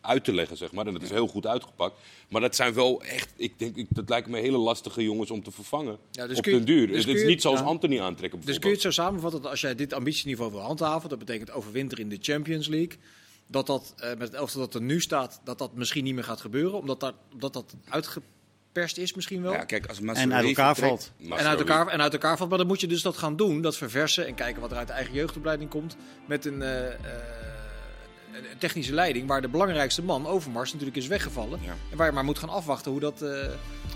uit 0.00 0.24
te 0.24 0.32
leggen, 0.32 0.56
zeg 0.56 0.72
maar. 0.72 0.86
En 0.86 0.92
dat 0.92 1.02
is 1.02 1.10
heel 1.10 1.26
goed 1.26 1.46
uitgepakt. 1.46 1.94
Maar 2.28 2.40
dat 2.40 2.56
zijn 2.56 2.74
wel 2.74 3.02
echt, 3.02 3.32
ik 3.36 3.58
denk, 3.58 3.76
ik, 3.76 3.86
dat 3.88 4.08
lijken 4.08 4.30
me 4.30 4.38
hele 4.38 4.58
lastige 4.58 5.02
jongens 5.02 5.30
om 5.30 5.42
te 5.42 5.50
vervangen. 5.50 5.98
Ja, 6.10 6.26
dus 6.26 6.38
op 6.38 6.44
den 6.44 6.64
duur. 6.64 6.86
dus 6.86 7.04
het 7.04 7.16
is 7.16 7.24
niet 7.24 7.42
zoals 7.42 7.58
ja. 7.60 7.64
Anthony 7.64 8.00
aantrekken 8.00 8.40
Dus 8.44 8.58
kun 8.58 8.68
je 8.68 8.74
het 8.74 8.84
zo 8.84 8.90
samenvatten 8.90 9.42
dat 9.42 9.50
als 9.50 9.60
jij 9.60 9.74
dit 9.74 9.92
ambitieniveau 9.92 10.50
wil 10.50 10.60
handhaven, 10.60 11.08
dat 11.08 11.18
betekent 11.18 11.52
overwinteren 11.52 12.04
in 12.04 12.10
de 12.10 12.18
Champions 12.20 12.68
League, 12.68 12.98
dat 13.50 13.66
dat 13.66 13.94
eh, 13.96 14.08
met 14.08 14.18
het 14.20 14.34
elftal 14.34 14.60
dat 14.60 14.74
er 14.74 14.82
nu 14.82 15.00
staat, 15.00 15.40
dat 15.44 15.58
dat 15.58 15.74
misschien 15.74 16.04
niet 16.04 16.14
meer 16.14 16.24
gaat 16.24 16.40
gebeuren, 16.40 16.78
omdat, 16.78 17.00
daar, 17.00 17.12
omdat 17.32 17.52
dat 17.52 17.74
uitgeperst 17.88 18.98
is 18.98 19.14
misschien 19.14 19.42
wel. 19.42 19.52
Ja, 19.52 19.64
kijk, 19.64 19.86
als 19.86 20.00
En 20.00 20.34
uit 20.34 20.46
elkaar 20.46 20.76
valt. 20.76 21.12
En, 21.20 21.32
uit 21.32 21.58
elkaar, 21.58 21.86
en 21.88 22.00
uit 22.00 22.12
elkaar 22.12 22.36
valt. 22.36 22.48
Maar 22.48 22.58
dan 22.58 22.66
moet 22.66 22.80
je 22.80 22.86
dus 22.86 23.02
dat 23.02 23.16
gaan 23.16 23.36
doen, 23.36 23.60
dat 23.60 23.76
verversen 23.76 24.26
en 24.26 24.34
kijken 24.34 24.60
wat 24.60 24.70
er 24.70 24.76
uit 24.76 24.86
de 24.86 24.92
eigen 24.92 25.14
jeugdopleiding 25.14 25.70
komt. 25.70 25.96
Met 26.26 26.44
een, 26.44 26.62
eh, 26.62 26.86
eh, 26.86 26.94
een 28.32 28.58
technische 28.58 28.94
leiding 28.94 29.28
waar 29.28 29.40
de 29.40 29.48
belangrijkste 29.48 30.02
man, 30.02 30.26
Overmars, 30.26 30.70
natuurlijk 30.72 30.98
is 30.98 31.06
weggevallen. 31.06 31.60
Ja. 31.62 31.74
En 31.90 31.96
waar 31.96 32.06
je 32.06 32.12
maar 32.12 32.24
moet 32.24 32.38
gaan 32.38 32.48
afwachten 32.48 32.90
hoe 32.90 33.00
dat... 33.00 33.22
eh, 33.22 33.44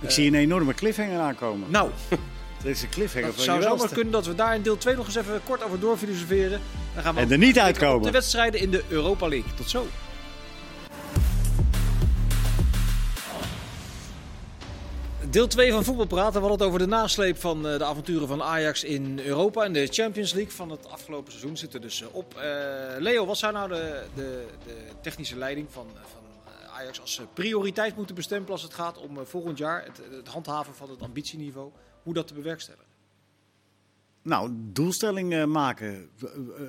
Ik 0.01 0.11
zie 0.11 0.27
een 0.27 0.35
enorme 0.35 0.75
cliffhanger 0.75 1.19
aankomen. 1.21 1.71
nou, 1.71 1.91
Dit 2.65 2.77
is 2.77 2.83
een 2.83 2.89
cliffhanger 2.89 3.27
het 3.27 3.37
van 3.37 3.45
zou 3.45 3.63
zomaar 3.63 3.89
kunnen 3.89 4.13
dat 4.13 4.27
we 4.27 4.35
daar 4.35 4.55
in 4.55 4.63
deel 4.63 4.77
2 4.77 4.97
nog 4.97 5.07
eens 5.07 5.15
even 5.15 5.41
kort 5.45 5.63
over 5.63 5.81
doorfilosoferen. 5.81 6.61
Dan 6.95 7.03
gaan 7.03 7.15
we 7.15 7.21
En 7.21 7.31
er 7.31 7.39
niet 7.39 7.49
op 7.49 7.55
de 7.55 7.63
uitkomen. 7.63 8.13
wedstrijden 8.13 8.61
in 8.61 8.71
de 8.71 8.83
Europa 8.89 9.29
League. 9.29 9.55
Tot 9.55 9.71
zo. 9.71 9.87
Deel 15.31 15.47
2 15.47 15.73
van 15.73 15.85
Voetbal 15.85 16.07
Praten. 16.07 16.33
We 16.33 16.39
hadden 16.39 16.59
het 16.59 16.67
over 16.67 16.79
de 16.79 16.87
nasleep 16.87 17.41
van 17.41 17.69
eh, 17.69 17.79
de 17.79 17.85
avonturen 17.85 18.29
van 18.29 18.43
Ajax 18.43 18.85
in 18.85 19.19
Europa. 19.19 19.65
En 19.65 19.73
de 19.73 19.87
Champions 19.87 20.33
League 20.33 20.53
van 20.53 20.71
het 20.71 20.91
afgelopen 20.91 21.33
seizoen 21.33 21.57
zit 21.57 21.75
er 21.75 21.81
dus 21.81 22.03
eh, 22.03 22.09
op. 22.13 22.35
Eh, 22.35 22.45
Leo, 22.99 23.27
wat 23.27 23.39
zou 23.39 23.53
nou 23.53 23.69
de, 23.69 24.03
de, 24.15 24.47
de 24.67 24.77
technische 25.03 25.37
leiding 25.37 25.67
van, 25.71 25.87
van 26.03 26.53
Ajax 26.73 27.01
als 27.01 27.21
prioriteit 27.35 27.97
moeten 27.97 28.15
bestempelen 28.15 28.53
als 28.53 28.63
het 28.63 28.75
gaat 28.75 28.99
om 28.99 29.19
volgend 29.25 29.59
jaar 29.59 29.85
het, 29.85 30.01
het 30.17 30.29
handhaven 30.29 30.75
van 30.75 30.91
het 30.91 31.03
ambitieniveau? 31.03 31.71
Hoe 32.05 32.15
dat 32.15 32.27
te 32.27 32.35
bewerkstelligen? 32.35 32.87
Nou, 34.23 34.51
doelstelling 34.55 35.33
eh, 35.35 35.45
maken. 35.45 36.09
W- 36.19 36.25
eh, 36.25 36.63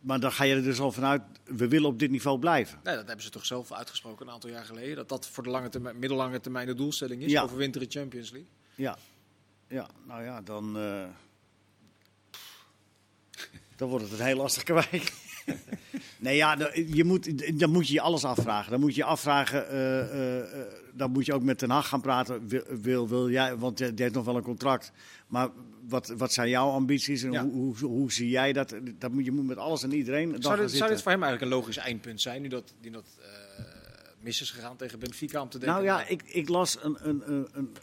Maar 0.00 0.20
dan 0.20 0.32
ga 0.32 0.44
je 0.44 0.54
er 0.54 0.62
dus 0.62 0.78
al 0.80 0.92
vanuit, 0.92 1.22
we 1.44 1.68
willen 1.68 1.88
op 1.88 1.98
dit 1.98 2.10
niveau 2.10 2.38
blijven. 2.38 2.80
Nee, 2.82 2.94
dat 2.96 3.06
hebben 3.06 3.24
ze 3.24 3.30
toch 3.30 3.46
zelf 3.46 3.72
uitgesproken 3.72 4.26
een 4.26 4.32
aantal 4.32 4.50
jaar 4.50 4.64
geleden. 4.64 4.96
Dat 4.96 5.08
dat 5.08 5.26
voor 5.28 5.42
de 5.42 5.50
lange 5.50 5.68
termijn, 5.68 5.98
middellange 5.98 6.40
termijn 6.40 6.66
de 6.66 6.74
doelstelling 6.74 7.22
is. 7.22 7.30
Ja. 7.30 7.42
Overwinteren 7.42 7.90
Champions 7.90 8.30
League. 8.30 8.50
Ja, 8.74 8.98
ja 9.68 9.88
nou 10.06 10.22
ja, 10.22 10.42
dan, 10.42 10.78
eh, 10.78 11.04
dan 13.76 13.88
wordt 13.88 14.10
het 14.10 14.18
een 14.20 14.26
heel 14.26 14.36
lastig 14.36 14.62
karwei. 14.62 15.02
nee, 16.18 16.36
ja, 16.36 16.56
dan, 16.56 16.68
je 16.94 17.04
moet, 17.04 17.58
dan 17.58 17.70
moet 17.70 17.88
je 17.88 17.94
je 17.94 18.00
alles 18.00 18.24
afvragen. 18.24 18.70
Dan 18.70 18.80
moet 18.80 18.94
je 18.94 19.00
je 19.00 19.06
afvragen, 19.06 19.68
eh, 19.68 20.00
eh, 20.00 20.60
eh, 20.60 20.66
dan 20.92 21.10
moet 21.10 21.26
je 21.26 21.34
ook 21.34 21.42
met 21.42 21.60
Den 21.60 21.70
Haag 21.70 21.88
gaan 21.88 22.00
praten. 22.00 22.48
Wil, 22.48 22.64
wil, 22.80 23.08
wil 23.08 23.30
jij, 23.30 23.56
want 23.56 23.76
die 23.76 23.92
heeft 23.96 24.14
nog 24.14 24.24
wel 24.24 24.36
een 24.36 24.42
contract. 24.42 24.92
Maar 25.26 25.48
wat, 25.88 26.14
wat 26.16 26.32
zijn 26.32 26.48
jouw 26.48 26.70
ambities 26.70 27.22
en 27.22 27.32
Ja. 27.32 27.42
hoe, 27.42 27.76
hoe, 27.76 27.88
hoe 27.88 28.12
zie 28.12 28.28
jij 28.28 28.52
dat? 28.52 28.74
dat 28.98 29.12
moet, 29.12 29.24
je 29.24 29.32
moet 29.32 29.46
met 29.46 29.56
alles 29.56 29.82
en 29.82 29.92
iedereen 29.92 30.30
dan 30.30 30.42
Zou 30.42 30.56
dit, 30.56 30.70
zou 30.70 30.90
dit 30.90 31.02
voor 31.02 31.12
hem 31.12 31.22
eigenlijk 31.22 31.52
een 31.52 31.58
logisch 31.58 31.76
eindpunt 31.76 32.20
zijn? 32.20 32.42
Nu 32.42 32.48
dat, 32.48 32.74
nu 32.80 32.90
dat 32.90 33.04
mis 34.20 34.40
is 34.40 34.50
gegaan 34.50 34.76
tegen 34.76 34.98
Benfica 34.98 35.42
om 35.42 35.48
te 35.48 35.58
denken. 35.58 35.84
Nou 35.84 35.98
ja, 35.98 36.06
ik, 36.06 36.22
ik 36.22 36.48
las 36.48 36.78
een, 36.82 36.96
een, 37.00 37.22
een, 37.32 37.48
een 37.52 37.76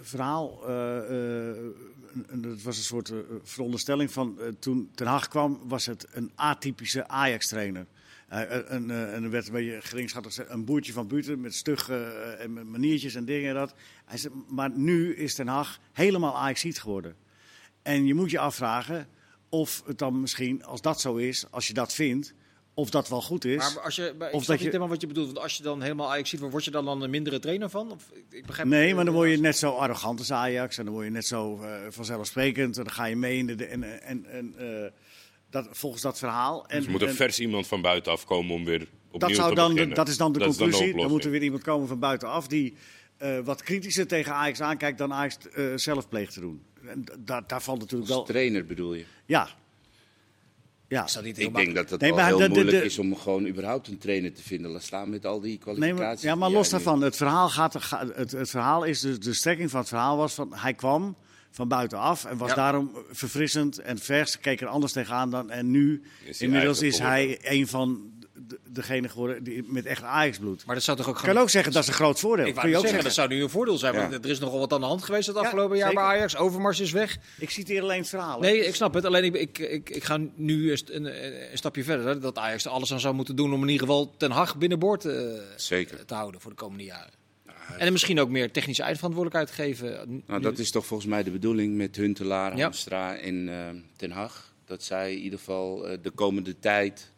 verhaal. 0.00 0.62
Een- 2.26 2.42
het 2.42 2.62
was 2.62 2.76
een 2.76 2.82
soort 2.82 3.10
eh, 3.10 3.16
veronderstelling 3.42 4.10
van 4.12 4.40
eh, 4.40 4.46
toen 4.58 4.90
Ten 4.94 5.06
Haag 5.06 5.28
kwam, 5.28 5.60
was 5.68 5.86
het 5.86 6.06
een 6.12 6.30
atypische 6.34 7.08
Ajax-trainer. 7.08 7.86
Eh, 8.28 8.42
eh, 8.42 8.72
en 9.14 9.22
er 9.22 9.30
werd 9.30 9.46
een 9.46 9.52
beetje 9.52 9.80
gezegd, 9.82 10.50
een 10.50 10.64
boertje 10.64 10.92
van 10.92 11.06
buiten 11.08 11.40
met 11.40 11.54
stugge 11.54 11.94
eh, 11.94 12.44
en 12.44 12.70
maniertjes 12.70 13.14
en 13.14 13.24
dingen 13.24 13.48
en 13.48 13.54
dat. 13.54 13.74
Hij 14.04 14.18
maar 14.48 14.70
nu 14.70 15.14
is 15.14 15.34
Ten 15.34 15.46
Haag 15.48 15.78
helemaal 15.92 16.36
Ajaxiet 16.36 16.80
geworden. 16.80 17.14
En 17.82 18.06
je 18.06 18.14
moet 18.14 18.30
je 18.30 18.38
afvragen 18.38 19.08
of 19.48 19.82
het 19.86 19.98
dan 19.98 20.20
misschien, 20.20 20.64
als 20.64 20.80
dat 20.80 21.00
zo 21.00 21.16
is, 21.16 21.44
als 21.50 21.66
je 21.68 21.74
dat 21.74 21.92
vindt, 21.92 22.34
of 22.74 22.90
dat 22.90 23.08
wel 23.08 23.22
goed 23.22 23.44
is. 23.44 23.74
maar 23.74 23.82
als 23.82 23.96
je, 23.96 24.14
maar 24.18 24.28
ik 24.28 24.34
Of 24.34 24.40
dat 24.40 24.50
niet 24.50 24.58
je- 24.58 24.64
helemaal 24.66 24.88
wat 24.88 25.00
je 25.00 25.06
bedoelt. 25.06 25.26
Want 25.26 25.38
als 25.38 25.56
je 25.56 25.62
dan 25.62 25.82
helemaal 25.82 26.10
Ajax 26.10 26.30
ziet, 26.30 26.40
word 26.40 26.64
je 26.64 26.70
dan, 26.70 26.84
dan 26.84 27.02
een 27.02 27.10
mindere 27.10 27.38
trainer 27.38 27.70
van? 27.70 27.90
Of, 27.90 28.10
ik, 28.30 28.46
begrijp 28.46 28.68
Nee, 28.68 28.94
maar 28.94 29.04
dan 29.04 29.14
word 29.14 29.30
je 29.30 29.36
net 29.36 29.56
zo 29.56 29.70
arrogant 29.70 30.18
als 30.18 30.32
Ajax. 30.32 30.78
En 30.78 30.84
dan 30.84 30.94
word 30.94 31.06
je 31.06 31.12
net 31.12 31.26
zo 31.26 31.60
eh, 31.62 31.70
vanzelfsprekend. 31.88 32.76
En 32.78 32.84
dan 32.84 32.92
ga 32.92 33.04
je 33.04 33.16
mee 33.16 33.38
in 33.38 33.46
de. 33.46 33.64
En, 33.66 34.02
en, 34.02 34.24
en, 34.30 34.54
eh, 34.58 34.90
dat, 35.50 35.68
volgens 35.70 36.02
dat 36.02 36.18
verhaal. 36.18 36.66
En, 36.66 36.76
Dus 36.76 36.84
er 36.86 36.90
moet 36.92 37.02
een 37.02 37.08
en 37.08 37.14
vers 37.14 37.40
iemand 37.40 37.66
van 37.66 37.80
buitenaf 37.82 38.24
komen 38.24 38.54
om 38.54 38.64
weer 38.64 38.86
opnieuw 39.10 39.28
dat, 39.28 39.36
zou 39.36 39.48
te 39.48 39.54
dan, 39.54 39.72
beginnen. 39.72 39.96
dat 39.96 40.08
is 40.08 40.16
dan 40.16 40.32
de 40.32 40.38
Dat 40.38 40.48
is 40.50 40.56
dan 40.56 40.66
de 40.66 40.72
conclusie. 40.72 41.00
dan, 41.00 41.10
moet 41.10 41.24
er 41.24 41.30
weer 41.30 41.42
iemand 41.42 41.62
komen 41.62 41.88
van 41.88 41.98
buitenaf 41.98 42.46
die 42.48 42.74
eh, 43.16 43.38
wat 43.44 43.62
kritischer 43.62 44.06
tegen 44.06 44.32
Ajax 44.34 44.60
aankijkt 44.60 44.98
dan 44.98 45.12
Ajax 45.12 45.36
eh, 45.54 45.64
zelf 45.74 46.08
pleegt 46.08 46.32
te 46.32 46.40
doen. 46.40 46.62
En 46.86 47.04
da- 47.18 47.40
daar 47.46 47.62
valt 47.62 47.78
natuurlijk 47.80 48.10
Als 48.10 48.18
wel. 48.18 48.26
trainer 48.28 48.66
bedoel 48.66 48.94
je? 48.94 49.04
Ja. 49.26 49.48
Ja. 50.90 51.04
Is 51.04 51.12
dat 51.12 51.24
niet 51.24 51.36
heel 51.36 51.46
Ik 51.48 51.54
denk 51.54 51.74
dat 51.74 51.90
het 51.90 52.00
Nee, 52.00 52.12
al 52.12 52.18
heel 52.18 52.38
de- 52.38 52.48
de- 52.48 52.54
moeilijk 52.54 52.84
is 52.84 52.98
om 52.98 53.16
gewoon 53.16 53.46
überhaupt 53.46 53.88
een 53.88 53.98
trainer 53.98 54.32
te 54.34 54.42
vinden. 54.42 54.70
Laat 54.70 54.82
staan 54.82 55.10
met 55.10 55.26
al 55.26 55.40
die 55.40 55.48
Nee, 55.50 55.58
kwalificaties. 55.58 56.22
maar, 56.24 56.32
ja, 56.32 56.38
maar 56.38 56.50
los 56.50 56.64
nu- 56.66 56.70
daarvan, 56.70 57.02
het 57.02 57.16
verhaal, 57.16 57.48
gaat, 57.48 57.76
ga- 57.82 58.06
het, 58.14 58.32
het 58.32 58.50
verhaal 58.50 58.84
is, 58.84 59.00
dus, 59.00 59.18
de 59.18 59.34
strekking 59.34 59.70
van 59.70 59.80
het 59.80 59.88
verhaal 59.88 60.16
was 60.16 60.34
van 60.34 60.52
hij 60.54 60.74
kwam 60.74 61.16
van 61.50 61.68
buitenaf 61.68 62.24
en 62.24 62.36
was 62.36 62.48
Ja. 62.48 62.54
daarom 62.54 62.90
verfrissend 63.10 63.78
en 63.78 63.98
vers, 63.98 64.38
keek 64.40 64.60
er 64.60 64.66
anders 64.66 64.92
tegenaan 64.92 65.30
dan. 65.30 65.50
En 65.50 65.70
nu, 65.70 66.02
Is 66.24 66.40
inmiddels 66.40 66.82
is 66.82 66.98
hij 66.98 67.38
een 67.42 67.66
van 67.66 68.10
degene 68.70 69.08
geworden 69.08 69.42
die, 69.44 69.64
met 69.66 69.86
echt 69.86 70.02
Ajax-bloed. 70.02 70.64
Maar 70.66 70.74
dat 70.74 70.84
zou 70.84 70.96
toch 70.96 71.08
ook 71.08 71.16
Ik 71.18 71.22
kan 71.24 71.38
ook 71.38 71.50
zeggen, 71.50 71.72
dat 71.72 71.82
is 71.82 71.88
een 71.88 71.94
groot 71.94 72.20
voordeel. 72.20 72.46
Ik 72.46 72.54
Kun 72.54 72.68
je 72.68 72.76
ook 72.76 72.82
zeggen, 72.82 72.88
zeggen. 73.02 73.04
dat 73.04 73.12
zou 73.14 73.28
nu 73.28 73.42
een 73.42 73.50
voordeel 73.50 73.78
zijn. 73.78 73.94
Ja. 73.94 74.08
Want 74.08 74.24
er 74.24 74.30
is 74.30 74.38
nogal 74.38 74.58
wat 74.58 74.72
aan 74.72 74.80
de 74.80 74.86
hand 74.86 75.02
geweest 75.02 75.26
het 75.26 75.36
Ja, 75.36 75.42
afgelopen 75.42 75.76
jaar 75.76 75.94
bij. 75.94 76.02
Ajax. 76.02 76.36
Overmars 76.36 76.80
is 76.80 76.92
weg. 76.92 77.16
Ik 77.38 77.50
citeer 77.50 77.82
alleen 77.82 77.98
het 78.00 78.08
verhaal. 78.08 78.40
hè. 78.40 78.50
Nee, 78.50 78.66
ik 78.66 78.74
snap 78.74 78.94
het. 78.94 79.04
Alleen 79.04 79.24
ik, 79.24 79.34
ik, 79.34 79.58
ik, 79.58 79.90
ik 79.90 80.04
ga 80.04 80.18
nu 80.34 80.72
een, 80.72 80.80
een, 80.86 81.04
een 81.50 81.58
stapje 81.58 81.84
verder. 81.84 82.06
hè. 82.06 82.18
Dat 82.18 82.38
Ajax 82.38 82.64
er 82.64 82.70
alles 82.70 82.92
aan 82.92 83.00
zou 83.00 83.14
moeten 83.14 83.36
doen 83.36 83.52
om 83.52 83.62
in 83.62 83.68
ieder 83.68 83.86
geval 83.86 84.14
Ten 84.16 84.30
Hag 84.30 84.56
binnenboord 84.56 85.04
eh, 85.04 85.22
Zeker. 85.56 86.04
te 86.04 86.14
houden 86.14 86.40
voor 86.40 86.50
de 86.50 86.56
komende 86.56 86.84
jaren. 86.84 87.18
En 87.78 87.92
misschien 87.92 88.20
ook 88.20 88.28
meer 88.28 88.50
technische 88.52 88.82
eindverantwoordelijkheid 88.82 89.56
geven. 89.56 90.22
Nou, 90.26 90.40
dat 90.40 90.58
is 90.58 90.70
toch 90.70 90.86
volgens 90.86 91.08
mij 91.08 91.22
de 91.22 91.30
bedoeling 91.30 91.76
met 91.76 91.96
Huntelaar, 91.96 92.56
Ja. 92.56 92.62
Hamstra 92.62 93.16
en 93.16 93.48
eh, 93.48 93.56
Ten 93.96 94.10
Hag. 94.10 94.52
Dat 94.64 94.82
zij 94.82 95.12
in 95.12 95.18
ieder 95.22 95.38
geval 95.38 95.86
eh, 95.88 95.98
de 96.02 96.10
komende 96.10 96.58
tijd 96.58 97.09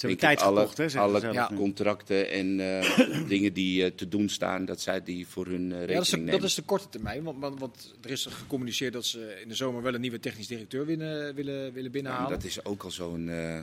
hebben 0.00 0.18
tijd 0.18 0.40
alle, 0.40 0.58
gekocht, 0.60 0.76
hè, 0.78 0.88
zeggen 0.88 1.10
alle 1.10 1.32
Ja. 1.32 1.50
contracten 1.56 2.30
en 2.30 2.60
eh, 2.60 3.28
dingen 3.28 3.52
die 3.52 3.84
eh, 3.84 3.90
te 3.90 4.08
doen 4.08 4.28
staan, 4.28 4.64
dat 4.64 4.80
zij 4.80 5.02
die 5.02 5.26
voor 5.26 5.46
hun 5.46 5.72
eh, 5.72 5.78
rekening 5.78 5.88
Ja, 5.88 5.94
dat, 5.94 6.04
is 6.04 6.10
de, 6.10 6.16
nemen. 6.16 6.32
dat 6.40 6.42
is 6.48 6.54
de 6.54 6.62
korte 6.62 6.88
termijn. 6.88 7.22
Want, 7.22 7.38
want, 7.40 7.60
want 7.60 7.94
er 8.02 8.10
is 8.10 8.26
gecommuniceerd 8.26 8.92
dat 8.92 9.04
ze 9.06 9.38
in 9.42 9.48
de 9.48 9.54
zomer 9.54 9.82
wel 9.82 9.94
een 9.94 10.00
nieuwe 10.00 10.20
technisch 10.20 10.46
directeur 10.46 10.86
willen, 10.86 11.34
willen, 11.34 11.62
willen 11.62 11.82
Ja, 11.82 11.90
binnenhalen. 11.90 12.30
dat 12.30 12.44
is 12.44 12.64
ook 12.64 12.82
al 12.82 12.90
zo'n 12.90 13.28
eh, 13.28 13.60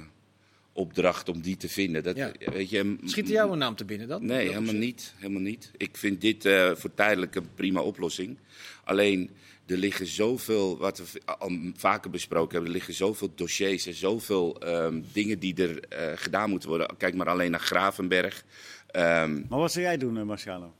opdracht 0.77 1.29
om 1.29 1.41
die 1.41 1.57
te 1.57 1.69
vinden. 1.69 2.03
Dat, 2.03 2.15
Ja. 2.15 2.31
weet 2.53 2.69
je, 2.69 2.95
Schiet 3.05 3.27
er 3.27 3.33
jou 3.33 3.51
een 3.51 3.57
naam 3.57 3.75
te 3.75 3.85
binnen 3.85 4.07
dan? 4.07 4.25
Nee, 4.25 4.47
helemaal 4.47 4.73
niet, 4.73 5.13
helemaal 5.17 5.41
niet. 5.41 5.71
Ik 5.77 5.97
vind 5.97 6.21
dit 6.21 6.45
eh, 6.45 6.71
voor 6.75 6.93
tijdelijk 6.93 7.35
een 7.35 7.53
prima 7.55 7.81
oplossing. 7.81 8.37
Alleen, 8.83 9.29
er 9.65 9.77
liggen 9.77 10.07
zoveel, 10.07 10.77
wat 10.77 10.97
we 11.11 11.21
al 11.25 11.51
vaker 11.75 12.09
besproken 12.09 12.51
hebben, 12.51 12.69
er 12.69 12.75
liggen 12.77 12.93
zoveel 12.93 13.31
dossiers 13.35 13.85
en 13.85 13.93
zoveel 13.93 14.59
ehm, 14.59 15.01
dingen 15.13 15.39
die 15.39 15.55
er 15.55 15.79
eh, 15.79 16.11
gedaan 16.15 16.49
moeten 16.49 16.69
worden. 16.69 16.97
Kijk 16.97 17.15
maar 17.15 17.29
alleen 17.29 17.51
naar 17.51 17.59
Gravenberg. 17.59 18.43
Ehm, 18.87 19.41
Maar 19.49 19.59
wat 19.59 19.71
zou 19.71 19.85
jij 19.85 19.97
doen, 19.97 20.17
eh, 20.17 20.23
Marciano? 20.23 20.73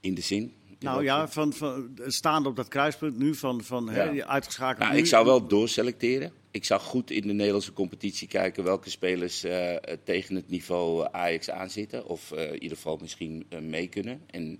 in 0.00 0.14
de 0.14 0.20
zin. 0.20 0.52
Nou 0.78 1.02
ja, 1.02 1.28
van, 1.28 1.52
van, 1.52 1.90
staande 2.06 2.48
op 2.48 2.56
dat 2.56 2.68
kruispunt 2.68 3.18
nu, 3.18 3.34
van, 3.34 3.62
van 3.62 3.90
die 4.12 4.24
uitgeschakeld. 4.24 4.88
Nou, 4.88 4.98
ik 4.98 5.06
zou 5.06 5.24
wel 5.24 5.46
doorselecteren. 5.46 6.32
Ik 6.50 6.64
zou 6.64 6.80
goed 6.80 7.10
in 7.10 7.26
de 7.26 7.32
Nederlandse 7.32 7.72
competitie 7.72 8.28
kijken 8.28 8.64
welke 8.64 8.90
spelers 8.90 9.44
eh, 9.44 9.74
eh, 9.74 9.80
tegen 10.04 10.34
het 10.34 10.48
niveau 10.48 11.08
Ajax 11.12 11.50
aanzitten. 11.50 12.06
Of 12.06 12.32
eh, 12.32 12.46
in 12.46 12.62
ieder 12.62 12.76
geval 12.76 12.98
misschien 13.00 13.46
eh, 13.48 13.60
mee 13.60 13.88
kunnen. 13.88 14.20
En 14.26 14.58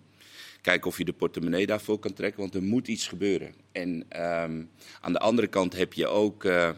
kijken 0.64 0.86
of 0.86 0.98
je 0.98 1.04
de 1.04 1.12
portemonnee 1.12 1.66
daarvoor 1.66 1.98
kan 1.98 2.12
trekken, 2.12 2.40
want 2.40 2.54
er 2.54 2.62
moet 2.62 2.88
iets 2.88 3.06
gebeuren. 3.06 3.54
En 3.72 4.04
ehm, 4.08 4.62
aan 5.00 5.12
de 5.12 5.18
andere 5.18 5.46
kant 5.46 5.76
heb 5.76 5.92
je 5.92 6.06
ook 6.06 6.44
eh, 6.44 6.70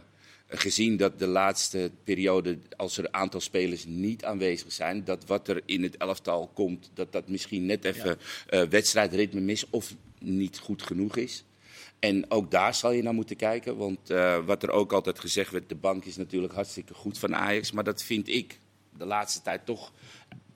gezien 0.48 0.96
dat 0.96 1.18
de 1.18 1.26
laatste 1.26 1.90
periode, 2.04 2.58
als 2.76 2.98
er 2.98 3.04
een 3.04 3.14
aantal 3.14 3.40
spelers 3.40 3.84
niet 3.84 4.24
aanwezig 4.24 4.72
zijn, 4.72 5.04
dat 5.04 5.26
wat 5.26 5.48
er 5.48 5.62
in 5.64 5.82
het 5.82 5.96
elftal 5.96 6.50
komt, 6.54 6.90
dat 6.94 7.12
dat 7.12 7.28
misschien 7.28 7.66
net 7.66 7.84
even 7.84 8.18
eh, 8.46 8.62
wedstrijdritme 8.62 9.40
mis 9.40 9.70
of 9.70 9.94
niet 10.18 10.58
goed 10.58 10.82
genoeg 10.82 11.16
is. 11.16 11.44
En 11.98 12.30
ook 12.30 12.50
daar 12.50 12.74
zal 12.74 12.90
je 12.90 13.02
naar 13.02 13.14
moeten 13.14 13.36
kijken. 13.36 13.76
Want 13.76 14.10
eh, 14.10 14.44
wat 14.44 14.62
er 14.62 14.70
ook 14.70 14.92
altijd 14.92 15.18
gezegd 15.18 15.50
werd, 15.50 15.68
de 15.68 15.74
bank 15.74 16.04
is 16.04 16.16
natuurlijk 16.16 16.54
hartstikke 16.54 16.94
goed 16.94 17.18
van 17.18 17.34
Ajax. 17.34 17.72
Maar 17.72 17.84
dat 17.84 18.02
vind 18.02 18.28
ik 18.28 18.60
de 18.98 19.06
laatste 19.06 19.42
tijd 19.42 19.66
toch 19.66 19.92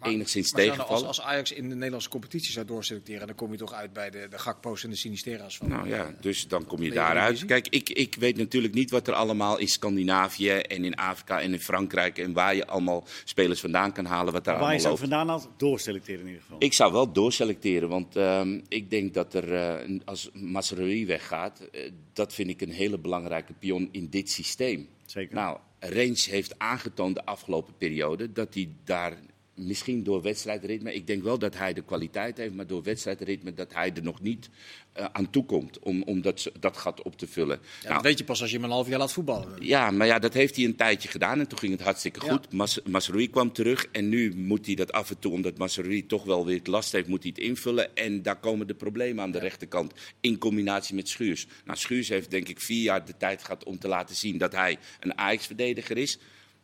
enigszins 0.02 0.52
Maar 0.52 0.62
tegenvallen. 0.62 1.06
als, 1.06 1.18
als 1.18 1.20
Ajax 1.20 1.52
in 1.52 1.68
de 1.68 1.74
Nederlandse 1.74 2.08
competitie 2.08 2.52
zou 2.52 2.66
doorselecteren, 2.66 3.26
dan 3.26 3.36
kom 3.36 3.52
je 3.52 3.58
toch 3.58 3.72
uit 3.72 3.92
bij 3.92 4.10
de, 4.10 4.26
de 4.30 4.38
Gakpo's 4.38 4.84
en 4.84 4.90
de 4.90 4.96
Sinistera's 4.96 5.56
van. 5.56 5.68
Nou 5.68 5.88
ja, 5.88 6.14
dus 6.20 6.48
dan 6.48 6.66
kom 6.66 6.82
je 6.82 6.90
daaruit. 6.90 7.44
Kijk, 7.44 7.68
ik, 7.68 7.90
ik 7.90 8.14
weet 8.14 8.36
natuurlijk 8.36 8.74
niet 8.74 8.90
wat 8.90 9.08
er 9.08 9.14
allemaal 9.14 9.58
in 9.58 9.68
Scandinavië 9.68 10.50
en 10.50 10.84
in 10.84 10.94
Afrika 10.94 11.40
en 11.40 11.52
in 11.52 11.60
Frankrijk... 11.60 12.18
en 12.18 12.32
waar 12.32 12.54
je 12.54 12.66
allemaal 12.66 13.04
spelers 13.24 13.60
vandaan 13.60 13.92
kan 13.92 14.04
halen, 14.04 14.32
wat 14.32 14.44
daar 14.44 14.58
Waar 14.58 14.74
je 14.74 14.80
allemaal 14.80 14.96
zo 14.98 15.04
loopt. 15.04 15.14
vandaan 15.14 15.28
had, 15.28 15.48
doorselecteren 15.56 16.20
in 16.20 16.26
ieder 16.26 16.42
geval. 16.42 16.56
Ik 16.60 16.72
zou 16.72 16.92
wel 16.92 17.12
doorselecteren, 17.12 17.88
want 17.88 18.16
ehm, 18.16 18.60
ik 18.68 18.90
denk 18.90 19.14
dat 19.14 19.34
er, 19.34 19.54
eh, 19.54 19.98
als 20.04 20.30
Masrui 20.32 21.06
weggaat, 21.06 21.60
eh, 21.60 21.90
dat 22.12 22.34
vind 22.34 22.50
ik 22.50 22.60
een 22.60 22.70
hele 22.70 22.98
belangrijke 22.98 23.52
pion 23.52 23.88
in 23.92 24.08
dit 24.10 24.30
systeem. 24.30 24.88
Zeker. 25.06 25.34
Nou, 25.34 25.58
Range 25.78 26.22
heeft 26.30 26.58
aangetoond 26.58 27.14
de 27.14 27.24
afgelopen 27.24 27.74
periode 27.78 28.32
dat 28.32 28.54
hij 28.54 28.68
daar 28.84 29.18
misschien 29.66 30.02
door 30.04 30.22
wedstrijdritme, 30.22 30.94
ik 30.94 31.06
denk 31.06 31.22
wel 31.22 31.38
dat 31.38 31.56
hij 31.56 31.72
de 31.72 31.82
kwaliteit 31.82 32.36
heeft, 32.36 32.54
maar 32.54 32.66
door 32.66 32.82
wedstrijdritme 32.82 33.54
dat 33.54 33.72
hij 33.74 33.92
er 33.94 34.02
nog 34.02 34.20
niet 34.20 34.50
eh, 34.92 35.04
aan 35.12 35.30
toe 35.30 35.44
komt 35.44 35.78
om, 35.78 36.02
om 36.02 36.22
dat, 36.22 36.50
dat 36.60 36.76
gat 36.76 37.02
op 37.02 37.16
te 37.16 37.26
vullen. 37.26 37.58
Ja, 37.62 37.82
Nou, 37.82 37.94
dat 37.94 38.02
weet 38.02 38.18
je 38.18 38.24
pas 38.24 38.40
als 38.40 38.50
je 38.50 38.56
hem 38.56 38.64
een 38.64 38.70
half 38.70 38.88
jaar 38.88 38.98
laat 38.98 39.12
voetballen. 39.12 39.48
ja, 39.60 39.90
maar 39.90 40.06
ja, 40.06 40.18
dat 40.18 40.34
heeft 40.34 40.56
hij 40.56 40.64
een 40.64 40.76
tijdje 40.76 41.08
gedaan 41.08 41.38
en 41.38 41.48
toen 41.48 41.58
ging 41.58 41.72
het 41.72 41.82
hartstikke 41.82 42.24
Ja. 42.26 42.32
goed. 42.32 42.52
Mas 42.52 42.80
Masrui 42.82 43.28
kwam 43.30 43.52
terug 43.52 43.86
en 43.92 44.08
nu 44.08 44.34
moet 44.34 44.66
hij 44.66 44.74
dat 44.74 44.92
af 44.92 45.10
en 45.10 45.18
toe, 45.18 45.32
omdat 45.32 45.58
Masrui 45.58 46.06
toch 46.06 46.24
wel 46.24 46.46
weer 46.46 46.58
het 46.58 46.66
last 46.66 46.92
heeft, 46.92 47.08
moet 47.08 47.22
hij 47.22 47.32
het 47.34 47.44
invullen. 47.44 47.96
En 47.96 48.22
daar 48.22 48.36
komen 48.40 48.66
de 48.66 48.74
problemen 48.74 49.24
aan 49.24 49.30
de 49.30 49.38
rechterkant 49.38 49.92
in 50.20 50.38
combinatie 50.38 50.94
met 50.94 51.08
Schuurs. 51.08 51.46
Nou, 51.64 51.78
Schuurs 51.78 52.08
heeft 52.08 52.30
denk 52.30 52.48
ik 52.48 52.60
vier 52.60 52.82
jaar 52.82 53.04
de 53.04 53.16
tijd 53.16 53.42
gehad 53.42 53.64
om 53.64 53.78
te 53.78 53.88
laten 53.88 54.16
zien 54.16 54.38
dat 54.38 54.52
hij 54.52 54.78
een 55.00 55.18
Ajax-verdediger 55.18 55.96
is. 55.98 56.18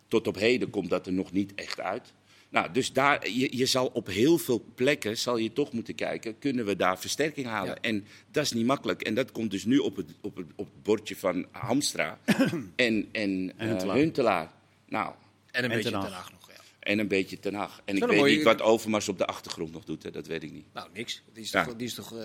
Tot 0.09 0.27
op 0.27 0.37
heden 0.37 0.71
komt 0.71 0.91
dat 0.91 1.07
er 1.07 1.13
nog 1.13 1.33
niet 1.33 1.55
echt 1.55 1.81
uit. 1.81 2.13
Nou, 2.57 2.73
dus 2.73 2.92
daar, 2.92 3.29
je, 3.31 3.57
je 3.57 3.66
zal 3.66 3.87
op 3.87 4.07
heel 4.07 4.38
veel 4.38 4.64
plekken 4.75 5.19
zal 5.19 5.37
je 5.37 5.53
toch 5.53 5.73
moeten 5.73 5.95
kijken, 5.95 6.38
kunnen 6.38 6.64
we 6.64 6.77
daar 6.77 6.99
versterking 6.99 7.47
halen? 7.47 7.75
Ja. 7.75 7.81
En 7.81 8.05
dat 8.31 8.45
is 8.45 8.53
niet 8.53 8.66
makkelijk. 8.66 9.03
En 9.03 9.14
dat 9.14 9.33
komt 9.33 9.51
dus 9.51 9.64
nu 9.64 9.79
op 9.79 9.97
het, 9.97 10.07
op 10.21 10.37
het, 10.37 10.47
op 10.55 10.66
het 10.73 10.83
bordje 10.83 11.16
van 11.16 11.47
Hamstra 11.51 12.19
en, 12.77 13.09
en, 13.12 13.53
eh, 13.57 13.66
Huntelaar. 13.69 13.97
Huntelaar. 13.97 14.51
Nou, 14.88 15.07
En 15.51 15.64
een 15.64 15.71
En 15.71 15.77
beetje 15.77 15.90
Ten 15.90 16.01
nog. 16.01 16.09
Ja. 16.49 16.55
en 16.79 16.99
een 16.99 17.09
beetje 17.09 17.38
Ten 17.38 17.55
Hag. 17.55 17.81
En 17.85 17.97
ik 17.97 18.05
weet 18.05 18.16
mooie- 18.19 18.35
niet 18.37 18.45
wat 18.45 18.62
Overmars 18.62 19.09
op 19.09 19.19
de 19.19 19.27
achtergrond 19.27 19.73
nog 19.73 19.85
doet, 19.85 20.03
hè. 20.03 20.11
dat 20.11 20.27
weet 20.27 20.42
ik 20.42 20.53
niet. 20.53 20.66
Nou, 20.73 20.88
niks. 20.92 21.23
Die 21.33 21.42
is 21.42 21.51
Ja. 21.51 21.64
toch, 21.64 21.77
die 21.77 21.87
is 21.87 21.95
toch 21.95 22.12
eh, 22.16 22.25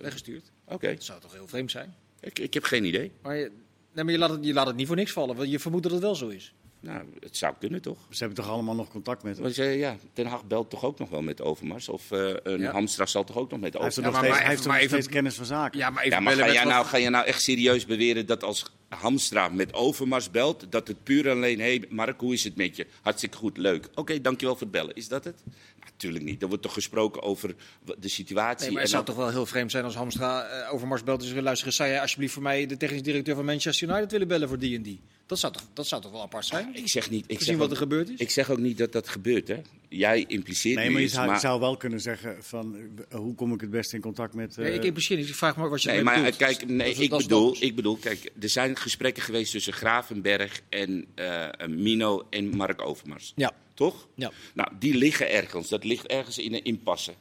weggestuurd? 0.00 0.50
Oké, 0.64 0.92
Dat 0.94 1.04
zou 1.04 1.20
toch 1.20 1.32
heel 1.32 1.48
vreemd 1.48 1.70
zijn? 1.70 1.94
ik, 2.20 2.38
ik 2.38 2.54
heb 2.54 2.64
geen 2.64 2.84
idee. 2.84 3.12
Maar, 3.22 3.36
je, 3.36 3.50
nee, 3.92 4.04
maar 4.04 4.12
je, 4.12 4.18
laat 4.18 4.30
het, 4.30 4.44
je 4.44 4.52
laat 4.52 4.66
het 4.66 4.76
niet 4.76 4.86
voor 4.86 4.96
niks 4.96 5.12
vallen, 5.12 5.36
want 5.36 5.50
je 5.50 5.58
vermoedt 5.58 5.82
dat 5.82 5.92
het 5.92 6.02
wel 6.02 6.14
zo 6.14 6.28
is. 6.28 6.52
Nou, 6.82 7.04
het 7.20 7.36
zou 7.36 7.54
kunnen 7.58 7.82
toch? 7.82 7.98
Ze 8.10 8.18
hebben 8.18 8.36
toch 8.44 8.48
allemaal 8.52 8.74
nog 8.74 8.88
contact 8.88 9.22
met 9.22 9.34
hem? 9.34 9.42
Want, 9.42 9.58
eh, 9.58 9.78
ja, 9.78 9.96
Ten 10.12 10.26
Hag 10.26 10.44
belt 10.44 10.70
toch 10.70 10.84
ook 10.84 10.98
nog 10.98 11.08
wel 11.10 11.22
met 11.22 11.40
Overmars? 11.42 11.88
Of 11.88 12.10
eh, 12.10 12.30
een 12.42 12.60
Ja. 12.60 12.72
Hamstra 12.72 13.06
zal 13.06 13.24
toch 13.24 13.36
ook 13.36 13.50
nog 13.50 13.60
met 13.60 13.72
Hij 13.72 13.82
heeft 13.82 13.96
er 13.96 14.02
Overmars? 14.06 14.14
nog 14.14 14.24
steeds, 14.24 14.38
hij 14.38 14.48
heeft 14.48 14.60
even- 14.60 14.62
er 14.62 14.68
maar 14.70 14.76
nog 14.82 14.86
even- 14.86 14.98
steeds 15.02 15.14
kennis 15.14 15.34
van 15.34 15.46
zaken. 15.46 15.78
Ja, 15.78 15.90
maar 15.90 16.02
even 16.04 16.16
Ja, 16.16 16.22
maar 16.22 16.32
bellen 16.32 16.46
ga 16.48 16.54
jij, 16.54 16.64
wat- 16.64 16.72
nou, 16.72 16.86
ga 16.86 16.96
je 16.96 17.10
nou 17.10 17.26
echt 17.26 17.42
serieus 17.42 17.86
beweren 17.86 18.26
dat 18.26 18.42
als 18.44 18.64
Hamstra 18.88 19.48
met 19.48 19.74
Overmars 19.74 20.30
belt, 20.30 20.66
dat 20.70 20.88
het 20.88 21.02
puur 21.02 21.30
alleen, 21.30 21.58
hé 21.58 21.64
hey 21.76 21.84
Mark, 21.88 22.20
hoe 22.20 22.32
is 22.32 22.44
het 22.44 22.56
met 22.56 22.76
je? 22.76 22.86
Hartstikke 23.02 23.36
goed, 23.36 23.56
leuk. 23.56 23.88
Oké, 23.94 24.20
dankjewel 24.20 24.54
voor 24.54 24.62
het 24.66 24.76
bellen. 24.76 24.94
Is 24.94 25.08
dat 25.08 25.24
het? 25.24 25.42
Natuurlijk 25.84 26.24
niet. 26.24 26.42
Er 26.42 26.48
wordt 26.48 26.62
toch 26.62 26.72
gesproken 26.72 27.22
over 27.22 27.54
de 27.98 28.08
situatie. 28.08 28.64
Nee, 28.64 28.72
maar 28.74 28.82
het 28.82 28.90
en 28.92 28.96
zou 28.96 29.04
dan- 29.04 29.14
toch 29.14 29.24
wel 29.24 29.32
heel 29.32 29.46
vreemd 29.46 29.70
zijn 29.70 29.84
als 29.84 29.94
Hamstra 29.94 30.42
eh, 30.44 30.74
over 30.74 30.86
Mars 30.88 31.02
belt 31.04 31.22
en 31.22 31.28
zegt... 31.28 31.40
luisteren, 31.42 31.72
zou 31.72 31.88
jij 31.88 32.00
alsjeblieft 32.00 32.32
voor 32.32 32.42
mij 32.42 32.66
de 32.66 32.76
technisch 32.76 33.02
directeur 33.02 33.34
van 33.34 33.44
Manchester 33.44 33.88
United 33.88 34.10
willen 34.10 34.28
bellen 34.28 34.48
voor 34.48 34.58
die 34.58 34.76
en 34.76 34.82
die? 34.82 35.00
Dat 35.26 35.38
zou 35.38 35.52
toch, 35.52 35.62
dat 35.72 35.86
zou 35.86 36.02
toch 36.02 36.10
wel 36.10 36.22
apart 36.22 36.46
zijn? 36.46 36.70
Ik 36.74 36.88
zeg 36.88 37.10
niet. 37.10 37.24
Ik 37.26 37.38
Gezien 37.38 37.46
zeg 37.46 37.56
wat 37.56 37.64
ook- 37.66 37.72
er 37.72 37.76
gebeurd 37.76 38.08
is? 38.10 38.18
Ik 38.18 38.30
zeg 38.30 38.50
ook 38.50 38.58
niet 38.58 38.78
dat 38.78 38.92
dat 38.92 39.08
gebeurt, 39.08 39.48
hè? 39.48 39.60
Jij 39.88 40.24
impliceert 40.28 40.76
Nee, 40.76 40.90
maar 40.90 41.00
je 41.00 41.08
zou, 41.08 41.26
maar... 41.26 41.40
zou 41.40 41.60
wel 41.60 41.76
kunnen 41.76 42.00
zeggen 42.00 42.44
van 42.44 42.76
eh, 43.08 43.18
hoe 43.18 43.34
kom 43.34 43.52
ik 43.54 43.60
het 43.60 43.70
beste 43.70 43.96
in 43.96 44.02
contact 44.02 44.34
met... 44.34 44.56
eh, 44.58 44.64
Nee, 44.64 44.74
ik 44.74 44.84
impliceer 44.84 45.16
niet. 45.16 45.28
Ik 45.28 45.34
vraag 45.34 45.56
me 45.56 45.68
wat 45.68 45.82
je 45.82 45.90
Nee, 45.90 46.02
maar 46.02 46.16
bedoelt. 46.16 46.36
kijk, 46.36 46.66
nee, 46.68 46.92
Dat 46.94 47.02
ik, 47.02 47.10
dat 47.10 47.22
bedoel, 47.22 47.56
ik 47.60 47.74
bedoel, 47.74 47.96
kijk, 47.96 48.30
er 48.40 48.48
zijn 48.48 48.76
gesprekken 48.76 49.22
geweest 49.22 49.52
tussen 49.52 49.72
Gravenberg 49.72 50.60
en 50.68 51.06
eh, 51.14 51.48
Mino 51.68 52.26
en 52.30 52.56
Mark 52.56 52.82
Overmars. 52.86 53.32
Ja. 53.36 53.52
Toch? 53.74 54.08
Ja. 54.14 54.30
Nou, 54.54 54.68
die 54.78 54.94
liggen 54.94 55.30
ergens. 55.30 55.68
Dat 55.68 55.84
ligt 55.84 56.06
ergens 56.06 56.38
in 56.38 56.54
een 56.54 56.64
impasse. 56.64 57.12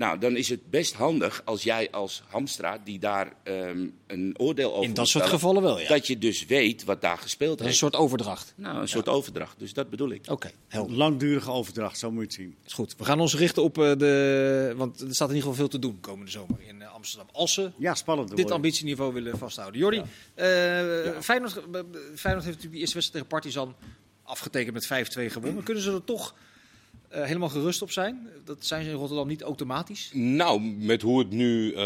Nou, 0.00 0.18
dan 0.18 0.36
is 0.36 0.48
het 0.48 0.70
best 0.70 0.94
handig 0.94 1.42
als 1.44 1.62
jij 1.62 1.90
als 1.90 2.22
Hamstra, 2.28 2.80
die 2.84 2.98
daar 2.98 3.32
ehm, 3.42 3.86
een 4.06 4.34
oordeel 4.38 4.72
over 4.72 4.84
In 4.84 4.94
dat 4.94 5.08
soort 5.08 5.26
gevallen 5.26 5.62
wel, 5.62 5.80
ja. 5.80 5.88
dat 5.88 6.06
je 6.06 6.18
dus 6.18 6.46
weet 6.46 6.84
wat 6.84 7.00
daar 7.00 7.18
gespeeld 7.18 7.58
Dat 7.58 7.66
is 7.66 7.72
een 7.72 7.78
soort 7.78 7.96
overdracht. 7.96 8.52
Nou, 8.56 8.80
een 8.80 8.88
soort 8.88 9.08
overdracht. 9.08 9.58
Dus 9.58 9.72
dat 9.72 9.90
bedoel 9.90 10.10
ik. 10.10 10.24
Oké. 10.28 10.50
Langdurige 10.88 11.50
overdracht, 11.50 11.98
zo 11.98 12.10
moet 12.10 12.20
je 12.20 12.26
het 12.26 12.34
zien. 12.34 12.56
Is 12.66 12.72
goed. 12.72 12.94
We 12.98 13.04
gaan 13.04 13.20
ons 13.20 13.36
richten 13.36 13.62
op 13.62 13.78
eh, 13.78 13.92
de... 13.96 14.74
Want 14.76 15.00
er 15.00 15.14
staat 15.14 15.28
in 15.28 15.34
ieder 15.34 15.50
geval 15.50 15.54
veel 15.54 15.68
te 15.68 15.78
doen 15.78 16.00
komende 16.00 16.30
zomer 16.30 16.60
in 16.66 16.82
eh, 16.82 16.94
Amsterdam. 16.94 17.28
Als 17.32 17.52
ze 17.52 17.70
Ja, 17.76 17.94
spannend. 17.94 18.36
dit 18.36 18.50
ambitieniveau 18.50 19.12
willen 19.12 19.38
vasthouden. 19.38 19.80
Jordi, 19.80 20.02
eh, 20.34 20.46
Feyenoord, 21.20 21.56
eh, 21.56 21.80
Feyenoord 22.14 22.44
heeft 22.44 22.56
natuurlijk 22.56 22.72
die 22.72 22.80
eerste 22.80 22.94
wedstrijd 22.94 23.12
tegen 23.12 23.26
Partizan 23.26 23.74
afgetekend 24.22 24.74
met 24.74 24.86
5-2 24.86 25.30
gewonnen. 25.30 25.62
Kunnen 25.62 25.82
ze 25.82 25.92
er 25.92 26.04
toch 26.04 26.34
eh, 27.10 27.24
helemaal 27.24 27.48
gerust 27.48 27.82
op 27.82 27.90
zijn? 27.90 28.28
Dat 28.44 28.56
zijn 28.60 28.84
ze 28.84 28.90
in 28.90 28.96
Rotterdam 28.96 29.28
niet 29.28 29.42
automatisch? 29.42 30.10
Nou, 30.12 30.60
met 30.60 31.02
hoe 31.02 31.18
het 31.18 31.30
nu 31.30 31.72
eh, 31.72 31.76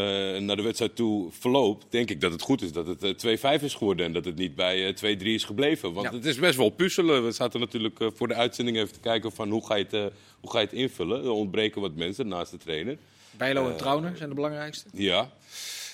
naar 0.41 0.57
de 0.57 0.63
wedstrijd 0.63 0.97
toe 0.97 1.31
verloopt, 1.33 1.87
denk 1.91 2.11
ik 2.11 2.21
dat 2.21 2.33
het 2.33 2.43
goed 2.43 2.63
is 2.63 2.73
dat 2.73 2.87
het 2.87 3.25
eh, 3.25 3.59
2-5 3.59 3.63
is 3.63 3.75
geworden 3.75 4.07
en 4.07 4.13
dat 4.13 4.25
het 4.25 4.37
niet 4.37 4.55
bij 4.55 4.87
eh, 4.95 5.17
2-3 5.19 5.23
is 5.27 5.45
gebleven. 5.45 5.93
Want 5.93 6.07
Ja. 6.11 6.13
het 6.17 6.25
is 6.27 6.39
best 6.39 6.57
wel 6.57 6.69
puzzelen. 6.71 7.25
We 7.25 7.33
zaten 7.33 7.61
natuurlijk 7.61 8.01
eh, 8.01 8.09
voor 8.15 8.29
de 8.29 8.35
uitzending 8.35 8.77
even 8.77 8.93
te 8.93 9.01
kijken 9.01 9.33
van 9.33 9.51
hoe 9.51 9.67
ga 9.67 9.75
je 9.75 9.85
het, 9.85 9.93
eh, 9.93 10.07
hoe 10.41 10.51
ga 10.51 10.59
je 10.59 10.65
het 10.65 10.75
invullen. 10.75 11.25
Er 11.25 11.31
ontbreken 11.31 11.81
wat 11.81 11.95
mensen 11.95 12.29
naast 12.29 12.51
de 12.51 12.57
trainer. 12.59 12.97
Bijlo 13.31 13.65
en 13.65 13.71
Eh, 13.73 13.77
Trauner 13.77 14.17
zijn 14.17 14.29
de 14.29 14.35
belangrijkste. 14.35 14.89
Ja, 14.93 15.31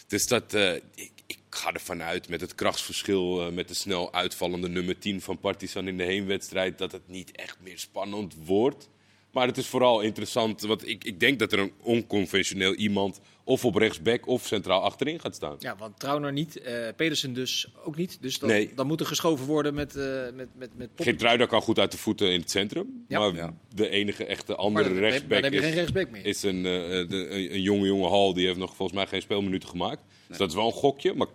dus 0.07 0.27
dat, 0.27 0.55
eh, 0.55 0.75
ik, 0.75 1.11
ik, 1.27 1.38
ga 1.51 1.73
ervan 1.73 2.03
uit 2.03 2.29
met 2.29 2.40
het 2.40 2.55
krachtsverschil 2.55 3.47
eh, 3.47 3.53
met 3.53 3.69
de 3.69 3.75
snel 3.75 4.12
uitvallende 4.12 4.69
nummer 4.69 4.99
10 4.99 5.21
van 5.21 5.38
Partizan 5.38 5.88
in 5.88 5.97
de 5.97 6.05
heenwedstrijd 6.05 6.79
dat 6.79 6.93
het 6.93 7.09
niet 7.09 7.31
echt 7.37 7.57
meer 7.62 7.79
spannend 7.79 8.35
wordt. 8.45 8.88
Maar 9.33 9.47
het 9.47 9.59
is 9.59 9.66
vooral 9.66 10.01
interessant, 10.01 10.61
want 10.61 10.88
ik, 10.88 11.05
ik 11.05 11.21
denk 11.21 11.38
dat 11.38 11.53
er 11.53 11.59
een 11.59 11.73
onconventioneel 11.83 12.75
iemand 12.75 13.21
of 13.45 13.64
op 13.64 13.75
rechtsback 13.75 14.27
of 14.27 14.47
centraal 14.47 14.83
achterin 14.83 15.21
gaat 15.21 15.35
staan. 15.35 15.57
Ja, 15.59 15.77
want 15.77 15.99
Trauner 15.99 16.33
niet, 16.33 16.61
eh 16.61 16.88
Pedersen 16.97 17.33
dus 17.35 17.73
ook 17.85 17.97
niet. 17.97 18.19
Dus 18.21 18.38
dan, 18.38 18.49
Nee. 18.49 18.71
dan 18.75 18.87
moet 18.87 19.01
er 19.01 19.07
geschoven 19.07 19.47
worden 19.47 19.75
met, 19.75 19.97
eh 19.97 20.05
met, 20.23 20.35
met, 20.35 20.49
met 20.77 20.87
Poppy. 20.88 21.03
Geertruida 21.03 21.47
kan 21.47 21.62
goed 21.62 21.79
uit 21.79 21.90
de 21.93 21.99
voeten 21.99 22.33
in 22.33 22.40
het 22.40 22.51
centrum. 22.51 23.05
Ja. 23.09 23.19
maar 23.19 23.35
Ja. 23.35 23.55
de 23.75 23.88
enige 23.88 24.25
echte 24.25 24.55
andere 24.57 24.88
dan, 24.88 24.99
rechtsback 24.99 25.43
heb 25.43 25.53
je 25.53 25.59
geen 25.59 25.69
is, 25.69 25.75
rechtsback 25.75 26.11
meer. 26.11 26.25
is 26.27 26.43
een, 26.43 26.57
eh, 26.57 26.62
de- 26.62 27.27
een, 27.31 27.55
een 27.55 27.62
jonge, 27.62 27.87
jonge 27.87 28.09
Hal. 28.09 28.35
Die 28.35 28.47
heeft 28.47 28.59
nog 28.59 28.75
volgens 28.77 28.99
mij 28.99 29.07
geen 29.07 29.23
speelminuten 29.23 29.69
gemaakt. 29.69 30.01
Dus 30.29 30.38
dat 30.38 30.49
is 30.49 30.55
wel 30.55 30.66
een 30.66 30.73
gokje. 30.73 31.14
Maar 31.14 31.27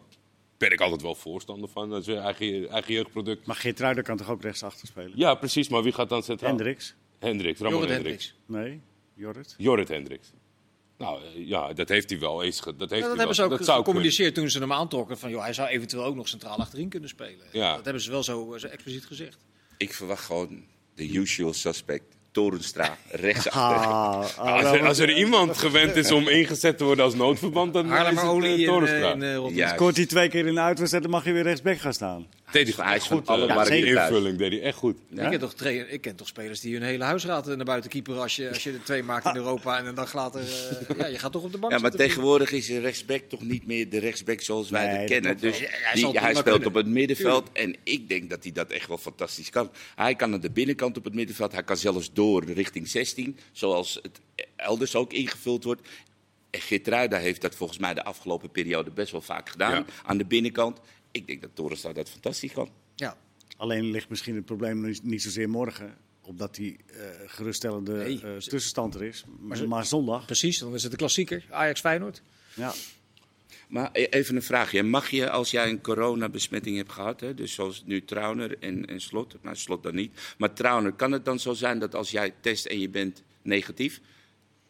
ben 0.58 0.72
ik 0.72 0.82
altijd 0.82 1.02
wel 1.02 1.16
voorstander 1.16 1.70
van. 1.70 1.90
Dat 1.90 2.02
is 2.02 2.08
weer 2.08 2.18
eigen, 2.18 2.70
eigen 2.70 2.94
jeugdproduct. 2.94 3.46
Maar 3.46 3.56
Geertruiden 3.56 4.04
kan 4.04 4.18
toch 4.18 4.30
ook 4.30 4.42
rechtsachter 4.42 4.88
spelen? 4.88 5.12
Ja, 5.16 5.36
precies. 5.36 5.70
Maar 5.70 5.84
wie 5.84 5.92
gaat 5.94 6.10
dan 6.10 6.24
centraal? 6.24 6.50
Hendricks? 6.50 6.96
Hendricks. 7.20 7.60
Ramon 7.60 7.74
Jorrit 7.80 7.94
Hendricks. 7.96 8.36
Hendricks. 8.48 8.70
Nee, 8.70 8.82
Jorrit? 9.26 9.56
Jorrit 9.58 9.88
Hendricks. 9.88 10.32
Nou 10.98 11.22
eh, 11.24 11.48
ja, 11.48 11.74
dat 11.74 11.90
heeft 11.90 12.10
hij 12.10 12.20
wel 12.20 12.44
eens. 12.44 12.60
Dat, 12.60 12.74
heeft 12.78 12.80
Ja, 12.80 12.88
hij 12.90 13.00
dat 13.00 13.08
wel. 13.10 13.18
hebben 13.18 13.36
ze 13.36 13.44
ook 13.44 13.50
dat 13.58 13.70
gecommuniceerd 13.76 14.36
toen 14.36 14.50
ze 14.50 14.60
hem 14.60 14.74
aantrokken. 14.74 15.18
Van, 15.18 15.30
joh, 15.30 15.42
hij 15.42 15.54
zou 15.54 15.68
eventueel 15.68 16.04
ook 16.04 16.16
nog 16.16 16.28
centraal 16.28 16.58
achterin 16.58 16.90
kunnen 16.90 17.10
spelen. 17.10 17.46
Ja. 17.52 17.76
Dat 17.76 17.84
hebben 17.84 18.04
ze 18.04 18.12
wel 18.12 18.24
zo, 18.24 18.58
zo 18.58 18.68
expliciet 18.68 19.06
gezegd. 19.06 19.38
Ik 19.78 19.94
verwacht 19.94 20.26
gewoon 20.26 20.64
de 20.96 21.14
usual 21.14 21.54
suspect. 21.54 22.04
Torenstra, 22.32 22.98
rechtsachter. 23.10 23.88
Ah. 23.88 24.38
Als 24.38 24.64
er, 24.64 24.86
als 24.86 24.98
er 25.00 25.18
iemand 25.18 25.58
gewend 25.58 25.96
is 25.96 26.12
om 26.12 26.28
ingezet 26.28 26.78
te 26.78 26.84
worden 26.84 27.06
als 27.06 27.14
noodverband, 27.16 27.74
dan 27.74 27.86
is 27.86 27.92
het 27.92 28.18
eh, 28.44 28.60
in, 28.60 28.66
Torenstra. 28.66 29.16
eh, 29.16 29.36
in 29.36 29.60
eh. 29.60 29.70
Scoort 29.74 29.96
hij 29.96 30.06
twee 30.06 30.30
keer 30.30 30.46
in 30.46 30.54
de 30.54 30.60
uitwedstrijd, 30.60 31.04
dan 31.04 31.12
mag 31.12 31.24
hij 31.24 31.34
weer 31.34 31.44
rechtsback 31.44 31.78
gaan 31.78 31.94
staan. 31.94 32.28
Deed 32.56 32.76
hij 32.76 32.86
Hij 32.86 32.96
is 32.96 33.04
van 33.04 33.18
goed. 33.18 33.28
alle 33.28 33.48
eh, 33.48 33.56
markten 33.56 33.86
invulling 33.86 34.38
deed 34.38 34.52
hij 34.52 34.62
echt 34.62 34.78
goed. 34.78 34.98
Ja? 35.10 35.24
Ik, 35.24 35.30
ken 35.30 35.40
toch 35.40 35.54
trainer, 35.54 35.90
ik 35.90 36.02
ken 36.02 36.16
toch 36.16 36.28
spelers 36.28 36.60
die 36.60 36.74
hun 36.74 36.84
hele 36.84 37.04
huisraad 37.04 37.46
naar 37.46 37.66
buiten 37.66 37.90
keeperen 37.90 38.22
als 38.22 38.36
je, 38.36 38.50
als 38.50 38.64
je 38.64 38.72
er 38.72 38.84
twee 38.84 39.04
maakt 39.04 39.26
in 39.26 39.36
Europa 39.36 39.78
en 39.78 39.86
een 39.86 39.96
dag 39.96 40.14
later... 40.14 40.42
eh, 40.42 40.98
ja, 41.00 41.06
je 41.06 41.20
gaat 41.20 41.32
toch 41.32 41.44
op 41.44 41.52
de 41.52 41.58
bank 41.58 41.74
Ja, 41.74 41.80
maar 41.80 41.90
zitten. 41.92 42.08
tegenwoordig 42.10 42.52
is 42.52 42.70
een 42.70 42.82
rechtsback 42.82 43.22
toch 43.28 43.42
niet 43.42 43.66
meer 43.68 43.90
de 43.90 44.00
rechtsback 44.00 44.42
zoals 44.42 44.70
wij 44.70 44.98
Nee, 44.98 45.06
kennen. 45.08 45.38
Dus. 45.38 45.60
Ja, 45.60 45.66
hij 45.70 45.94
die- 45.94 46.06
speelt 46.08 46.44
kunnen. 46.44 46.68
op 46.68 46.74
het 46.74 46.88
middenveld 46.88 47.50
en 47.54 47.76
ik 47.84 48.10
denk 48.10 48.30
dat 48.30 48.44
hij 48.44 48.52
dat 48.52 48.72
echt 48.72 48.88
wel 48.88 48.98
fantastisch 48.98 49.50
kan. 49.50 49.72
Hij 49.96 50.16
kan 50.16 50.34
aan 50.34 50.40
de 50.40 50.52
binnenkant 50.52 50.98
op 50.98 51.04
het 51.04 51.14
middenveld, 51.14 51.52
hij 51.52 51.64
kan 51.64 51.78
zelfs 51.78 52.14
door 52.14 52.44
richting 52.44 52.88
16, 52.88 53.38
zoals 53.52 54.00
het 54.02 54.20
elders 54.56 54.96
ook 54.96 55.14
ingevuld 55.14 55.64
wordt. 55.64 55.82
En 56.50 56.62
Geertruida 56.62 57.18
heeft 57.18 57.42
dat 57.42 57.56
volgens 57.56 57.80
mij 57.80 57.94
de 57.94 58.04
afgelopen 58.04 58.52
periode 58.52 58.92
best 58.92 59.12
wel 59.12 59.22
vaak 59.22 59.50
gedaan 59.50 59.72
Ja. 59.72 59.86
aan 60.06 60.18
de 60.18 60.26
binnenkant. 60.26 60.80
Ik 61.16 61.28
denk 61.28 61.42
dat 61.42 61.50
Torenstra 61.54 61.94
dat 61.94 62.10
fantastisch 62.10 62.52
kan. 62.52 62.70
Ja, 62.96 63.18
Alleen 63.58 63.92
ligt 63.92 64.10
misschien 64.10 64.36
het 64.36 64.46
probleem 64.46 64.82
niet- 64.82 65.04
niet 65.04 65.22
zozeer 65.22 65.50
morgen, 65.50 65.98
omdat 66.22 66.56
die 66.56 66.78
eh, 66.88 67.00
geruststellende 67.26 67.94
Nee. 67.94 68.22
eh, 68.22 68.38
tussenstand 68.38 68.96
er 68.96 69.04
is. 69.04 69.26
Maar, 69.68 69.86
zondag, 69.86 70.26
precies. 70.26 70.60
Dan 70.60 70.74
is 70.74 70.82
het 70.84 70.92
de 70.92 70.98
klassieker. 70.98 71.46
Ajax-Feyenoord. 71.50 72.22
ja. 72.54 72.74
Maar 73.68 73.90
e- 73.94 74.04
even 74.10 74.36
een 74.36 74.42
vraagje. 74.44 74.84
Mag 74.84 75.10
je, 75.10 75.30
als 75.30 75.52
jij 75.52 75.70
een 75.70 75.82
coronabesmetting 75.82 76.78
hebt 76.78 76.92
gehad, 76.92 77.20
hè, 77.20 77.34
dus 77.34 77.54
zoals 77.54 77.84
nu 77.86 78.06
Trauner 78.06 78.58
en, 78.60 78.86
en 78.86 79.02
Slot, 79.02 79.36
nou 79.42 79.56
Slot 79.56 79.84
dan 79.84 79.96
niet, 79.96 80.34
maar 80.38 80.54
Trauner, 80.54 80.92
kan 80.94 81.12
het 81.12 81.26
dan 81.26 81.40
zo 81.40 81.54
zijn 81.54 81.80
dat 81.80 81.96
als 81.96 82.12
jij 82.12 82.34
test 82.42 82.66
en 82.66 82.80
je 82.80 82.90
bent 82.90 83.24
negatief, 83.42 84.02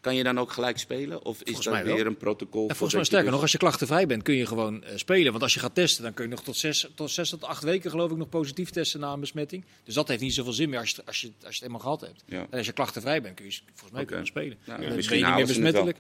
kan 0.06 0.16
je 0.16 0.24
dan 0.24 0.40
ook 0.40 0.52
gelijk 0.52 0.78
spelen? 0.78 1.26
Of 1.26 1.38
is 1.38 1.44
Volgens 1.44 1.66
dat 1.66 1.84
wel. 1.84 1.96
weer 1.96 2.06
een 2.06 2.18
protocol? 2.18 2.68
En 2.68 2.76
volgens 2.76 2.94
mij 2.94 3.04
sterker 3.04 3.26
dus- 3.26 3.34
nog, 3.34 3.42
als 3.42 3.52
je 3.52 3.58
klachtenvrij 3.58 4.08
bent, 4.08 4.24
kun 4.24 4.36
je 4.36 4.46
gewoon 4.46 4.84
eh, 4.84 4.98
spelen. 4.98 5.32
Want 5.32 5.44
als 5.44 5.54
je 5.54 5.60
gaat 5.60 5.76
testen, 5.76 6.04
dan 6.04 6.14
kun 6.14 6.24
je 6.24 6.30
nog 6.30 6.44
tot 6.44 6.58
zes, 6.58 6.88
tot 6.96 7.12
zes 7.12 7.30
tot 7.30 7.44
acht 7.44 7.64
weken 7.64 7.90
geloof 7.90 8.12
ik 8.12 8.18
nog 8.18 8.30
positief 8.30 8.70
testen 8.70 9.00
na 9.00 9.14
een 9.14 9.20
besmetting. 9.20 9.64
Dus 9.84 9.94
dat 9.94 10.08
heeft 10.08 10.22
niet 10.22 10.34
zoveel 10.34 10.54
zin 10.54 10.70
meer 10.70 10.80
als 10.80 10.90
je, 10.90 11.02
als 11.06 11.22
je, 11.22 11.28
als 11.28 11.50
je 11.50 11.56
het 11.56 11.64
eenmaal 11.64 11.80
gehad 11.80 12.02
hebt. 12.02 12.24
Ja. 12.26 12.48
En 12.50 12.58
als 12.58 12.66
je 12.66 12.72
klachtenvrij 12.72 13.22
bent, 13.22 13.36
kun 13.36 13.46
je 13.46 13.60
volgens 13.66 13.92
mij 13.92 14.06
kunnen 14.06 14.26
spelen. 14.26 14.58
Dan 14.66 14.80
ben 14.80 14.96
misschien 14.96 15.20
je 15.20 15.26
niet 15.26 15.36
meer 15.36 15.46
besmettelijk. 15.46 15.98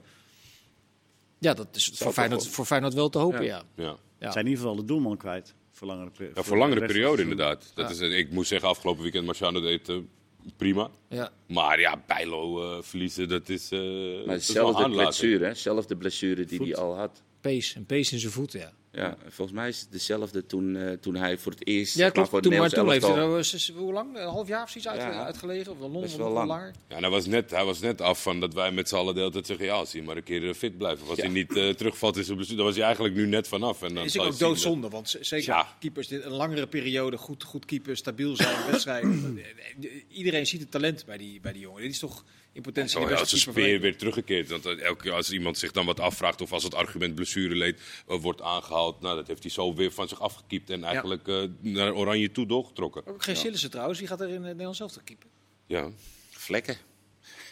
Ja, 1.40 1.54
dat 1.54 1.68
is 1.72 1.86
voor 1.86 1.98
toch 1.98 2.14
Feyenoord, 2.14 2.44
wel. 2.44 2.52
voor 2.52 2.66
Feyenoord 2.66 2.94
wel 2.94 3.10
te 3.10 3.18
hopen, 3.18 3.44
ja. 3.44 3.64
Ja. 3.76 3.84
Ja. 3.84 3.96
Ja. 4.20 4.32
zijn 4.32 4.46
in 4.46 4.52
ieder 4.52 4.64
geval 4.64 4.82
de 4.82 4.86
doelman 4.86 5.18
kwijt. 5.18 5.54
Voor 5.72 5.88
langere, 5.88 6.12
Ja, 6.36 6.44
voor 6.44 6.58
langere 6.58 6.86
periode 6.86 7.22
inderdaad. 7.22 7.72
Dat 7.76 7.90
is, 7.90 8.00
ik 8.00 8.32
moet 8.32 8.48
zeggen, 8.48 8.70
afgelopen 8.70 9.02
weekend 9.02 9.26
Marciano 9.26 9.62
deed 9.62 9.90
eh, 9.90 9.96
prima. 10.58 10.90
ja. 11.10 11.32
Maar 11.48 11.80
ja, 11.80 12.04
Bijlo 12.08 12.64
eh, 12.78 12.82
verliezen, 12.84 13.28
dat 13.28 13.50
is, 13.50 13.72
eh 13.72 13.80
Maar 13.80 13.88
dat 13.88 14.18
is 14.18 14.26
wel 14.26 14.34
hetzelfde 14.36 14.84
aanlating. 14.84 15.02
blessure, 15.02 15.46
hè? 15.46 15.54
Zelfde 15.54 15.96
blessure 15.98 16.46
die 16.46 16.58
Voet. 16.58 16.68
hij 16.68 16.76
al 16.76 16.98
had. 16.98 17.22
Pees, 17.42 17.76
een 17.76 17.86
pees 17.86 18.12
in 18.12 18.20
zijn 18.20 18.32
voeten, 18.32 18.60
ja. 18.60 18.72
Ja, 18.96 19.18
volgens 19.28 19.58
mij 19.58 19.68
is 19.68 19.80
het 19.80 19.92
dezelfde 19.92 20.46
toen, 20.46 20.76
eh, 20.76 20.92
toen 20.92 21.16
hij 21.16 21.38
voor 21.38 21.52
het 21.52 21.68
eerst. 21.68 21.96
Ja, 21.96 22.10
klopt. 22.10 22.30
voor 22.30 22.40
het 22.40 22.48
Toen, 22.50 22.58
maar 22.60 22.70
toen 22.70 22.90
heeft 22.92 23.08
hij 23.52 23.76
hoe 23.76 23.94
lang? 23.94 24.18
Een 24.18 24.28
half 24.28 24.48
jaar 24.48 24.64
of 24.64 24.70
zoiets 24.70 24.90
uit, 24.90 25.02
Ja. 25.02 25.26
uitgelegen? 25.26 25.72
Of 25.72 25.80
nog 25.92 26.16
wel 26.18 26.32
lang. 26.32 26.48
langer? 26.48 26.72
Ja, 26.90 26.96
en 26.96 27.02
hij, 27.02 27.12
was 27.12 27.26
net, 27.26 27.52
hij 27.52 27.66
was 27.66 27.80
net 27.80 28.02
af 28.02 28.22
van 28.22 28.40
dat 28.40 28.54
wij 28.54 28.72
met 28.72 28.90
z'n 28.90 28.96
allen 28.96 29.14
de 29.14 29.20
hele 29.20 29.32
tijd 29.32 29.46
zeggen... 29.46 29.66
ja, 29.66 29.74
als 29.74 29.94
hij 29.94 30.02
maar 30.02 30.18
een 30.18 30.24
keer 30.24 30.48
eh, 30.48 30.54
fit 30.54 30.78
blijft. 30.78 31.02
Of 31.02 31.10
als 31.10 31.18
Ja. 31.18 31.24
hij 31.24 31.34
niet 31.34 31.56
eh, 31.58 31.70
terugvalt 31.70 32.18
in 32.18 32.24
zijn 32.24 32.36
blessure, 32.38 32.64
was 32.64 32.76
hij 32.76 32.84
eigenlijk 32.84 33.16
nu 33.16 33.28
net 33.28 33.48
vanaf. 33.48 33.82
En 33.82 33.94
dan 33.96 34.04
is 34.06 34.20
ook 34.20 34.26
dat- 34.26 34.40
doodzonde, 34.40 34.90
want 34.90 35.16
zeker 35.22 35.48
Ja. 35.54 35.68
keepers 35.80 36.08
dit 36.08 36.24
een 36.26 36.32
langere 36.32 36.68
periode 36.68 37.18
goed, 37.18 37.44
goed 37.44 37.66
keeper, 37.66 37.98
stabiel 37.98 38.36
zijn, 38.36 38.66
wedstrijden. 38.72 39.40
Iedereen 40.10 40.48
ziet 40.48 40.62
het 40.62 40.72
talent 40.72 41.06
bij 41.06 41.18
die, 41.18 41.40
bij 41.40 41.52
die 41.54 41.62
jongen. 41.62 41.82
Dit 41.82 41.92
is 41.92 42.00
toch 42.00 42.24
in 42.56 42.62
potentie 42.62 43.00
ja, 43.00 43.16
als 43.16 43.32
een 43.32 43.38
speer 43.38 43.54
Nederland. 43.54 43.82
weer 43.82 43.98
teruggekeerd. 43.98 44.50
Want 44.50 44.66
eh, 44.66 44.82
elke 44.82 45.04
keer 45.04 45.14
als 45.14 45.32
iemand 45.32 45.58
zich 45.58 45.72
dan 45.72 45.86
wat 45.86 46.00
afvraagt 46.00 46.42
of 46.42 46.52
als 46.52 46.64
het 46.64 46.74
argument 46.74 47.16
blessureleed 47.16 47.82
eh, 48.08 48.20
wordt 48.20 48.42
aangehaald... 48.42 49.02
nou, 49.02 49.16
dat 49.16 49.28
heeft 49.28 49.44
hij 49.44 49.52
zo 49.52 49.74
weer 49.74 49.92
van 49.92 50.08
zich 50.08 50.22
afgekiept 50.22 50.70
en 50.70 50.84
eigenlijk 50.84 51.28
eh, 51.28 51.44
naar 51.60 51.94
Oranje 51.94 52.32
toe 52.32 52.46
doorgetrokken. 52.46 53.06
Ook 53.06 53.24
geen 53.24 53.36
Sillissen 53.36 53.70
trouwens, 53.70 54.00
die 54.00 54.08
gaat 54.08 54.22
er 54.22 54.28
in 54.28 54.34
het 54.34 54.44
Nederlands 54.44 54.78
zelf 54.78 54.92
te 54.92 55.04
keeper. 55.04 55.30
Ja. 55.66 55.90
Vlekken. 56.32 56.78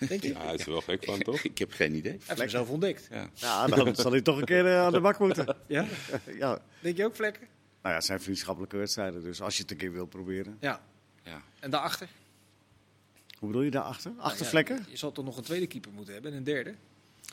Denk 0.08 0.24
je? 0.24 0.30
ja, 0.30 0.46
hij 0.46 0.54
is 0.54 0.66
er 0.66 0.72
wel 0.72 0.82
gek 0.82 1.06
van, 1.06 1.20
toch? 1.20 1.42
Ik 1.42 1.58
heb 1.58 1.72
geen 1.72 1.96
idee. 1.96 2.18
Hij 2.26 2.36
heeft 2.36 2.52
zelf 2.52 2.70
ontdekt. 2.70 3.08
Ja. 3.12 3.30
Ja, 3.34 3.68
dan 3.68 3.96
zal 3.96 4.12
hij 4.12 4.22
toch 4.22 4.38
een 4.38 4.46
keer 4.46 4.78
aan 4.78 4.92
de 4.92 5.02
bak 5.02 5.20
moeten. 5.20 5.58
Ja? 5.68 5.86
ja. 6.40 6.62
Denk 6.80 6.98
je 6.98 7.06
ook 7.06 7.16
vlekken? 7.16 7.42
Nou 7.82 7.94
ja, 7.94 7.96
het 7.96 8.06
zijn 8.06 8.22
vriendschappelijke 8.22 8.78
wedstrijden, 8.78 9.24
dus 9.24 9.42
als 9.42 9.56
je 9.56 9.62
het 9.62 9.72
een 9.72 9.78
keer 9.78 9.94
wil 9.94 10.06
proberen. 10.06 10.58
Ja. 10.60 10.82
Ja. 11.24 11.42
En 11.60 11.70
daarachter? 11.70 12.08
Hoe 13.44 13.52
bedoel 13.52 13.68
je 13.68 13.74
daarachter? 13.74 14.12
Achter 14.18 14.44
Ja, 14.44 14.50
vlekken? 14.50 14.86
Je 14.90 14.98
zal 14.98 15.12
toch 15.12 15.26
nog 15.26 15.38
een 15.38 15.44
tweede 15.44 15.68
keeper 15.68 15.92
moeten 15.92 16.14
hebben 16.14 16.32
en 16.32 16.38
een 16.38 16.44
derde. 16.44 16.74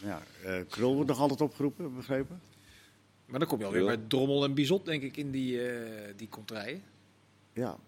Ja, 0.02 0.22
eh, 0.44 0.54
Krul 0.68 0.94
wordt 0.94 1.08
nog 1.08 1.18
altijd 1.18 1.40
opgeroepen, 1.40 1.94
begrepen. 1.96 2.40
Maar 3.26 3.38
dan 3.38 3.48
kom 3.48 3.58
je 3.58 3.64
alweer 3.64 3.84
bij 3.84 3.96
Drommel 4.08 4.44
en 4.44 4.54
Bizot, 4.54 4.84
denk 4.84 5.02
ik, 5.02 5.16
in 5.16 5.30
die, 5.30 5.68
eh 5.68 6.12
die 6.16 6.28
contraien. 6.28 6.82
Ja. 7.54 7.78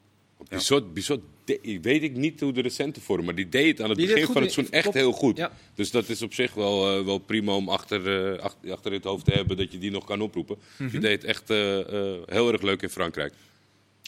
Bizot, 0.49 0.95
Bizot 0.95 1.21
de- 1.45 1.79
weet 1.83 2.03
ik 2.03 2.17
niet 2.17 2.41
hoe 2.41 2.53
de 2.53 2.61
recente 2.61 3.01
vorm, 3.01 3.25
maar 3.25 3.35
die 3.35 3.49
deed 3.49 3.69
het 3.69 3.81
aan 3.81 3.89
het 3.89 3.99
Die 3.99 4.07
deed 4.07 4.15
begin 4.17 4.33
van 4.33 4.43
het 4.43 4.53
seizoen 4.53 4.75
echt 4.75 4.83
klopt. 4.83 4.99
heel 4.99 5.13
goed. 5.13 5.37
Ja. 5.37 5.53
Dus 5.75 5.91
dat 5.91 6.09
is 6.09 6.23
op 6.23 6.35
zich 6.35 6.55
wel, 6.55 6.99
eh, 6.99 7.05
wel 7.05 7.19
prima 7.19 7.55
om 7.57 7.69
achter, 7.69 8.33
eh, 8.35 8.39
achter, 8.43 8.73
achter 8.73 8.91
in 8.93 8.97
het 8.99 9.07
hoofd 9.07 9.25
te 9.25 9.31
hebben 9.33 9.57
dat 9.57 9.73
je 9.73 9.79
die 9.79 9.91
nog 9.91 10.05
kan 10.05 10.21
oproepen. 10.21 10.57
Mhm. 10.79 10.91
Die 10.91 11.01
deed 11.01 11.13
het 11.23 11.25
echt 11.31 11.51
eh, 11.51 11.79
eh, 11.81 12.23
heel 12.27 12.53
erg 12.53 12.63
leuk 12.63 12.83
in 12.83 12.89
Frankrijk. 12.89 13.35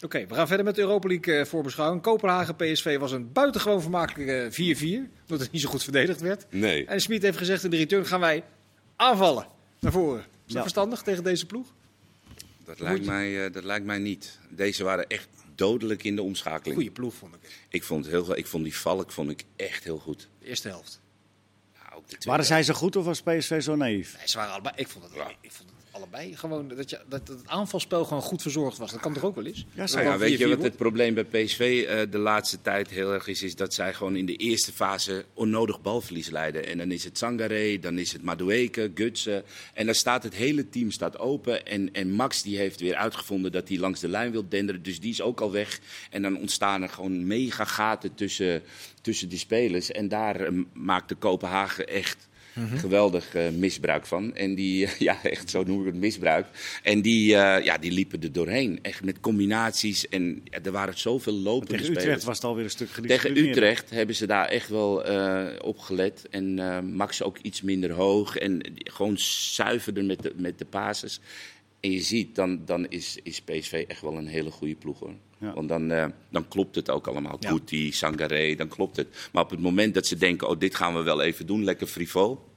Oké, 0.03 0.25
we 0.27 0.33
gaan 0.35 0.47
verder 0.47 0.65
met 0.65 0.75
de 0.75 0.81
Europa 0.81 1.07
League 1.07 1.35
eh, 1.39 1.45
voorbeschouwing. 1.45 2.01
Kopenhagen-PSV 2.01 2.97
was 2.97 3.11
een 3.11 3.31
buitengewoon 3.31 3.81
vermakelijke 3.81 4.51
4-4, 4.51 5.11
omdat 5.21 5.39
het 5.39 5.51
niet 5.51 5.61
zo 5.61 5.69
goed 5.69 5.83
verdedigd 5.83 6.21
werd. 6.21 6.45
Nee. 6.49 6.85
En 6.85 7.01
Smit 7.01 7.21
heeft 7.21 7.37
gezegd 7.37 7.63
in 7.63 7.69
de 7.69 7.77
return 7.77 8.05
gaan 8.05 8.19
wij 8.19 8.43
aanvallen 8.95 9.47
naar 9.79 9.91
voren. 9.91 10.19
Is 10.21 10.25
dat 10.45 10.53
Ja. 10.55 10.61
verstandig 10.61 11.01
tegen 11.01 11.23
deze 11.23 11.45
ploeg? 11.45 11.67
Dat, 12.65 12.79
lijkt 12.79 13.05
mij, 13.05 13.45
eh, 13.45 13.53
dat 13.53 13.63
lijkt 13.63 13.85
mij 13.85 13.97
niet. 13.99 14.39
Deze 14.49 14.83
waren 14.83 15.07
echt 15.07 15.27
dodelijk 15.55 16.03
in 16.03 16.15
de 16.15 16.21
omschakeling. 16.21 16.75
Goeie 16.75 16.91
ploeg 16.91 17.13
vond 17.13 17.35
ik 17.35 17.39
het. 17.41 17.51
Ik 17.69 17.83
vond, 17.83 18.07
heel, 18.07 18.37
ik 18.37 18.47
vond 18.47 18.63
die 18.63 18.75
valk 18.77 19.11
vond 19.11 19.29
ik 19.29 19.43
echt 19.55 19.83
heel 19.83 19.97
goed. 19.99 20.27
De 20.39 20.47
eerste 20.47 20.67
helft. 20.67 21.01
Ja, 21.73 21.79
ook 21.95 22.01
de 22.01 22.07
tweede. 22.07 22.25
Waren 22.29 22.45
zij 22.45 22.63
zo 22.63 22.73
goed 22.73 22.95
of 22.95 23.05
was 23.05 23.21
PSV 23.21 23.61
zo 23.61 23.75
naïef? 23.75 24.17
Nee, 24.17 24.27
ze 24.27 24.37
waren 24.37 24.51
allebei. 24.53 24.73
Ik 24.77 24.87
vond 24.87 25.03
het, 25.03 25.13
ik 25.41 25.51
vond 25.51 25.69
het 25.69 25.74
allebei 25.95 26.35
gewoon 26.35 26.67
dat, 26.67 26.89
je, 26.89 26.99
dat 27.07 27.27
het 27.27 27.47
aanvalspel 27.47 28.05
gewoon 28.05 28.21
goed 28.21 28.41
verzorgd 28.41 28.77
was. 28.77 28.91
Dat 28.91 28.99
kan 28.99 29.13
toch 29.13 29.23
ook 29.23 29.35
wel 29.35 29.45
eens? 29.45 29.65
Ja. 29.73 29.85
Nou 29.85 30.03
ja, 30.03 30.17
weet 30.17 30.37
je 30.37 30.45
4-4 30.45 30.49
wat 30.49 30.63
het 30.63 30.75
probleem 30.75 31.13
bij 31.13 31.23
PSV 31.23 31.85
eh, 31.87 32.11
de 32.11 32.17
laatste 32.17 32.61
tijd 32.61 32.89
heel 32.89 33.13
erg 33.13 33.27
is? 33.27 33.43
Is 33.43 33.55
dat 33.55 33.73
zij 33.73 33.93
gewoon 33.93 34.15
in 34.15 34.25
de 34.25 34.35
eerste 34.35 34.71
fase 34.71 35.25
onnodig 35.33 35.81
balverlies 35.81 36.29
leiden. 36.29 36.65
En 36.65 36.77
dan 36.77 36.91
is 36.91 37.03
het 37.03 37.17
Sangaré, 37.17 37.79
dan 37.79 37.97
is 37.97 38.11
het 38.11 38.23
Madueke, 38.23 38.91
Gutsen. 38.95 39.43
En 39.73 39.85
dan 39.85 39.95
staat 39.95 40.23
het 40.23 40.35
hele 40.35 40.69
team 40.69 40.91
staat 40.91 41.19
open. 41.19 41.65
En, 41.65 41.93
en 41.93 42.11
Max 42.11 42.41
die 42.41 42.57
heeft 42.57 42.79
weer 42.79 42.95
uitgevonden 42.95 43.51
dat 43.51 43.67
hij 43.67 43.77
langs 43.77 43.99
de 43.99 44.09
lijn 44.09 44.31
wil 44.31 44.49
denderen. 44.49 44.83
Dus 44.83 44.99
die 44.99 45.11
is 45.11 45.21
ook 45.21 45.41
al 45.41 45.51
weg. 45.51 45.79
En 46.09 46.21
dan 46.21 46.37
ontstaan 46.37 46.81
er 46.81 46.89
gewoon 46.89 47.27
mega 47.27 47.65
gaten 47.65 48.15
tussen, 48.15 48.63
tussen 49.01 49.29
die 49.29 49.39
spelers. 49.39 49.91
En 49.91 50.07
daar 50.07 50.39
eh, 50.39 50.51
maakte 50.73 51.15
Kopenhagen 51.15 51.87
echt... 51.87 52.27
Geweldig 52.75 53.35
eh, 53.35 53.49
misbruik 53.49 54.05
van. 54.05 54.35
En 54.35 54.55
die, 54.55 54.87
ja, 54.99 55.23
echt 55.23 55.49
zo 55.49 55.63
noem 55.63 55.79
ik 55.79 55.85
het 55.85 55.95
misbruik. 55.95 56.47
En 56.83 57.01
die, 57.01 57.35
eh, 57.35 57.63
ja, 57.65 57.77
die 57.77 57.91
liepen 57.91 58.21
er 58.21 58.31
doorheen. 58.31 58.79
Echt 58.81 59.03
met 59.03 59.19
combinaties. 59.19 60.09
En 60.09 60.41
ja, 60.43 60.59
er 60.63 60.71
waren 60.71 60.97
zoveel 60.97 61.33
lopende 61.33 61.71
Tegen 61.71 61.85
spelers. 61.85 62.03
Utrecht 62.03 62.23
was 62.23 62.35
het 62.35 62.45
alweer 62.45 62.63
een 62.63 62.69
stuk 62.69 62.89
Tegen. 62.89 63.37
Utrecht 63.37 63.89
hebben 63.89 64.15
ze 64.15 64.25
daar 64.25 64.47
echt 64.47 64.69
wel 64.69 65.05
eh, 65.05 65.45
op 65.61 65.79
gelet. 65.79 66.27
En 66.29 66.55
Max 66.95 67.23
ook 67.23 67.37
iets 67.37 67.61
minder 67.61 67.91
hoog. 67.91 68.37
En 68.37 68.61
gewoon 68.73 69.17
zuiverder 69.17 70.05
met 70.05 70.21
de, 70.21 70.33
met 70.35 70.59
de 70.59 70.65
passes. 70.65 71.19
En 71.79 71.91
je 71.91 72.01
ziet, 72.01 72.35
dan, 72.35 72.65
dan 72.65 72.87
is, 72.87 73.19
is 73.23 73.41
PSV 73.41 73.85
echt 73.87 74.01
wel 74.01 74.17
een 74.17 74.27
hele 74.27 74.51
goede 74.51 74.75
ploeg 74.75 74.99
hoor. 74.99 75.13
Ja. 75.39 75.53
Want 75.53 75.69
dan, 75.69 75.91
eh, 75.91 76.05
dan 76.29 76.47
klopt 76.47 76.75
het 76.75 76.89
ook 76.89 77.07
allemaal. 77.07 77.37
Ja. 77.39 77.49
Guti, 77.49 77.91
Sangaré, 77.91 78.55
dan 78.55 78.67
klopt 78.67 78.95
het. 78.95 79.29
Maar 79.31 79.43
op 79.43 79.49
het 79.49 79.59
moment 79.59 79.93
dat 79.93 80.05
ze 80.05 80.17
denken, 80.17 80.49
oh 80.49 80.59
dit 80.59 80.75
gaan 80.75 80.95
we 80.95 81.03
wel 81.03 81.21
even 81.21 81.45
doen, 81.45 81.63
lekker 81.63 81.87
frivol. 81.87 82.53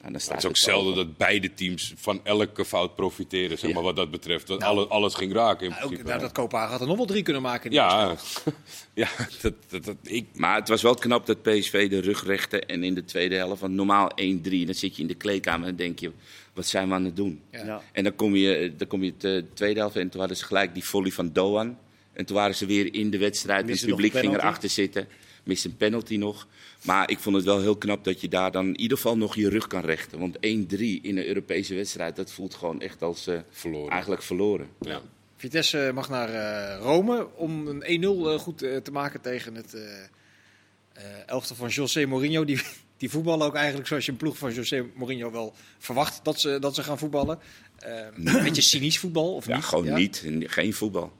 Nou, 0.00 0.12
dan 0.12 0.20
staat 0.20 0.34
Het 0.34 0.42
is 0.44 0.48
ook 0.48 0.54
het 0.56 0.64
zelden 0.64 0.92
over. 0.92 1.04
dat 1.06 1.16
beide 1.16 1.54
teams 1.54 1.92
van 1.96 2.20
elke 2.24 2.64
fout 2.64 2.94
profiteren, 2.94 3.58
zeg 3.58 3.68
Ja. 3.68 3.74
maar, 3.74 3.84
wat 3.84 3.96
dat 3.96 4.10
betreft. 4.10 4.46
Dat 4.46 4.62
alle- 4.62 4.86
alles 4.86 5.14
ging 5.14 5.32
raken 5.32 5.64
in 5.64 5.70
Nou, 5.70 5.82
ook, 5.82 5.86
principe. 5.88 6.08
nou, 6.08 6.20
dat 6.22 6.32
Kopenhagen 6.32 6.72
had 6.72 6.80
er 6.80 6.86
nog 6.86 6.96
wel 6.96 7.06
drie 7.06 7.22
kunnen 7.22 7.42
maken. 7.42 7.64
in 7.64 7.70
die 7.70 7.78
Ja, 7.80 8.16
ja 8.94 9.08
dat, 9.42 9.54
dat, 9.68 9.84
dat, 9.84 9.96
ik, 10.02 10.26
Maar 10.34 10.54
het 10.54 10.68
was 10.68 10.82
wel 10.82 10.94
knap 10.94 11.26
dat 11.26 11.42
PSV 11.42 11.90
de 11.90 12.00
rug 12.00 12.24
rechte 12.24 12.60
en 12.64 12.84
in 12.84 12.94
de 12.94 13.04
tweede 13.04 13.34
helft. 13.34 13.60
Want 13.60 13.74
normaal 13.74 14.10
1-3, 14.16 14.64
dan 14.64 14.74
zit 14.74 14.96
je 14.96 15.02
in 15.02 15.08
de 15.08 15.14
kleedkamer 15.14 15.68
en 15.68 15.76
denk 15.76 15.98
je, 15.98 16.10
wat 16.54 16.66
zijn 16.66 16.88
we 16.88 16.94
aan 16.94 17.04
het 17.04 17.16
doen? 17.16 17.40
Ja. 17.52 17.64
Ja. 17.64 17.82
En 17.92 18.04
dan 18.04 18.14
kom 18.14 18.36
je, 18.36 18.72
dan 18.76 18.86
kom 18.88 19.02
je 19.04 19.14
de 19.18 19.44
tweede 19.54 19.80
helft 19.80 19.96
en 19.96 20.08
toen 20.08 20.20
hadden 20.20 20.38
ze 20.38 20.44
gelijk 20.44 20.74
die 20.74 20.84
volley 20.84 21.10
van 21.10 21.32
Doan. 21.32 21.78
En 22.12 22.24
toen 22.24 22.36
waren 22.36 22.54
ze 22.54 22.66
weer 22.66 22.94
in 22.94 23.10
de 23.10 23.18
wedstrijd 23.18 23.64
en 23.64 23.70
het 23.70 23.86
publiek 23.86 24.12
ging 24.12 24.34
erachter 24.34 24.68
zitten. 24.68 25.08
Mist 25.50 25.64
een 25.64 25.76
penalty 25.76 26.16
nog. 26.16 26.46
Maar 26.82 27.10
ik 27.10 27.18
vond 27.18 27.36
het 27.36 27.44
wel 27.44 27.60
heel 27.60 27.76
knap 27.76 28.04
dat 28.04 28.20
je 28.20 28.28
daar 28.28 28.50
dan 28.50 28.66
in 28.66 28.80
ieder 28.80 28.96
geval 28.96 29.16
nog 29.16 29.34
je 29.34 29.48
rug 29.48 29.66
kan 29.66 29.80
rechten. 29.80 30.18
Want 30.18 30.36
1-3 30.36 30.40
in 30.40 31.00
een 31.02 31.26
Europese 31.26 31.74
wedstrijd, 31.74 32.16
dat 32.16 32.32
voelt 32.32 32.54
gewoon 32.54 32.80
echt 32.80 33.02
als 33.02 33.26
eh, 33.26 33.40
Verloren. 33.50 33.90
eigenlijk 33.90 34.22
verloren. 34.22 34.68
ja. 34.80 35.00
Vitesse 35.36 35.90
mag 35.94 36.08
naar 36.08 36.28
eh, 36.28 36.82
Rome 36.82 37.28
om 37.34 37.66
een 37.66 38.02
1-0 38.02 38.06
eh, 38.06 38.38
goed 38.38 38.58
te 38.58 38.90
maken 38.92 39.20
tegen 39.20 39.54
het 39.54 39.74
eh 39.74 39.82
eh, 41.00 41.02
elftal 41.26 41.56
van 41.56 41.68
José 41.68 42.06
Mourinho. 42.06 42.44
Die, 42.44 42.60
die 42.96 43.10
voetballen 43.10 43.46
ook 43.46 43.54
eigenlijk 43.54 43.88
zoals 43.88 44.04
je 44.06 44.10
een 44.12 44.16
ploeg 44.18 44.38
van 44.38 44.52
José 44.52 44.86
Mourinho 44.94 45.30
wel 45.30 45.54
verwacht 45.78 46.24
dat 46.24 46.40
ze, 46.40 46.58
dat 46.60 46.74
ze 46.74 46.82
gaan 46.82 46.98
voetballen. 46.98 47.38
Een 47.78 48.42
beetje 48.44 48.62
cynisch 48.62 48.98
voetbal, 48.98 49.34
of 49.34 49.46
Ja, 49.46 49.56
niet? 49.56 49.64
gewoon 49.64 49.94
niet. 49.94 50.22
En 50.24 50.48
Geen 50.50 50.74
voetbal. 50.74 51.12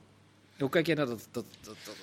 Hoe 0.58 0.68
kijk 0.68 0.86
jij 0.86 0.94
naar 0.94 1.06
dat, 1.06 1.28
dat, 1.30 1.44
dat, 1.60 1.76
dat, 1.84 1.96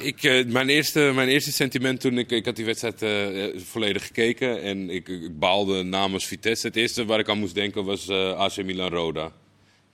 Ik, 0.00 0.22
eh, 0.22 0.46
mijn, 0.46 0.68
eerste, 0.68 1.12
mijn 1.14 1.28
eerste 1.28 1.52
sentiment 1.52 2.00
toen 2.00 2.18
ik, 2.18 2.30
ik 2.30 2.44
had 2.44 2.56
die 2.56 2.64
wedstrijd 2.64 3.02
eh, 3.02 3.44
eh, 3.44 3.60
volledig 3.60 4.06
gekeken 4.06 4.62
en 4.62 4.90
ik, 4.90 5.08
ik 5.08 5.38
baalde 5.38 5.82
namens 5.82 6.26
Vitesse. 6.26 6.66
Het 6.66 6.76
eerste 6.76 7.04
waar 7.04 7.18
ik 7.18 7.28
aan 7.28 7.38
moest 7.38 7.54
denken 7.54 7.84
was 7.84 8.10
AC 8.10 8.64
Milan 8.64 8.90
Roda. 8.90 9.32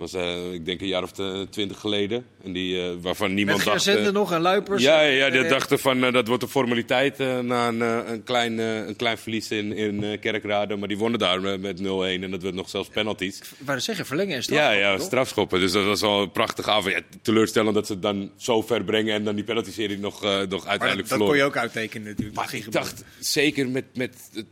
Was 0.02 0.14
eh, 0.14 0.52
ik 0.52 0.64
denk 0.64 0.80
een 0.80 0.86
jaar 0.86 1.02
of 1.02 1.12
twintig 1.50 1.78
geleden. 1.78 2.24
En 2.44 2.52
die, 2.52 2.82
eh, 2.82 2.90
waarvan 3.00 3.26
Met 3.26 3.36
niemand 3.36 3.64
dacht... 3.64 3.82
Gerzende 3.82 4.08
eh, 4.08 4.14
nog 4.14 4.32
en 4.32 4.40
Luipers. 4.40 4.82
ja, 4.82 5.00
ja, 5.00 5.26
ja, 5.26 5.30
die 5.30 5.48
dachten 5.48 5.78
van 5.78 6.00
dat 6.12 6.26
wordt 6.28 6.42
een 6.42 6.48
formaliteit 6.48 7.18
na 7.18 7.68
een, 7.68 7.80
een, 7.80 8.22
klein, 8.24 8.58
een 8.58 8.96
klein 8.96 9.18
verlies 9.18 9.50
in, 9.50 9.72
in 9.72 10.18
Kerkrade. 10.20 10.76
Maar 10.76 10.88
die 10.88 10.98
wonnen 10.98 11.18
daar 11.18 11.40
met, 11.40 11.60
met 11.60 11.78
0-1 11.80 11.82
en 12.22 12.30
dat 12.30 12.42
werd 12.42 12.54
nog 12.54 12.68
zelfs 12.68 12.88
penalties. 12.88 13.40
Wou 13.58 13.80
zeggen, 13.80 14.06
verlengen 14.06 14.34
en 14.34 14.36
Ja, 14.36 14.42
strafschoppen, 14.42 14.78
ja, 14.78 14.96
toch? 14.96 15.06
strafschoppen. 15.06 15.60
Dus 15.60 15.72
dat 15.72 15.84
was 15.84 16.00
wel 16.00 16.20
een 16.20 16.30
prachtige 16.32 16.70
avond. 16.70 16.94
Ja, 16.94 17.00
teleurstellend 17.22 17.74
dat 17.74 17.86
ze 17.86 17.92
het 17.92 18.02
dan 18.02 18.30
zo 18.36 18.62
ver 18.62 18.84
brengen 18.84 19.14
en 19.14 19.24
dan 19.24 19.34
die 19.34 19.44
penalty-serie 19.44 19.98
nog, 19.98 20.22
nog 20.22 20.30
Maar 20.30 20.48
dat, 20.48 20.66
uiteindelijk 20.66 21.08
dat 21.08 21.18
kon 21.18 21.36
je 21.36 21.42
ook 21.44 21.56
uittekenen 21.56 22.08
natuurlijk. 22.08 22.36
Maar 22.36 22.54
ik 22.54 22.72
dacht, 22.72 23.04
zeker 23.18 23.68
met, 23.68 23.84
met 23.94 24.16
het- 24.34 24.46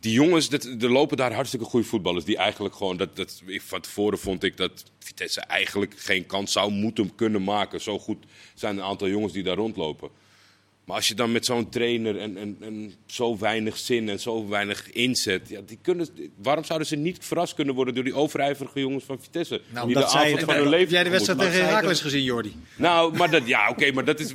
die 0.00 0.12
jongens, 0.12 0.48
dat, 0.48 0.64
er 0.64 0.90
lopen 0.90 1.16
daar 1.16 1.32
hartstikke 1.32 1.64
goede 1.66 1.86
voetballers. 1.86 2.24
Die 2.24 2.36
eigenlijk 2.36 2.74
gewoon, 2.74 2.96
dat, 2.96 3.16
dat, 3.16 3.42
van 3.46 3.80
tevoren 3.80 4.18
vond 4.18 4.44
ik 4.44 4.56
dat 4.56 4.84
Vitesse 4.98 5.40
eigenlijk 5.40 5.94
geen 5.96 6.26
kans 6.26 6.52
zou 6.52 6.72
moeten 6.72 7.14
kunnen 7.14 7.44
maken. 7.44 7.80
Zo 7.80 7.98
goed 7.98 8.24
zijn 8.54 8.76
een 8.76 8.84
aantal 8.84 9.08
jongens 9.08 9.32
die 9.32 9.42
daar 9.42 9.56
rondlopen. 9.56 10.10
Maar 10.90 10.98
als 10.98 11.08
je 11.08 11.14
dan 11.14 11.32
met 11.32 11.44
zo'n 11.44 11.68
trainer 11.68 12.18
en, 12.18 12.36
en, 12.36 12.56
en 12.60 12.92
zo 13.06 13.38
weinig 13.38 13.76
zin 13.78 14.08
en 14.08 14.20
zo 14.20 14.48
weinig 14.48 14.92
inzet. 14.92 15.48
Ja, 15.48 15.60
die 15.66 15.78
kunnen, 15.82 16.08
waarom 16.36 16.64
zouden 16.64 16.88
ze 16.88 16.96
niet 16.96 17.18
verrast 17.20 17.54
kunnen 17.54 17.74
worden 17.74 17.94
door 17.94 18.04
die 18.04 18.14
overijverige 18.14 18.80
jongens 18.80 19.04
van 19.04 19.20
Vitesse? 19.22 19.60
Nou, 19.72 19.86
die 19.86 19.96
de 19.96 20.08
zij 20.08 20.20
avond 20.26 20.40
van 20.40 20.54
hun 20.54 20.62
Heb 20.62 20.72
leven 20.72 20.92
jij 20.92 21.04
de 21.04 21.10
wedstrijd 21.10 21.38
tegen 21.38 21.64
Herakles 21.64 22.00
gezien, 22.00 22.22
Jordi? 22.22 22.52
nou, 22.76 23.16
maar 23.16 23.30
dat, 23.30 23.46
ja, 23.46 23.68
oké, 23.68 23.92
maar 23.92 24.04
dat 24.04 24.20
is. 24.20 24.34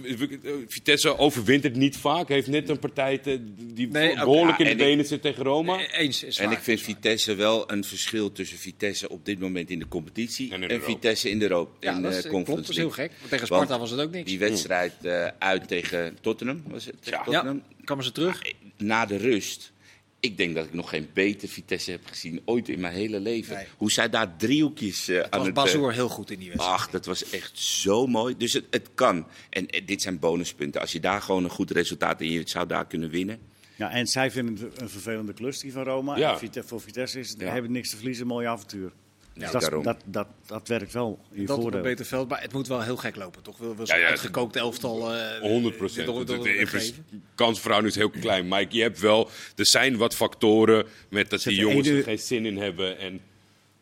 Vitesse 0.68 1.18
overwint 1.18 1.64
het 1.64 1.76
niet 1.76 1.98
vaak. 1.98 2.28
Heeft 2.28 2.48
net 2.48 2.70
een 2.70 2.80
partij 2.80 3.18
te- 3.18 3.40
die 3.74 3.88
Nee, 3.88 4.16
behoorlijk 4.16 4.58
ja, 4.58 4.66
in 4.66 4.78
de 4.78 4.84
benen 4.84 5.06
zit 5.06 5.22
tegen 5.22 5.44
Roma. 5.44 5.80
Eens 5.92 6.24
is 6.24 6.38
En 6.38 6.46
waar. 6.46 6.54
ik 6.54 6.60
vind 6.64 6.82
Vitesse 6.82 7.36
wel 7.36 7.72
een 7.72 7.84
verschil 7.84 8.32
tussen 8.32 8.58
Vitesse 8.58 9.10
op 9.10 9.26
dit 9.26 9.40
moment 9.40 9.70
in 9.70 9.80
de 9.80 9.88
competitie 9.88 10.54
En 10.54 10.64
in. 10.64 10.82
Vitesse 10.82 11.30
in 11.30 11.40
de 11.40 11.44
Europa. 11.50 11.72
Ja, 11.80 11.96
in 11.96 12.02
dat 12.02 12.12
de 12.12 12.18
is, 12.18 12.24
klopt, 12.24 12.36
Conference 12.36 12.62
dat 12.66 12.72
is 12.72 12.78
heel 12.78 12.90
gek. 13.06 13.12
Want 13.20 13.30
tegen 13.30 13.48
Want 13.48 13.64
Sparta 13.64 13.80
was 13.80 13.92
het 13.92 14.00
ook 14.00 14.12
niks. 14.12 14.30
Die 14.30 14.40
wedstrijd 14.40 14.94
eh, 15.02 15.28
uit 15.40 15.68
tegen 15.68 16.18
Tottenham, 16.22 16.45
was 16.68 16.86
het? 16.86 16.96
Ja, 17.02 17.24
Tottenham? 17.24 17.64
kwamen 17.84 18.04
ze 18.04 18.12
terug. 18.12 18.42
Na 18.78 19.06
de 19.06 19.18
rust. 19.18 19.74
Ik 20.20 20.38
denk 20.38 20.56
dat 20.56 20.66
ik 20.66 20.74
nog 20.74 20.90
geen 20.90 21.10
beter 21.14 21.48
Vitesse 21.48 21.92
heb 21.92 22.06
gezien 22.06 22.42
ooit 22.46 22.70
in 22.70 22.80
mijn 22.80 22.94
hele 22.94 23.20
leven. 23.20 23.56
Nee. 23.56 23.66
Hoe 23.78 23.92
zij 23.92 24.10
daar 24.10 24.36
driehoekjes 24.38 25.08
eh, 25.08 25.20
aan 25.20 25.28
was 25.30 25.46
het... 25.46 25.54
Bazoer 25.56 25.90
eh, 25.90 25.96
heel 25.96 26.10
goed 26.10 26.32
in 26.32 26.40
die 26.40 26.48
wedstrijd. 26.48 26.78
Ach, 26.80 26.90
dat 26.90 27.06
was 27.06 27.30
echt 27.30 27.60
zo 27.60 28.08
mooi. 28.08 28.38
Dus 28.38 28.54
het, 28.54 28.66
het 28.70 28.90
kan. 28.94 29.28
En 29.50 29.68
eh, 29.68 29.86
dit 29.86 30.02
zijn 30.02 30.20
bonuspunten. 30.20 30.82
Als 30.82 30.92
je 30.92 31.00
daar 31.00 31.22
gewoon 31.22 31.44
een 31.44 31.50
goed 31.50 31.72
resultaat 31.72 32.22
en 32.22 32.32
je 32.32 32.42
zou 32.46 32.68
daar 32.68 32.88
kunnen 32.88 33.10
winnen. 33.10 33.40
Ja, 33.76 33.92
en 33.92 34.08
zij 34.08 34.32
vinden 34.32 34.56
het 34.66 34.82
een 34.82 34.90
vervelende 34.90 35.34
klus, 35.34 35.60
die 35.60 35.72
van 35.72 35.84
Roma. 35.84 36.18
Ja. 36.18 36.32
En 36.32 36.38
Vite- 36.40 36.64
voor 36.64 36.82
Vitesse 36.82 37.20
is 37.20 37.30
het, 37.30 37.40
Ja. 37.40 37.52
hebben 37.52 37.72
niks 37.72 37.90
te 37.90 37.96
verliezen, 37.96 38.22
een 38.22 38.30
mooi 38.30 38.48
avontuur. 38.48 38.92
Ja, 39.38 39.52
Dus 39.52 39.70
dat, 39.70 39.84
dat, 39.84 39.98
dat, 40.06 40.28
dat 40.46 40.68
werkt 40.68 40.94
wel 40.94 41.20
in 41.32 41.46
dat 41.46 41.50
op 41.50 41.56
een 41.58 41.62
voordeel. 41.62 41.82
beter 41.82 42.06
veld. 42.06 42.30
Maar 42.30 42.42
het 42.42 42.54
moet 42.54 42.68
wel 42.68 42.82
heel 42.82 42.96
gek 42.98 43.16
lopen, 43.16 43.42
toch? 43.44 43.58
Wil, 43.58 43.76
wil 43.76 43.86
Ja, 43.86 43.92
zo'n 43.94 44.02
ja, 44.04 44.08
uitgekookt 44.08 44.56
elftal... 44.56 45.14
eh, 45.16 45.40
100 45.42 45.78
procent. 45.78 46.06
door- 46.06 46.26
door- 46.26 46.36
doorgeven? 46.36 47.06
kansverhouding 47.36 47.94
is 47.94 48.00
heel 48.00 48.10
klein. 48.10 48.48
Maar 48.48 48.66
je 48.70 48.82
hebt 48.82 49.00
wel, 49.00 49.30
er 49.56 49.66
zijn 49.66 49.98
wat 49.98 50.16
factoren 50.16 50.86
met 51.10 51.30
dat 51.30 51.42
Zet 51.42 51.52
die 51.54 51.62
jongens 51.62 51.88
er 51.88 52.04
geen 52.04 52.20
zin 52.20 52.46
in 52.46 52.58
hebben. 52.58 52.98
En 53.00 53.20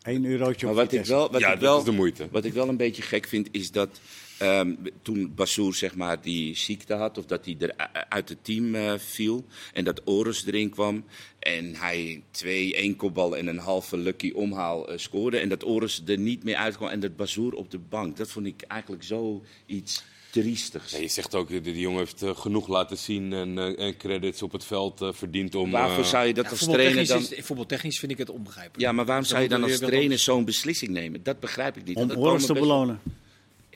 Eén 0.02 0.24
eurotje 0.24 0.66
op 0.68 0.74
Maar 0.74 0.84
wat 0.84 0.92
ik 0.92 1.04
wel, 1.06 1.30
wat 1.30 1.40
Ja, 1.40 1.46
ik 1.52 1.60
dat 1.60 1.68
wel, 1.68 1.78
is 1.78 1.84
de 1.84 1.90
moeite. 1.92 2.28
Wat 2.30 2.44
ik 2.44 2.52
wel 2.52 2.68
een 2.68 2.76
beetje 2.76 3.02
gek 3.02 3.26
vind, 3.26 3.48
is 3.50 3.70
dat 3.70 4.00
ehm, 4.44 4.74
toen 5.02 5.32
Bassoer 5.34 5.74
zeg 5.74 5.94
maar, 5.94 6.20
die 6.20 6.56
ziekte 6.56 6.94
had, 6.94 7.18
of 7.18 7.24
dat 7.24 7.44
hij 7.44 7.56
er 7.58 7.74
uit 8.08 8.28
het 8.28 8.44
team 8.44 8.74
eh, 8.74 8.92
viel, 8.98 9.44
en 9.72 9.84
dat 9.84 10.00
Oris 10.04 10.46
erin 10.46 10.70
kwam, 10.70 11.04
en 11.38 11.74
hij 11.74 12.22
twee 12.30 12.74
één 12.74 12.96
kopbal 12.96 13.36
en 13.36 13.46
een 13.46 13.58
halve 13.58 13.96
lucky 13.96 14.32
omhaal 14.34 14.88
eh, 14.88 14.98
scoorde, 14.98 15.38
en 15.38 15.48
dat 15.48 15.64
Oris 15.64 16.02
er 16.06 16.18
niet 16.18 16.44
meer 16.44 16.56
uitkwam, 16.56 16.88
en 16.88 17.00
dat 17.00 17.16
Bassoer 17.16 17.52
op 17.54 17.70
de 17.70 17.78
bank. 17.78 18.16
Dat 18.16 18.30
vond 18.30 18.46
ik 18.46 18.62
eigenlijk 18.62 19.02
zo 19.02 19.42
iets 19.66 20.04
triestigs. 20.30 20.92
ja, 20.92 20.98
je 20.98 21.08
zegt 21.08 21.34
ook, 21.34 21.48
die, 21.48 21.60
die 21.60 21.78
jongen 21.78 21.98
heeft 21.98 22.22
eh, 22.22 22.36
genoeg 22.36 22.68
laten 22.68 22.98
zien 22.98 23.32
en, 23.32 23.58
eh, 23.58 23.86
en 23.86 23.96
credits 23.96 24.42
op 24.42 24.52
het 24.52 24.64
veld 24.64 25.00
eh, 25.00 25.08
verdiend 25.12 25.54
om... 25.54 25.70
Waarvoor 25.70 26.04
zou 26.04 26.26
je 26.26 26.34
dat 26.34 26.44
Ja, 26.44 26.50
als 26.50 26.60
trainer 26.60 27.06
dan... 27.06 27.18
is, 27.18 27.32
voetbaltechnisch 27.44 27.98
vind 27.98 28.12
ik 28.12 28.18
het 28.18 28.30
onbegrijpelijk. 28.30 28.80
Ja, 28.80 28.92
maar 28.92 29.04
waarom 29.04 29.22
Dus 29.22 29.32
zou 29.32 29.42
je 29.42 29.48
dan 29.48 29.62
als 29.62 29.78
trainer 29.78 30.18
zo'n 30.18 30.44
beslissing 30.44 30.90
nemen? 30.90 31.22
Dat 31.22 31.40
begrijp 31.40 31.76
ik 31.76 31.84
niet. 31.84 31.96
Om 31.96 32.08
komen 32.08 32.40
te 32.40 32.46
best- 32.52 32.60
belonen. 32.60 33.00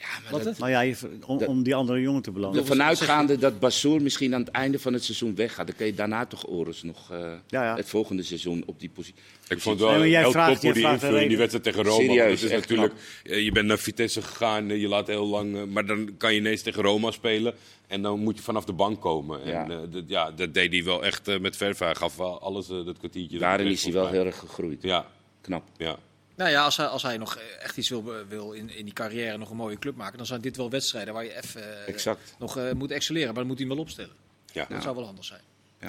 Ja, 0.08 0.14
maar 0.22 0.30
Wat 0.32 0.40
dat- 0.42 0.48
het? 0.50 0.58
Nou 0.58 0.70
ja, 0.70 0.80
je- 0.80 0.96
om, 1.26 1.42
om 1.44 1.62
die 1.62 1.74
andere 1.74 2.00
jongen 2.00 2.22
te 2.22 2.30
belonen. 2.30 2.60
Ervan 2.60 2.82
uitgaande 2.82 3.36
dat 3.38 3.58
Bassoer 3.58 4.02
misschien 4.02 4.34
aan 4.34 4.40
het 4.40 4.50
einde 4.50 4.78
van 4.78 4.92
het 4.92 5.04
seizoen 5.04 5.34
weggaat, 5.34 5.66
dan 5.66 5.76
kun 5.76 5.86
je 5.86 5.94
daarna 5.94 6.26
toch 6.26 6.46
Oris 6.46 6.82
nog 6.82 7.10
eh, 7.12 7.18
Ja, 7.48 7.64
ja. 7.64 7.76
het 7.76 7.88
volgende 7.88 8.22
seizoen 8.22 8.62
op 8.66 8.80
die 8.80 8.88
positie. 8.90 9.20
Ik 9.48 9.60
vond 9.60 9.80
het 9.80 9.90
Nee, 9.98 10.10
wel 10.12 10.30
vraagt- 10.30 10.60
top 10.60 10.72
hoe 10.72 10.80
jij 10.80 10.82
die 10.82 10.92
invulling 10.92 11.22
in 11.22 11.28
die 11.28 11.36
wedstrijd 11.38 11.64
tegen 11.64 11.82
Roma. 11.84 11.96
Serieus, 12.02 12.42
is 12.42 12.50
natuurlijk, 12.50 12.92
eh, 13.24 13.44
je 13.44 13.52
bent 13.52 13.66
naar 13.66 13.78
Vitesse 13.78 14.22
gegaan, 14.22 14.68
je 14.68 14.88
laat 14.88 15.06
heel 15.06 15.26
lang, 15.26 15.56
eh, 15.56 15.62
maar 15.64 15.86
dan 15.86 16.16
kan 16.16 16.32
je 16.34 16.38
ineens 16.40 16.62
tegen 16.62 16.82
Roma 16.82 17.10
spelen. 17.10 17.54
En 17.86 18.02
dan 18.02 18.20
moet 18.20 18.36
je 18.36 18.42
vanaf 18.42 18.64
de 18.64 18.72
bank 18.72 19.00
komen. 19.00 19.42
En 19.42 19.50
Ja. 19.50 19.68
eh, 19.68 19.76
dat, 19.90 20.02
ja, 20.06 20.30
dat 20.30 20.54
deed 20.54 20.72
hij 20.72 20.84
wel 20.84 21.04
echt 21.04 21.40
met 21.40 21.56
verf. 21.56 21.78
Hij 21.78 21.94
gaf 21.94 22.16
wel 22.16 22.40
alles, 22.40 22.66
dat 22.66 22.98
kwartiertje. 22.98 23.38
Daarin 23.38 23.66
dat 23.66 23.74
is 23.74 23.82
hij 23.84 23.92
wel 23.92 24.08
heel 24.08 24.24
erg 24.26 24.38
gegroeid. 24.38 24.82
Ja, 24.82 25.06
Knap. 25.40 25.62
ja. 25.76 25.96
Nou 26.38 26.50
ja, 26.50 26.64
als 26.64 26.76
hij, 26.76 26.86
als 26.86 27.02
hij 27.02 27.16
nog 27.16 27.38
echt 27.62 27.76
iets 27.76 27.88
wil, 27.88 28.04
wil 28.28 28.52
in, 28.52 28.70
in 28.70 28.84
die 28.84 28.94
carrière 28.94 29.38
nog 29.38 29.50
een 29.50 29.56
mooie 29.56 29.78
club 29.78 29.96
maken, 29.96 30.16
dan 30.16 30.26
zijn 30.26 30.40
dit 30.40 30.56
wel 30.56 30.70
wedstrijden 30.70 31.14
waar 31.14 31.24
je 31.24 31.36
even 31.36 31.62
eh, 31.62 31.88
Exact. 31.88 32.34
nog 32.38 32.56
eh, 32.56 32.72
moet 32.72 32.90
excelleren. 32.90 33.26
Maar 33.26 33.36
dan 33.38 33.46
moet 33.46 33.58
hij 33.58 33.66
hem 33.66 33.76
wel 33.76 33.84
opstellen. 33.84 34.14
ja. 34.52 34.66
Dat 34.68 34.82
zou 34.82 34.96
wel 34.96 35.06
anders 35.06 35.26
zijn. 35.26 35.40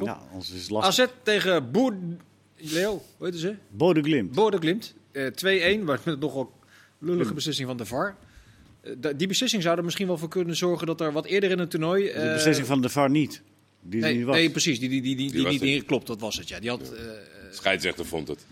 Ja, 0.03 0.21
anders 0.31 0.51
is 0.51 0.61
het 0.61 0.69
lastig. 0.69 1.05
AZ 1.05 1.11
tegen 1.23 1.71
Boer... 1.71 1.95
Leo, 2.55 3.03
hoe 3.17 3.27
heet 3.27 3.39
ze? 3.39 3.55
Bode 3.69 4.01
Glimt. 4.01 4.31
Bode 4.31 4.57
Glimt. 4.57 4.93
Eh 5.11 5.77
2-1, 5.79 5.83
maar 5.83 5.99
met 6.03 6.19
nogal 6.19 6.53
lullige 6.99 7.33
beslissing 7.33 7.67
van 7.67 7.77
de 7.77 7.85
VAR. 7.85 8.15
Die 9.15 9.27
beslissing 9.27 9.63
zou 9.63 9.77
er 9.77 9.83
misschien 9.83 10.07
wel 10.07 10.17
voor 10.17 10.29
kunnen 10.29 10.55
zorgen 10.55 10.87
dat 10.87 11.01
er 11.01 11.11
wat 11.11 11.25
eerder 11.25 11.51
in 11.51 11.59
het 11.59 11.69
toernooi... 11.69 12.05
De 12.05 12.31
beslissing 12.33 12.67
van 12.67 12.81
de 12.81 12.89
VAR 12.89 13.09
niet. 13.09 13.41
Die 13.81 14.01
nee, 14.01 14.15
niet 14.15 14.25
was. 14.25 14.35
nee, 14.35 14.49
precies. 14.49 14.79
Die, 14.79 14.89
die, 14.89 15.01
die, 15.01 15.31
die, 15.31 15.59
die, 15.59 15.81
klopt, 15.81 16.07
dat 16.07 16.19
was 16.19 16.37
het. 16.37 16.47
Ja. 16.47 16.59
Die 16.59 16.69
had, 16.69 16.81
eh, 16.81 17.01
Scheidsrechter 17.51 18.05
vond 18.05 18.27
het. 18.27 18.45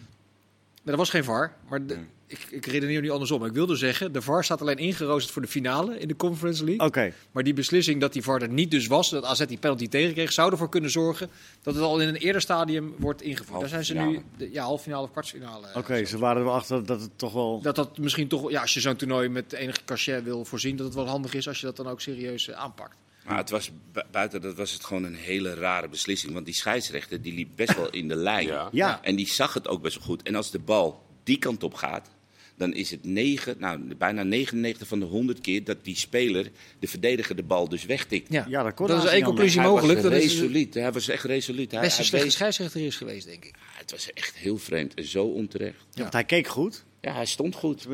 Maar 0.88 0.96
er 0.96 1.02
was 1.02 1.12
geen 1.12 1.24
VAR. 1.24 1.54
Maar 1.70 1.86
de- 1.86 1.98
ik, 2.28 2.48
ik 2.50 2.66
redeneer 2.66 3.02
nu 3.02 3.10
andersom. 3.10 3.46
Ik 3.46 3.52
wilde 3.54 3.76
zeggen, 3.76 4.12
de 4.12 4.22
VAR 4.22 4.44
staat 4.44 4.62
alleen 4.62 4.78
ingeroosterd 4.78 5.34
voor 5.34 5.42
de 5.42 5.48
finale 5.48 6.00
in 6.00 6.08
de 6.08 6.16
Conference 6.16 6.64
League. 6.64 6.88
Oké, 6.88 7.14
Maar 7.32 7.44
die 7.44 7.54
beslissing 7.54 8.02
dat 8.02 8.14
die 8.14 8.22
VAR 8.22 8.42
er 8.42 8.50
niet 8.50 8.72
dus 8.72 8.88
was, 8.88 9.10
dat 9.10 9.24
AZ 9.24 9.46
die 9.46 9.58
penalty 9.58 9.88
tegenkreeg, 9.88 10.32
zou 10.32 10.52
ervoor 10.52 10.70
kunnen 10.70 10.90
zorgen 10.90 11.30
dat 11.62 11.74
het 11.74 11.84
al 11.84 12.00
in 12.00 12.08
een 12.08 12.16
eerder 12.16 12.42
stadium 12.42 12.94
wordt 12.98 13.22
ingevoerd. 13.22 13.60
Daar 13.60 13.70
zijn 13.70 13.86
ze 13.86 13.94
nu, 13.94 14.00
Halffinale. 14.00 14.26
de, 14.38 14.50
ja, 14.52 14.64
halffinale 14.64 15.04
of 15.04 15.12
kwartfinale. 15.12 15.68
eh, 15.68 15.78
oké, 15.78 16.06
ze 16.06 16.18
waren 16.18 16.38
er 16.38 16.44
wel 16.44 16.54
achter 16.56 16.86
dat 16.86 17.02
het 17.02 17.12
toch 17.16 17.34
wel... 17.34 17.62
Dat 17.62 17.76
dat 17.76 17.98
misschien 17.98 18.28
toch, 18.28 18.52
ja, 18.52 18.62
als 18.62 18.74
je 18.74 18.80
zo'n 18.80 18.96
toernooi 18.96 19.30
met 19.30 19.54
enige 19.54 19.80
cachet 19.86 20.24
wil 20.24 20.46
voorzien, 20.46 20.76
dat 20.76 20.86
het 20.86 20.96
wel 20.96 21.08
handig 21.08 21.34
is 21.34 21.48
als 21.48 21.60
je 21.60 21.66
dat 21.66 21.76
dan 21.76 21.88
ook 21.88 22.02
serieus 22.02 22.48
eh, 22.50 22.56
aanpakt. 22.58 22.96
Maar 23.28 23.38
het 23.38 23.50
was, 23.50 23.72
bu- 23.94 24.02
buiten 24.12 24.42
dat 24.42 24.56
was 24.56 24.72
het 24.72 24.84
gewoon 24.86 25.04
een 25.04 25.16
hele 25.16 25.54
rare 25.54 25.88
beslissing. 25.90 26.34
Want 26.34 26.46
die 26.46 26.56
scheidsrechter 26.56 27.22
die 27.22 27.34
liep 27.34 27.50
best 27.56 27.76
wel 27.76 27.90
in 27.90 28.08
de 28.08 28.16
lijn. 28.30 28.48
Ja. 28.48 28.70
Ja. 28.72 29.04
En 29.04 29.16
die 29.16 29.28
zag 29.28 29.54
het 29.54 29.68
ook 29.68 29.82
best 29.82 29.96
wel 29.98 30.06
goed. 30.06 30.24
En 30.24 30.36
als 30.36 30.52
de 30.52 30.60
bal 30.60 31.04
die 31.24 31.38
kant 31.40 31.64
op 31.64 31.74
gaat, 31.74 32.10
dan 32.56 32.74
is 32.74 32.92
het 32.92 33.04
9, 33.06 33.56
nou, 33.60 33.96
bijna 33.96 34.24
99 34.24 34.88
van 34.88 35.00
de 35.00 35.06
100 35.06 35.42
keer 35.42 35.64
dat 35.64 35.78
die 35.84 35.96
speler, 35.98 36.52
de 36.80 36.88
verdediger, 36.88 37.36
de 37.36 37.44
bal 37.44 37.70
dus 37.70 37.86
wegtikt. 37.86 38.32
Ja, 38.34 38.46
Ja, 38.50 38.64
dat 38.64 38.74
kon 38.74 38.88
dat 38.88 39.04
is 39.04 39.10
één 39.10 39.24
conclusie 39.24 39.60
Hij 39.60 39.70
mogelijk. 39.70 40.02
was 40.02 40.12
Dat 40.12 40.22
is 40.22 40.34
resoluut. 40.34 40.74
Hij 40.74 40.92
was 40.92 41.08
echt 41.08 41.24
resoluut. 41.24 41.72
Hij, 41.72 41.80
best 41.82 41.92
een 41.92 41.98
hij 42.00 42.06
slechte 42.08 42.30
scheidsrechter 42.30 42.82
is 42.86 42.96
geweest, 42.96 43.26
denk 43.28 43.46
ik. 43.46 43.56
het 43.74 43.92
was 43.92 44.14
echt 44.14 44.36
heel 44.36 44.58
vreemd 44.58 44.94
en 44.94 45.06
zo 45.08 45.24
onterecht. 45.26 45.86
Ja, 45.92 46.02
want 46.02 46.14
hij 46.14 46.24
keek 46.24 46.48
goed. 46.48 46.84
Ja, 47.02 47.14
hij 47.14 47.26
stond 47.26 47.56
goed. 47.56 47.88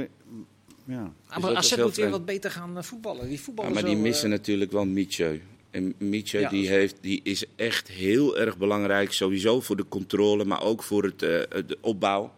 Ja. 0.86 1.13
Ah, 1.27 1.38
maar 1.41 1.55
AZ 1.55 1.75
moet 1.77 1.95
weer 1.95 2.09
wat 2.09 2.25
beter 2.25 2.51
gaan 2.51 2.77
eh, 2.77 2.84
voetballen. 2.84 3.27
Die 3.27 3.38
Ja, 3.38 3.43
voetballen 3.43 3.73
maar 3.73 3.86
die 3.86 3.95
missen 3.95 4.25
eh, 4.31 4.38
natuurlijk 4.38 4.71
wel 4.71 4.86
Mietje. 4.86 5.39
En 5.71 5.93
Mietje 5.97 6.39
Ja, 6.39 6.49
die 6.49 6.67
heeft, 6.67 6.95
die 7.01 7.19
is 7.23 7.43
echt 7.55 7.88
heel 7.88 8.38
erg 8.38 8.57
belangrijk. 8.57 9.11
Sowieso 9.13 9.61
voor 9.61 9.75
de 9.75 9.86
controle, 9.89 10.45
maar 10.45 10.61
ook 10.63 10.84
voor 10.84 11.03
het, 11.03 11.21
eh, 11.23 11.29
de 11.67 11.77
opbouw. 11.81 12.34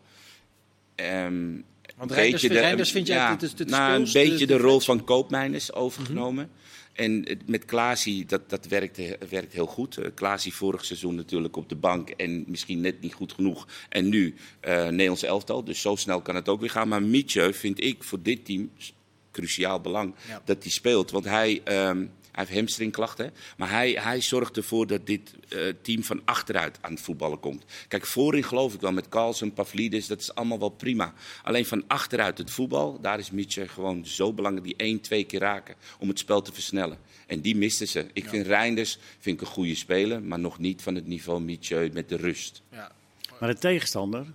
Ehm, 0.96 1.52
Want 1.98 2.10
een 2.10 2.16
Reinders, 2.16 2.42
beetje 2.42 2.56
de- 2.58 2.62
Reinders 2.62 2.92
vind 2.92 3.08
jij 3.08 3.16
ja, 3.18 3.32
het, 3.32 3.42
het, 3.42 3.60
het 3.60 3.70
nou, 3.70 3.94
een 3.96 4.10
beetje 4.14 4.48
de 4.48 4.58
rol 4.58 4.80
van 4.80 5.04
Koopmeiners 5.04 5.74
overgenomen. 5.74 6.50
En 6.96 7.26
met 7.46 7.66
Klaasie, 7.66 8.26
dat, 8.26 8.50
dat 8.50 8.66
werkt, 8.68 8.98
he- 8.98 9.16
werkt 9.30 9.54
heel 9.54 9.66
goed. 9.66 9.98
Uh, 9.98 10.06
Klaasie 10.14 10.54
vorig 10.54 10.86
seizoen 10.86 11.16
natuurlijk 11.16 11.56
op 11.56 11.70
de 11.70 11.76
bank 11.76 12.10
en 12.10 12.44
misschien 12.48 12.82
net 12.82 13.02
niet 13.02 13.14
goed 13.14 13.34
genoeg. 13.34 13.68
En 13.90 14.10
nu 14.10 14.36
eh 14.60 14.88
Nederlands 14.88 15.24
elftal, 15.24 15.64
dus 15.64 15.82
zo 15.82 15.96
snel 15.96 16.22
kan 16.22 16.36
het 16.36 16.50
ook 16.50 16.60
weer 16.60 16.70
gaan. 16.70 16.88
Maar 16.88 17.04
Mietje 17.04 17.54
vind 17.54 17.84
ik 17.84 18.04
voor 18.04 18.22
dit 18.22 18.46
team 18.46 18.72
cruciaal 19.32 19.82
belang 19.82 20.14
Ja. 20.28 20.42
dat 20.46 20.64
hij 20.64 20.72
speelt. 20.72 21.12
Want 21.12 21.26
hij, 21.26 21.62
ehm, 21.64 21.98
hij 21.98 22.08
heeft 22.38 22.54
hamstringklachten. 22.54 23.34
Maar 23.58 23.70
hij, 23.70 23.92
hij 23.92 24.22
zorgt 24.22 24.58
ervoor 24.58 24.88
dat 24.88 25.06
dit 25.06 25.34
eh, 25.50 25.60
team 25.82 26.04
van 26.04 26.22
achteruit 26.26 26.78
aan 26.82 26.92
het 26.92 27.02
voetballen 27.02 27.40
komt. 27.40 27.66
Kijk, 27.88 28.06
voorin 28.06 28.44
geloof 28.44 28.74
ik 28.74 28.82
wel 28.82 28.92
met 28.92 29.10
Carlsen, 29.10 29.54
Pavlidis, 29.54 30.08
dat 30.08 30.20
is 30.20 30.36
allemaal 30.36 30.60
wel 30.60 30.70
prima. 30.70 31.14
Alleen 31.44 31.66
van 31.66 31.84
achteruit 31.88 32.38
het 32.38 32.52
voetbal, 32.52 33.00
daar 33.02 33.20
is 33.20 33.32
Mietje 33.32 33.68
gewoon 33.68 34.06
zo 34.06 34.34
belangrijk. 34.34 34.66
Die 34.68 34.76
één, 34.78 35.02
twee 35.02 35.24
keer 35.24 35.40
raken 35.40 35.76
om 36.00 36.08
het 36.08 36.20
spel 36.20 36.42
te 36.42 36.54
versnellen. 36.54 36.98
En 37.28 37.42
die 37.42 37.56
misten 37.56 37.88
ze. 37.88 38.06
Ik 38.14 38.30
vind 38.30 38.48
Reinders 38.48 38.98
vind 39.20 39.42
ik 39.42 39.48
een 39.48 39.54
goede 39.54 39.76
speler, 39.76 40.24
maar 40.24 40.40
nog 40.40 40.60
niet 40.60 40.82
van 40.82 40.96
het 40.96 41.08
niveau 41.08 41.42
Mietje 41.42 41.90
met 41.94 42.10
de 42.10 42.16
rust. 42.16 42.62
Ja. 42.72 42.92
Maar 43.40 43.50
de 43.50 43.60
tegenstander, 43.60 44.26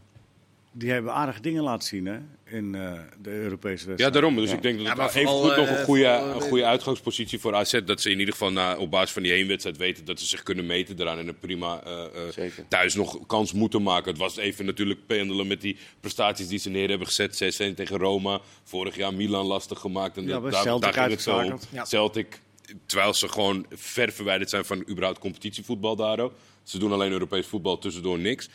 die 0.72 0.90
hebben 0.90 1.12
aardige 1.12 1.40
dingen 1.40 1.62
laten 1.62 1.88
zien 1.88 2.06
hè, 2.06 2.20
in 2.50 2.74
eh, 2.74 2.92
de 3.22 3.30
Europese 3.30 3.86
wedstrijd. 3.86 3.98
Ja, 3.98 4.10
daarom. 4.10 4.36
Dus 4.36 4.50
Ja. 4.50 4.56
ik 4.56 4.62
denk 4.62 4.74
dat 4.76 4.84
Ja, 4.84 4.90
het 4.90 4.98
maar 4.98 5.08
even 5.08 5.22
vooral, 5.22 5.40
goed 5.48 5.56
nog 5.56 5.66
eh, 5.68 5.78
een 5.78 5.84
goede, 5.84 6.04
een 6.06 6.32
eh, 6.34 6.40
goede 6.40 6.64
uitgangspositie 6.64 7.38
voor 7.38 7.54
AZ. 7.54 7.80
Dat 7.84 8.00
ze 8.00 8.10
in 8.10 8.18
ieder 8.18 8.32
geval 8.34 8.52
na, 8.52 8.76
op 8.76 8.90
basis 8.90 9.10
van 9.10 9.22
die 9.22 9.32
heenwedstrijd 9.32 9.76
weten 9.76 10.04
dat 10.04 10.20
ze 10.20 10.26
zich 10.26 10.42
kunnen 10.42 10.66
meten 10.66 11.00
eraan. 11.00 11.18
En 11.18 11.28
een 11.28 11.38
prima 11.38 11.82
eh, 11.84 12.04
eh, 12.36 12.52
thuis 12.68 12.94
nog 12.94 13.26
kans 13.26 13.52
moeten 13.52 13.82
maken. 13.82 14.10
Het 14.10 14.20
was 14.20 14.36
even 14.36 14.64
natuurlijk 14.64 15.06
pendelen 15.06 15.46
met 15.46 15.60
die 15.60 15.76
prestaties 16.00 16.48
die 16.48 16.58
ze 16.58 16.70
neer 16.70 16.88
hebben 16.88 17.06
gezet. 17.06 17.34
6-1 17.72 17.74
tegen 17.74 17.96
Roma. 17.98 18.40
Vorig 18.64 18.96
jaar 18.96 19.14
Milan 19.14 19.46
lastig 19.46 19.78
gemaakt. 19.78 20.16
En 20.16 20.26
Ja, 20.26 20.40
daar, 20.40 20.52
Celtic 20.52 20.82
daar 20.82 20.92
ging 20.92 21.10
het 21.10 21.22
zo. 21.22 21.58
Ja. 21.72 21.84
Celtic, 21.84 22.40
terwijl 22.86 23.14
ze 23.14 23.28
gewoon 23.28 23.66
ver 23.70 24.12
verwijderd 24.12 24.50
zijn 24.50 24.64
van 24.64 24.84
überhaupt 24.88 25.18
competitievoetbal 25.18 25.96
daar. 25.96 26.28
Ze 26.62 26.78
doen 26.78 26.92
alleen 26.92 27.12
Europees 27.12 27.46
voetbal, 27.46 27.78
tussendoor 27.78 28.18
niks. 28.18 28.48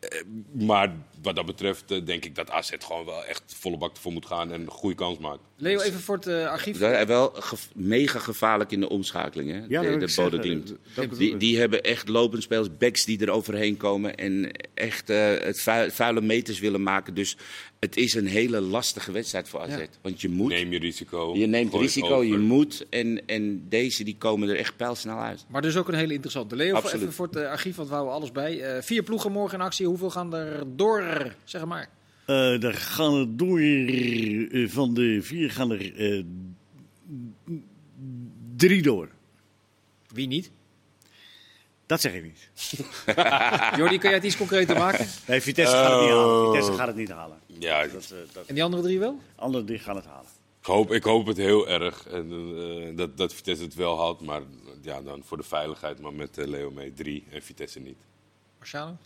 Eh, 0.00 0.20
Maar 0.52 0.92
wat 1.22 1.36
dat 1.36 1.46
betreft 1.46 1.90
eh, 1.90 2.04
denk 2.04 2.24
ik 2.24 2.34
dat 2.34 2.50
AZ 2.50 2.70
gewoon 2.78 3.04
wel 3.04 3.24
echt 3.24 3.42
volle 3.46 3.76
bak 3.76 3.94
ervoor 3.94 4.12
moet 4.12 4.26
gaan 4.26 4.52
en 4.52 4.60
een 4.60 4.70
goede 4.70 4.96
kans 4.96 5.18
maakt. 5.18 5.40
Leo, 5.56 5.80
even 5.80 6.00
voor 6.00 6.14
het 6.14 6.26
eh, 6.26 6.46
archief. 6.46 6.78
Dat 6.78 6.92
is 6.98 7.04
wel 7.04 7.30
ge- 7.34 7.56
mega 7.74 8.18
gevaarlijk 8.18 8.70
in 8.72 8.80
de 8.80 8.88
omschakeling. 8.88 9.50
Hè? 9.50 9.56
Ja, 9.68 9.82
dat 9.82 10.00
de 10.10 10.30
de 10.30 11.16
Die, 11.16 11.36
die 11.36 11.58
hebben 11.58 11.82
echt 11.82 12.08
lopend 12.08 12.42
spelers, 12.42 12.76
backs 12.76 13.04
die 13.04 13.20
er 13.20 13.30
overheen 13.30 13.76
komen 13.76 14.16
en 14.16 14.50
echt 14.74 15.10
eh, 15.10 15.38
het 15.38 15.60
vuil- 15.60 15.90
vuile 15.90 16.20
meters 16.20 16.58
willen 16.58 16.82
maken. 16.82 17.14
Dus 17.14 17.36
het 17.78 17.96
is 17.96 18.14
een 18.14 18.26
hele 18.26 18.60
lastige 18.60 19.12
wedstrijd 19.12 19.48
voor 19.48 19.60
AZ. 19.60 19.76
Ja. 19.76 19.86
Want 20.02 20.20
je 20.20 20.28
moet, 20.28 20.50
Neem 20.50 20.72
je 20.72 20.78
risico. 20.78 21.34
je 21.34 21.46
neemt 21.46 21.74
risico, 21.74 22.22
je 22.22 22.38
moet. 22.38 22.86
En, 22.90 23.26
en 23.26 23.68
deze 23.68 24.04
die 24.04 24.16
komen 24.18 24.48
er 24.48 24.56
echt 24.56 24.76
pijlsnel 24.76 25.18
uit. 25.18 25.44
Maar 25.48 25.62
dus 25.62 25.76
ook 25.76 25.88
een 25.88 25.94
hele 25.94 26.12
interessante. 26.12 26.56
Leo, 26.56 26.74
Absoluut. 26.74 27.02
even 27.02 27.14
voor 27.14 27.26
het 27.26 27.36
eh, 27.36 27.50
archief, 27.50 27.76
want 27.76 27.88
we 27.88 27.94
houden 27.94 28.14
alles 28.14 28.32
bij. 28.32 28.60
Eh, 28.60 28.82
vier 28.82 29.02
ploegen 29.02 29.32
morgen 29.32 29.58
in 29.58 29.64
actie. 29.64 29.86
Hoeveel 29.86 30.10
gaan 30.10 30.34
er 30.34 30.64
door? 30.76 31.34
Zeg 31.44 31.64
maar. 31.64 31.88
Eh, 32.26 32.60
daar 32.60 32.74
gaan 32.74 33.14
er 33.14 33.36
door, 33.36 33.60
van 34.68 34.94
de 34.94 35.18
vier 35.22 35.50
gaan 35.50 35.70
er 35.70 35.94
eh, 35.96 36.22
drie 38.56 38.82
door. 38.82 39.08
Wie 40.12 40.26
niet? 40.26 40.50
Dat 41.88 42.00
zeg 42.00 42.12
ik 42.14 42.22
niet. 42.22 42.48
Jordi, 43.78 43.98
kun 43.98 44.08
jij 44.08 44.18
het 44.18 44.24
iets 44.24 44.36
concreter 44.36 44.76
maken? 44.76 45.06
Nee, 45.26 45.40
Vitesse 45.40 45.74
gaat 45.76 45.90
het 45.90 46.00
niet 46.00 46.10
halen. 46.10 46.34
Oh. 46.44 46.46
Vitesse 46.50 46.72
gaat 46.72 46.86
het 46.86 46.96
niet 46.96 47.10
halen. 47.10 47.38
Ja, 47.46 47.86
Dat, 47.86 48.02
eh, 48.02 48.18
dat, 48.32 48.46
En 48.46 48.54
die 48.54 48.62
andere 48.64 48.82
drie 48.82 48.98
wel? 48.98 49.18
anderen 49.36 49.66
die 49.66 49.78
gaan 49.78 49.96
het 49.96 50.04
halen. 50.04 50.30
ik 50.60 50.66
hoop, 50.66 50.92
ik 50.92 51.02
hoop 51.02 51.26
het 51.26 51.36
heel 51.36 51.68
erg 51.68 52.06
en, 52.06 52.30
eh, 52.90 52.96
dat, 52.96 53.16
dat 53.16 53.34
Vitesse 53.34 53.64
het 53.64 53.74
wel 53.74 53.98
haalt. 53.98 54.20
Maar 54.20 54.42
ja, 54.82 55.02
dan 55.02 55.22
voor 55.24 55.36
de 55.36 55.42
veiligheid, 55.42 56.00
maar 56.00 56.12
met 56.12 56.38
eh, 56.38 56.46
Leo 56.46 56.70
mee 56.70 56.92
drie 56.92 57.24
en 57.30 57.42
Vitesse 57.42 57.80
niet. 57.80 57.98
Marciano? 58.58 58.96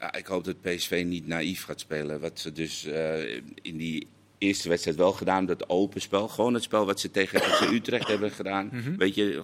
Ja, 0.00 0.12
ik 0.14 0.26
hoop 0.26 0.44
dat 0.44 0.60
PSV 0.60 1.02
niet 1.06 1.26
naïef 1.26 1.64
gaat 1.64 1.80
spelen. 1.80 2.20
Wat 2.20 2.38
ze 2.38 2.52
dus 2.52 2.84
eh, 2.84 3.34
in 3.62 3.76
die 3.76 4.06
eerste 4.38 4.68
wedstrijd 4.68 4.96
wel 4.96 5.12
gedaan, 5.12 5.46
dat 5.46 5.68
open 5.68 6.00
spel. 6.00 6.28
Gewoon 6.28 6.54
het 6.54 6.62
spel 6.62 6.86
wat 6.86 7.00
ze 7.00 7.10
tegen 7.10 7.40
FC 7.40 7.60
Utrecht 7.60 8.08
hebben 8.08 8.30
gedaan. 8.30 8.70
Weet 8.96 9.14
je, 9.14 9.42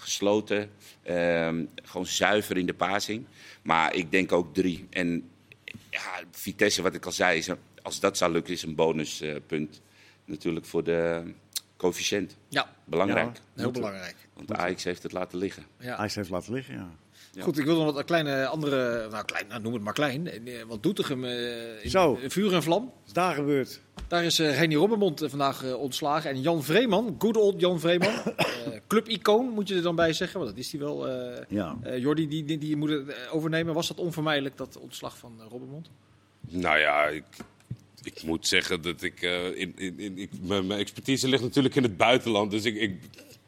gesloten. 0.00 0.70
ehm, 1.02 1.64
gewoon 1.82 2.06
zuiver 2.06 2.56
in 2.56 2.66
de 2.66 2.74
passing. 2.74 3.24
Maar 3.62 3.94
ik 3.94 4.10
denk 4.10 4.32
ook 4.32 4.54
drie. 4.54 4.86
En 4.90 5.28
ja, 5.90 6.20
Vitesse, 6.30 6.82
wat 6.82 6.94
ik 6.94 7.06
al 7.06 7.12
zei, 7.12 7.38
is 7.38 7.46
een- 7.46 7.56
als 7.82 8.00
dat 8.00 8.16
zou 8.16 8.32
lukken, 8.32 8.52
is 8.52 8.62
een 8.62 8.74
bonuspunt. 8.74 9.80
natuurlijk 10.24 10.66
voor 10.66 10.84
de 10.84 11.22
coëfficiënt. 11.76 12.36
Ja, 12.48 12.74
Belangrijk. 12.84 13.36
Ja. 13.36 13.62
heel 13.62 13.70
belangrijk. 13.70 14.14
Want 14.34 14.52
Ajax 14.52 14.84
heeft 14.84 15.02
het 15.02 15.12
laten 15.12 15.38
liggen. 15.38 15.64
Ja. 15.78 15.96
Hij 15.96 16.10
heeft 16.14 16.30
laten 16.30 16.52
liggen, 16.52 16.74
ja. 16.74 16.90
Ja. 17.32 17.42
Goed, 17.42 17.58
ik 17.58 17.64
wil 17.64 17.76
nog 17.76 17.84
wat 17.84 17.96
een 17.98 18.04
kleine 18.04 18.46
andere, 18.46 19.08
nou, 19.08 19.24
klein, 19.24 19.46
nou 19.48 19.60
noem 19.62 19.72
het 19.72 19.82
maar 19.82 19.92
klein. 19.92 20.26
Eh, 20.46 20.62
Wat 20.62 20.82
Doetinchem 20.82 21.24
eh 21.24 21.84
in 21.84 21.90
Zo. 21.90 22.18
vuur 22.28 22.54
en 22.54 22.62
vlam. 22.62 22.84
Wat 22.84 22.92
is 23.06 23.12
daar 23.12 23.34
gebeurd? 23.34 23.80
Daar 24.10 24.24
is 24.24 24.40
uh, 24.40 24.58
Reni 24.58 24.74
Robbermond 24.76 25.22
eh, 25.22 25.28
vandaag 25.28 25.64
eh, 25.64 25.74
ontslagen. 25.80 26.30
En 26.30 26.40
Jan 26.40 26.62
Vreeman, 26.64 27.14
good 27.18 27.36
old 27.36 27.60
Jan 27.60 27.80
Vreeman, 27.80 28.12
eh, 28.36 28.44
clubicoon 28.86 29.48
moet 29.48 29.68
je 29.68 29.74
er 29.74 29.82
dan 29.82 29.94
bij 29.94 30.12
zeggen, 30.12 30.38
want 30.40 30.50
dat 30.50 30.58
is 30.64 30.70
hij 30.72 30.80
wel. 30.80 31.08
eh 31.08 31.44
Ja. 31.48 31.76
eh, 31.82 31.98
Jordi, 31.98 32.28
die, 32.28 32.44
die, 32.44 32.58
die 32.58 32.76
moet 32.76 32.90
het 32.90 33.28
overnemen. 33.32 33.74
Was 33.74 33.88
dat 33.88 33.98
onvermijdelijk, 33.98 34.56
dat 34.56 34.78
ontslag 34.78 35.18
van 35.18 35.32
uh, 35.38 35.44
Robbermond? 35.50 35.90
Nou 36.48 36.78
ja, 36.78 37.04
ik, 37.06 37.24
ik 38.02 38.22
moet 38.22 38.46
zeggen 38.46 38.82
dat 38.82 39.02
ik. 39.02 39.22
eh, 39.22 39.46
in, 39.58 39.72
in, 39.76 39.98
in, 39.98 40.18
ik 40.18 40.30
mijn, 40.42 40.66
mijn 40.66 40.80
expertise 40.80 41.28
ligt 41.28 41.42
natuurlijk 41.42 41.74
in 41.74 41.82
het 41.82 41.96
buitenland. 41.96 42.50
Dus 42.50 42.64
ik, 42.64 42.76
ik, 42.76 43.00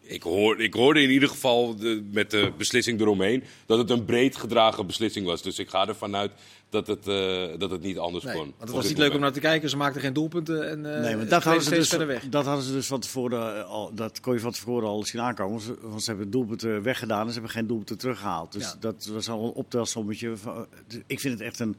ik, 0.02 0.22
hoor, 0.22 0.60
ik 0.60 0.74
hoorde 0.74 1.02
in 1.02 1.10
ieder 1.10 1.28
geval 1.28 1.76
de, 1.76 2.02
met 2.12 2.30
de 2.30 2.52
beslissing 2.56 3.00
eromheen 3.00 3.44
dat 3.66 3.78
het 3.78 3.90
een 3.90 4.04
breed 4.04 4.36
gedragen 4.36 4.86
beslissing 4.86 5.26
was. 5.26 5.42
Dus 5.42 5.58
ik 5.58 5.68
ga 5.68 5.88
ervan 5.88 6.16
uit 6.16 6.32
dat 6.70 6.86
het, 6.86 7.08
eh, 7.08 7.46
dat 7.58 7.70
het 7.70 7.82
niet 7.82 7.98
anders 7.98 8.24
Nee, 8.24 8.34
kon. 8.34 8.42
want 8.44 8.60
het 8.60 8.70
was 8.70 8.88
niet 8.88 8.98
leuk 8.98 9.14
om 9.14 9.20
naar 9.20 9.32
te 9.32 9.40
kijken. 9.40 9.70
Ze 9.70 9.76
maakten 9.76 10.00
geen 10.00 10.12
doelpunten 10.12 10.68
en 10.70 10.78
uh, 10.78 11.00
nee, 11.00 11.16
maar 11.16 11.28
dat 11.28 11.44
hadden, 11.44 11.62
ze 11.62 11.70
dus, 11.70 11.88
verder 11.88 12.06
weg. 12.06 12.28
dat 12.28 12.44
hadden 12.44 12.64
ze 12.64 12.72
dus 12.72 12.86
van 12.86 13.00
tevoren 13.00 13.56
eh, 13.58 13.64
al, 13.70 13.94
dat 13.94 14.20
kon 14.20 14.32
je 14.34 14.40
van 14.40 14.52
tevoren 14.52 14.88
al 14.88 15.02
zien 15.04 15.20
aankomen. 15.20 15.60
Ze- 15.60 15.76
Want 15.82 16.02
ze 16.02 16.10
hebben 16.10 16.30
doelpunten 16.30 16.82
weggedaan 16.82 17.20
en 17.20 17.26
ze 17.26 17.32
hebben 17.32 17.50
geen 17.50 17.66
doelpunten 17.66 17.98
teruggehaald. 17.98 18.52
Dus 18.52 18.62
Ja. 18.62 18.76
dat 18.80 19.06
was 19.12 19.28
al 19.28 19.44
een 19.44 19.52
optelsommetje. 19.52 20.36
van- 20.36 20.66
dus 20.86 21.00
ik 21.06 21.20
vind 21.20 21.38
het 21.38 21.42
echt 21.48 21.58
een, 21.60 21.76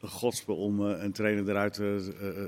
een 0.00 0.08
godspel 0.08 0.56
om 0.56 0.90
eh, 0.90 1.02
een 1.02 1.12
trainer 1.12 1.48
eruit 1.48 1.72
te, 1.74 2.12
eh, 2.20 2.42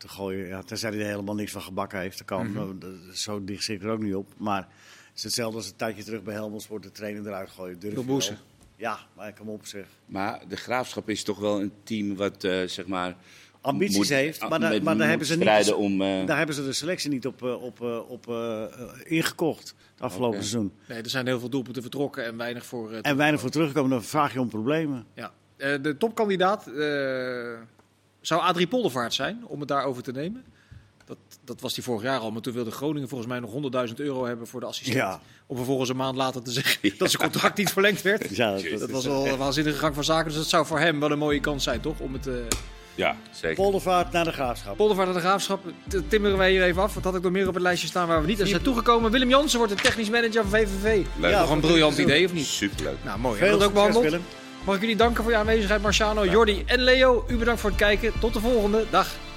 te 0.00 0.08
gooien. 0.08 0.46
Ja, 0.46 0.62
tenzij 0.62 0.90
hij 0.90 0.98
er 1.00 1.06
helemaal 1.06 1.34
niks 1.34 1.52
van 1.52 1.62
gebakken 1.62 2.00
heeft. 2.00 2.18
Dat 2.18 2.26
kan. 2.26 2.78
Zo 3.12 3.44
dicht 3.44 3.64
zit 3.64 3.76
ik 3.76 3.82
er 3.82 3.90
ook 3.90 4.02
niet 4.02 4.14
op. 4.14 4.32
Maar 4.36 4.60
het 5.08 5.16
is 5.16 5.22
hetzelfde 5.22 5.56
als 5.56 5.66
een 5.66 5.76
tijdje 5.76 6.02
terug 6.04 6.22
bij 6.22 6.34
Helmond 6.34 6.66
wordt 6.66 6.84
de 6.84 6.92
trainer 6.92 7.26
eruit 7.26 7.50
gooien. 7.50 7.78
Durf 7.78 8.04
boezen. 8.04 8.38
Ja, 8.76 8.98
maar 9.16 9.32
kom 9.38 9.48
op 9.48 9.66
zeg. 9.66 9.84
Maar 10.06 10.40
de 10.48 10.56
graafschap 10.56 11.08
is 11.08 11.22
toch 11.22 11.38
wel 11.38 11.60
een 11.60 11.72
team 11.82 12.16
wat, 12.16 12.44
eh, 12.44 12.62
zeg 12.66 12.86
maar. 12.86 13.16
Ambities 13.60 13.96
moet- 13.96 14.08
heeft, 14.08 14.40
maar, 14.40 14.48
maar 14.48 14.60
daar, 14.96 15.08
hebben 15.08 15.26
ze 15.26 15.36
niet, 15.36 15.72
om. 15.72 16.02
eh, 16.02 16.26
daar 16.26 16.36
hebben 16.36 16.54
ze 16.54 16.64
de 16.64 16.72
selectie 16.72 17.10
niet 17.10 17.26
op, 17.26 17.42
eh, 17.42 17.62
op, 17.62 17.80
op 18.08 18.26
ingekocht. 19.04 19.74
Het 19.94 20.00
afgelopen 20.02 20.38
seizoen. 20.38 20.72
Nee, 20.88 21.02
er 21.02 21.10
zijn 21.10 21.26
heel 21.26 21.38
veel 21.38 21.48
doelpunten 21.48 21.82
vertrokken 21.82 22.24
en 22.24 22.36
weinig 22.36 22.66
voor. 22.66 22.92
En 22.92 23.16
weinig 23.16 23.40
voor 23.40 23.50
terugkomen, 23.50 23.90
dan 23.90 24.02
vraag 24.04 24.32
je 24.32 24.40
om 24.40 24.48
problemen. 24.48 25.06
Ja. 25.14 25.32
Eh, 25.56 25.82
de 25.82 25.96
topkandidaat 25.96 26.66
eh, 26.66 27.52
zou 28.20 28.40
Adrie 28.40 28.66
Poldervaart 28.66 29.14
zijn, 29.14 29.40
om 29.46 29.58
het 29.60 29.68
daarover 29.68 30.02
te 30.02 30.12
nemen. 30.12 30.44
Dat, 31.04 31.18
dat 31.44 31.60
was 31.60 31.74
hij 31.74 31.84
vorig 31.84 32.02
jaar 32.02 32.18
al, 32.18 32.30
maar 32.30 32.42
toen 32.42 32.52
wilde 32.54 32.70
Groningen 32.70 33.08
volgens 33.08 33.30
mij 33.30 33.40
nog 33.40 33.52
100.000 33.88 33.94
euro 33.94 34.26
hebben 34.26 34.46
voor 34.46 34.60
de 34.60 34.66
assistent. 34.66 34.96
Ja. 34.96 35.20
Om 35.46 35.56
vervolgens 35.56 35.88
een 35.88 35.96
maand 35.96 36.16
later 36.16 36.42
te 36.42 36.50
zeggen 36.50 36.98
dat 36.98 37.10
zijn 37.10 37.22
contract 37.22 37.56
niet 37.58 37.70
verlengd 37.72 38.02
werd. 38.02 38.36
Ja, 38.36 38.52
dat, 38.52 38.62
Dat 38.70 38.80
dat 38.80 38.90
was 38.90 39.04
wel 39.04 39.26
een 39.26 39.36
waanzinnige 39.38 39.78
gang 39.78 39.94
van 39.94 40.04
zaken, 40.04 40.28
dus 40.28 40.36
dat 40.36 40.48
zou 40.48 40.66
voor 40.66 40.78
hem 40.78 41.00
wel 41.00 41.10
een 41.10 41.18
mooie 41.18 41.40
kans 41.40 41.64
zijn, 41.64 41.80
toch? 41.80 41.98
Om 42.00 42.12
het 42.12 42.26
eh 42.26 42.34
Ja, 42.94 43.16
zeker. 43.30 43.56
Poldervaart 43.56 44.12
naar 44.12 44.24
de 44.24 44.32
graafschap. 44.32 44.76
Poldervaart 44.76 45.08
naar 45.08 45.16
de 45.16 45.26
graafschap 45.26 45.60
timmeren 46.08 46.38
wij 46.38 46.50
hier 46.50 46.62
even 46.62 46.82
af. 46.82 46.94
Wat 46.94 47.04
had 47.04 47.14
ik 47.14 47.22
nog 47.22 47.32
meer 47.32 47.48
op 47.48 47.54
het 47.54 47.62
lijstje 47.62 47.88
staan 47.88 48.08
waar 48.08 48.20
we 48.20 48.26
niet 48.26 48.40
aan 48.40 48.46
zijn 48.46 48.62
toegekomen? 48.62 49.10
Willem 49.10 49.28
Jansen 49.28 49.58
wordt 49.58 49.76
de 49.76 49.82
technisch 49.82 50.10
manager 50.10 50.42
van 50.46 50.50
VVV. 50.50 51.04
Leuk. 51.18 51.30
Ja, 51.30 51.40
Nog 51.40 51.50
een 51.50 51.60
briljant 51.60 51.98
idee, 51.98 52.24
of 52.24 52.32
niet? 52.32 52.46
Superleuk. 52.46 52.96
Nou, 53.04 53.18
mooi. 53.18 53.38
Veel 53.38 53.58
dat 53.58 53.66
ook 53.68 53.74
behandeld? 53.74 54.16
Mag 54.64 54.74
ik 54.74 54.80
jullie 54.80 54.96
danken 54.96 55.22
voor 55.22 55.32
je 55.32 55.38
aanwezigheid, 55.38 55.82
Marciano, 55.82 56.24
Jordi 56.24 56.62
en 56.66 56.80
Leo. 56.80 57.24
U 57.28 57.36
bedankt 57.36 57.60
voor 57.60 57.70
het 57.70 57.78
kijken. 57.78 58.12
Tot 58.20 58.32
de 58.32 58.40
volgende. 58.40 58.86
Dag. 58.90 59.29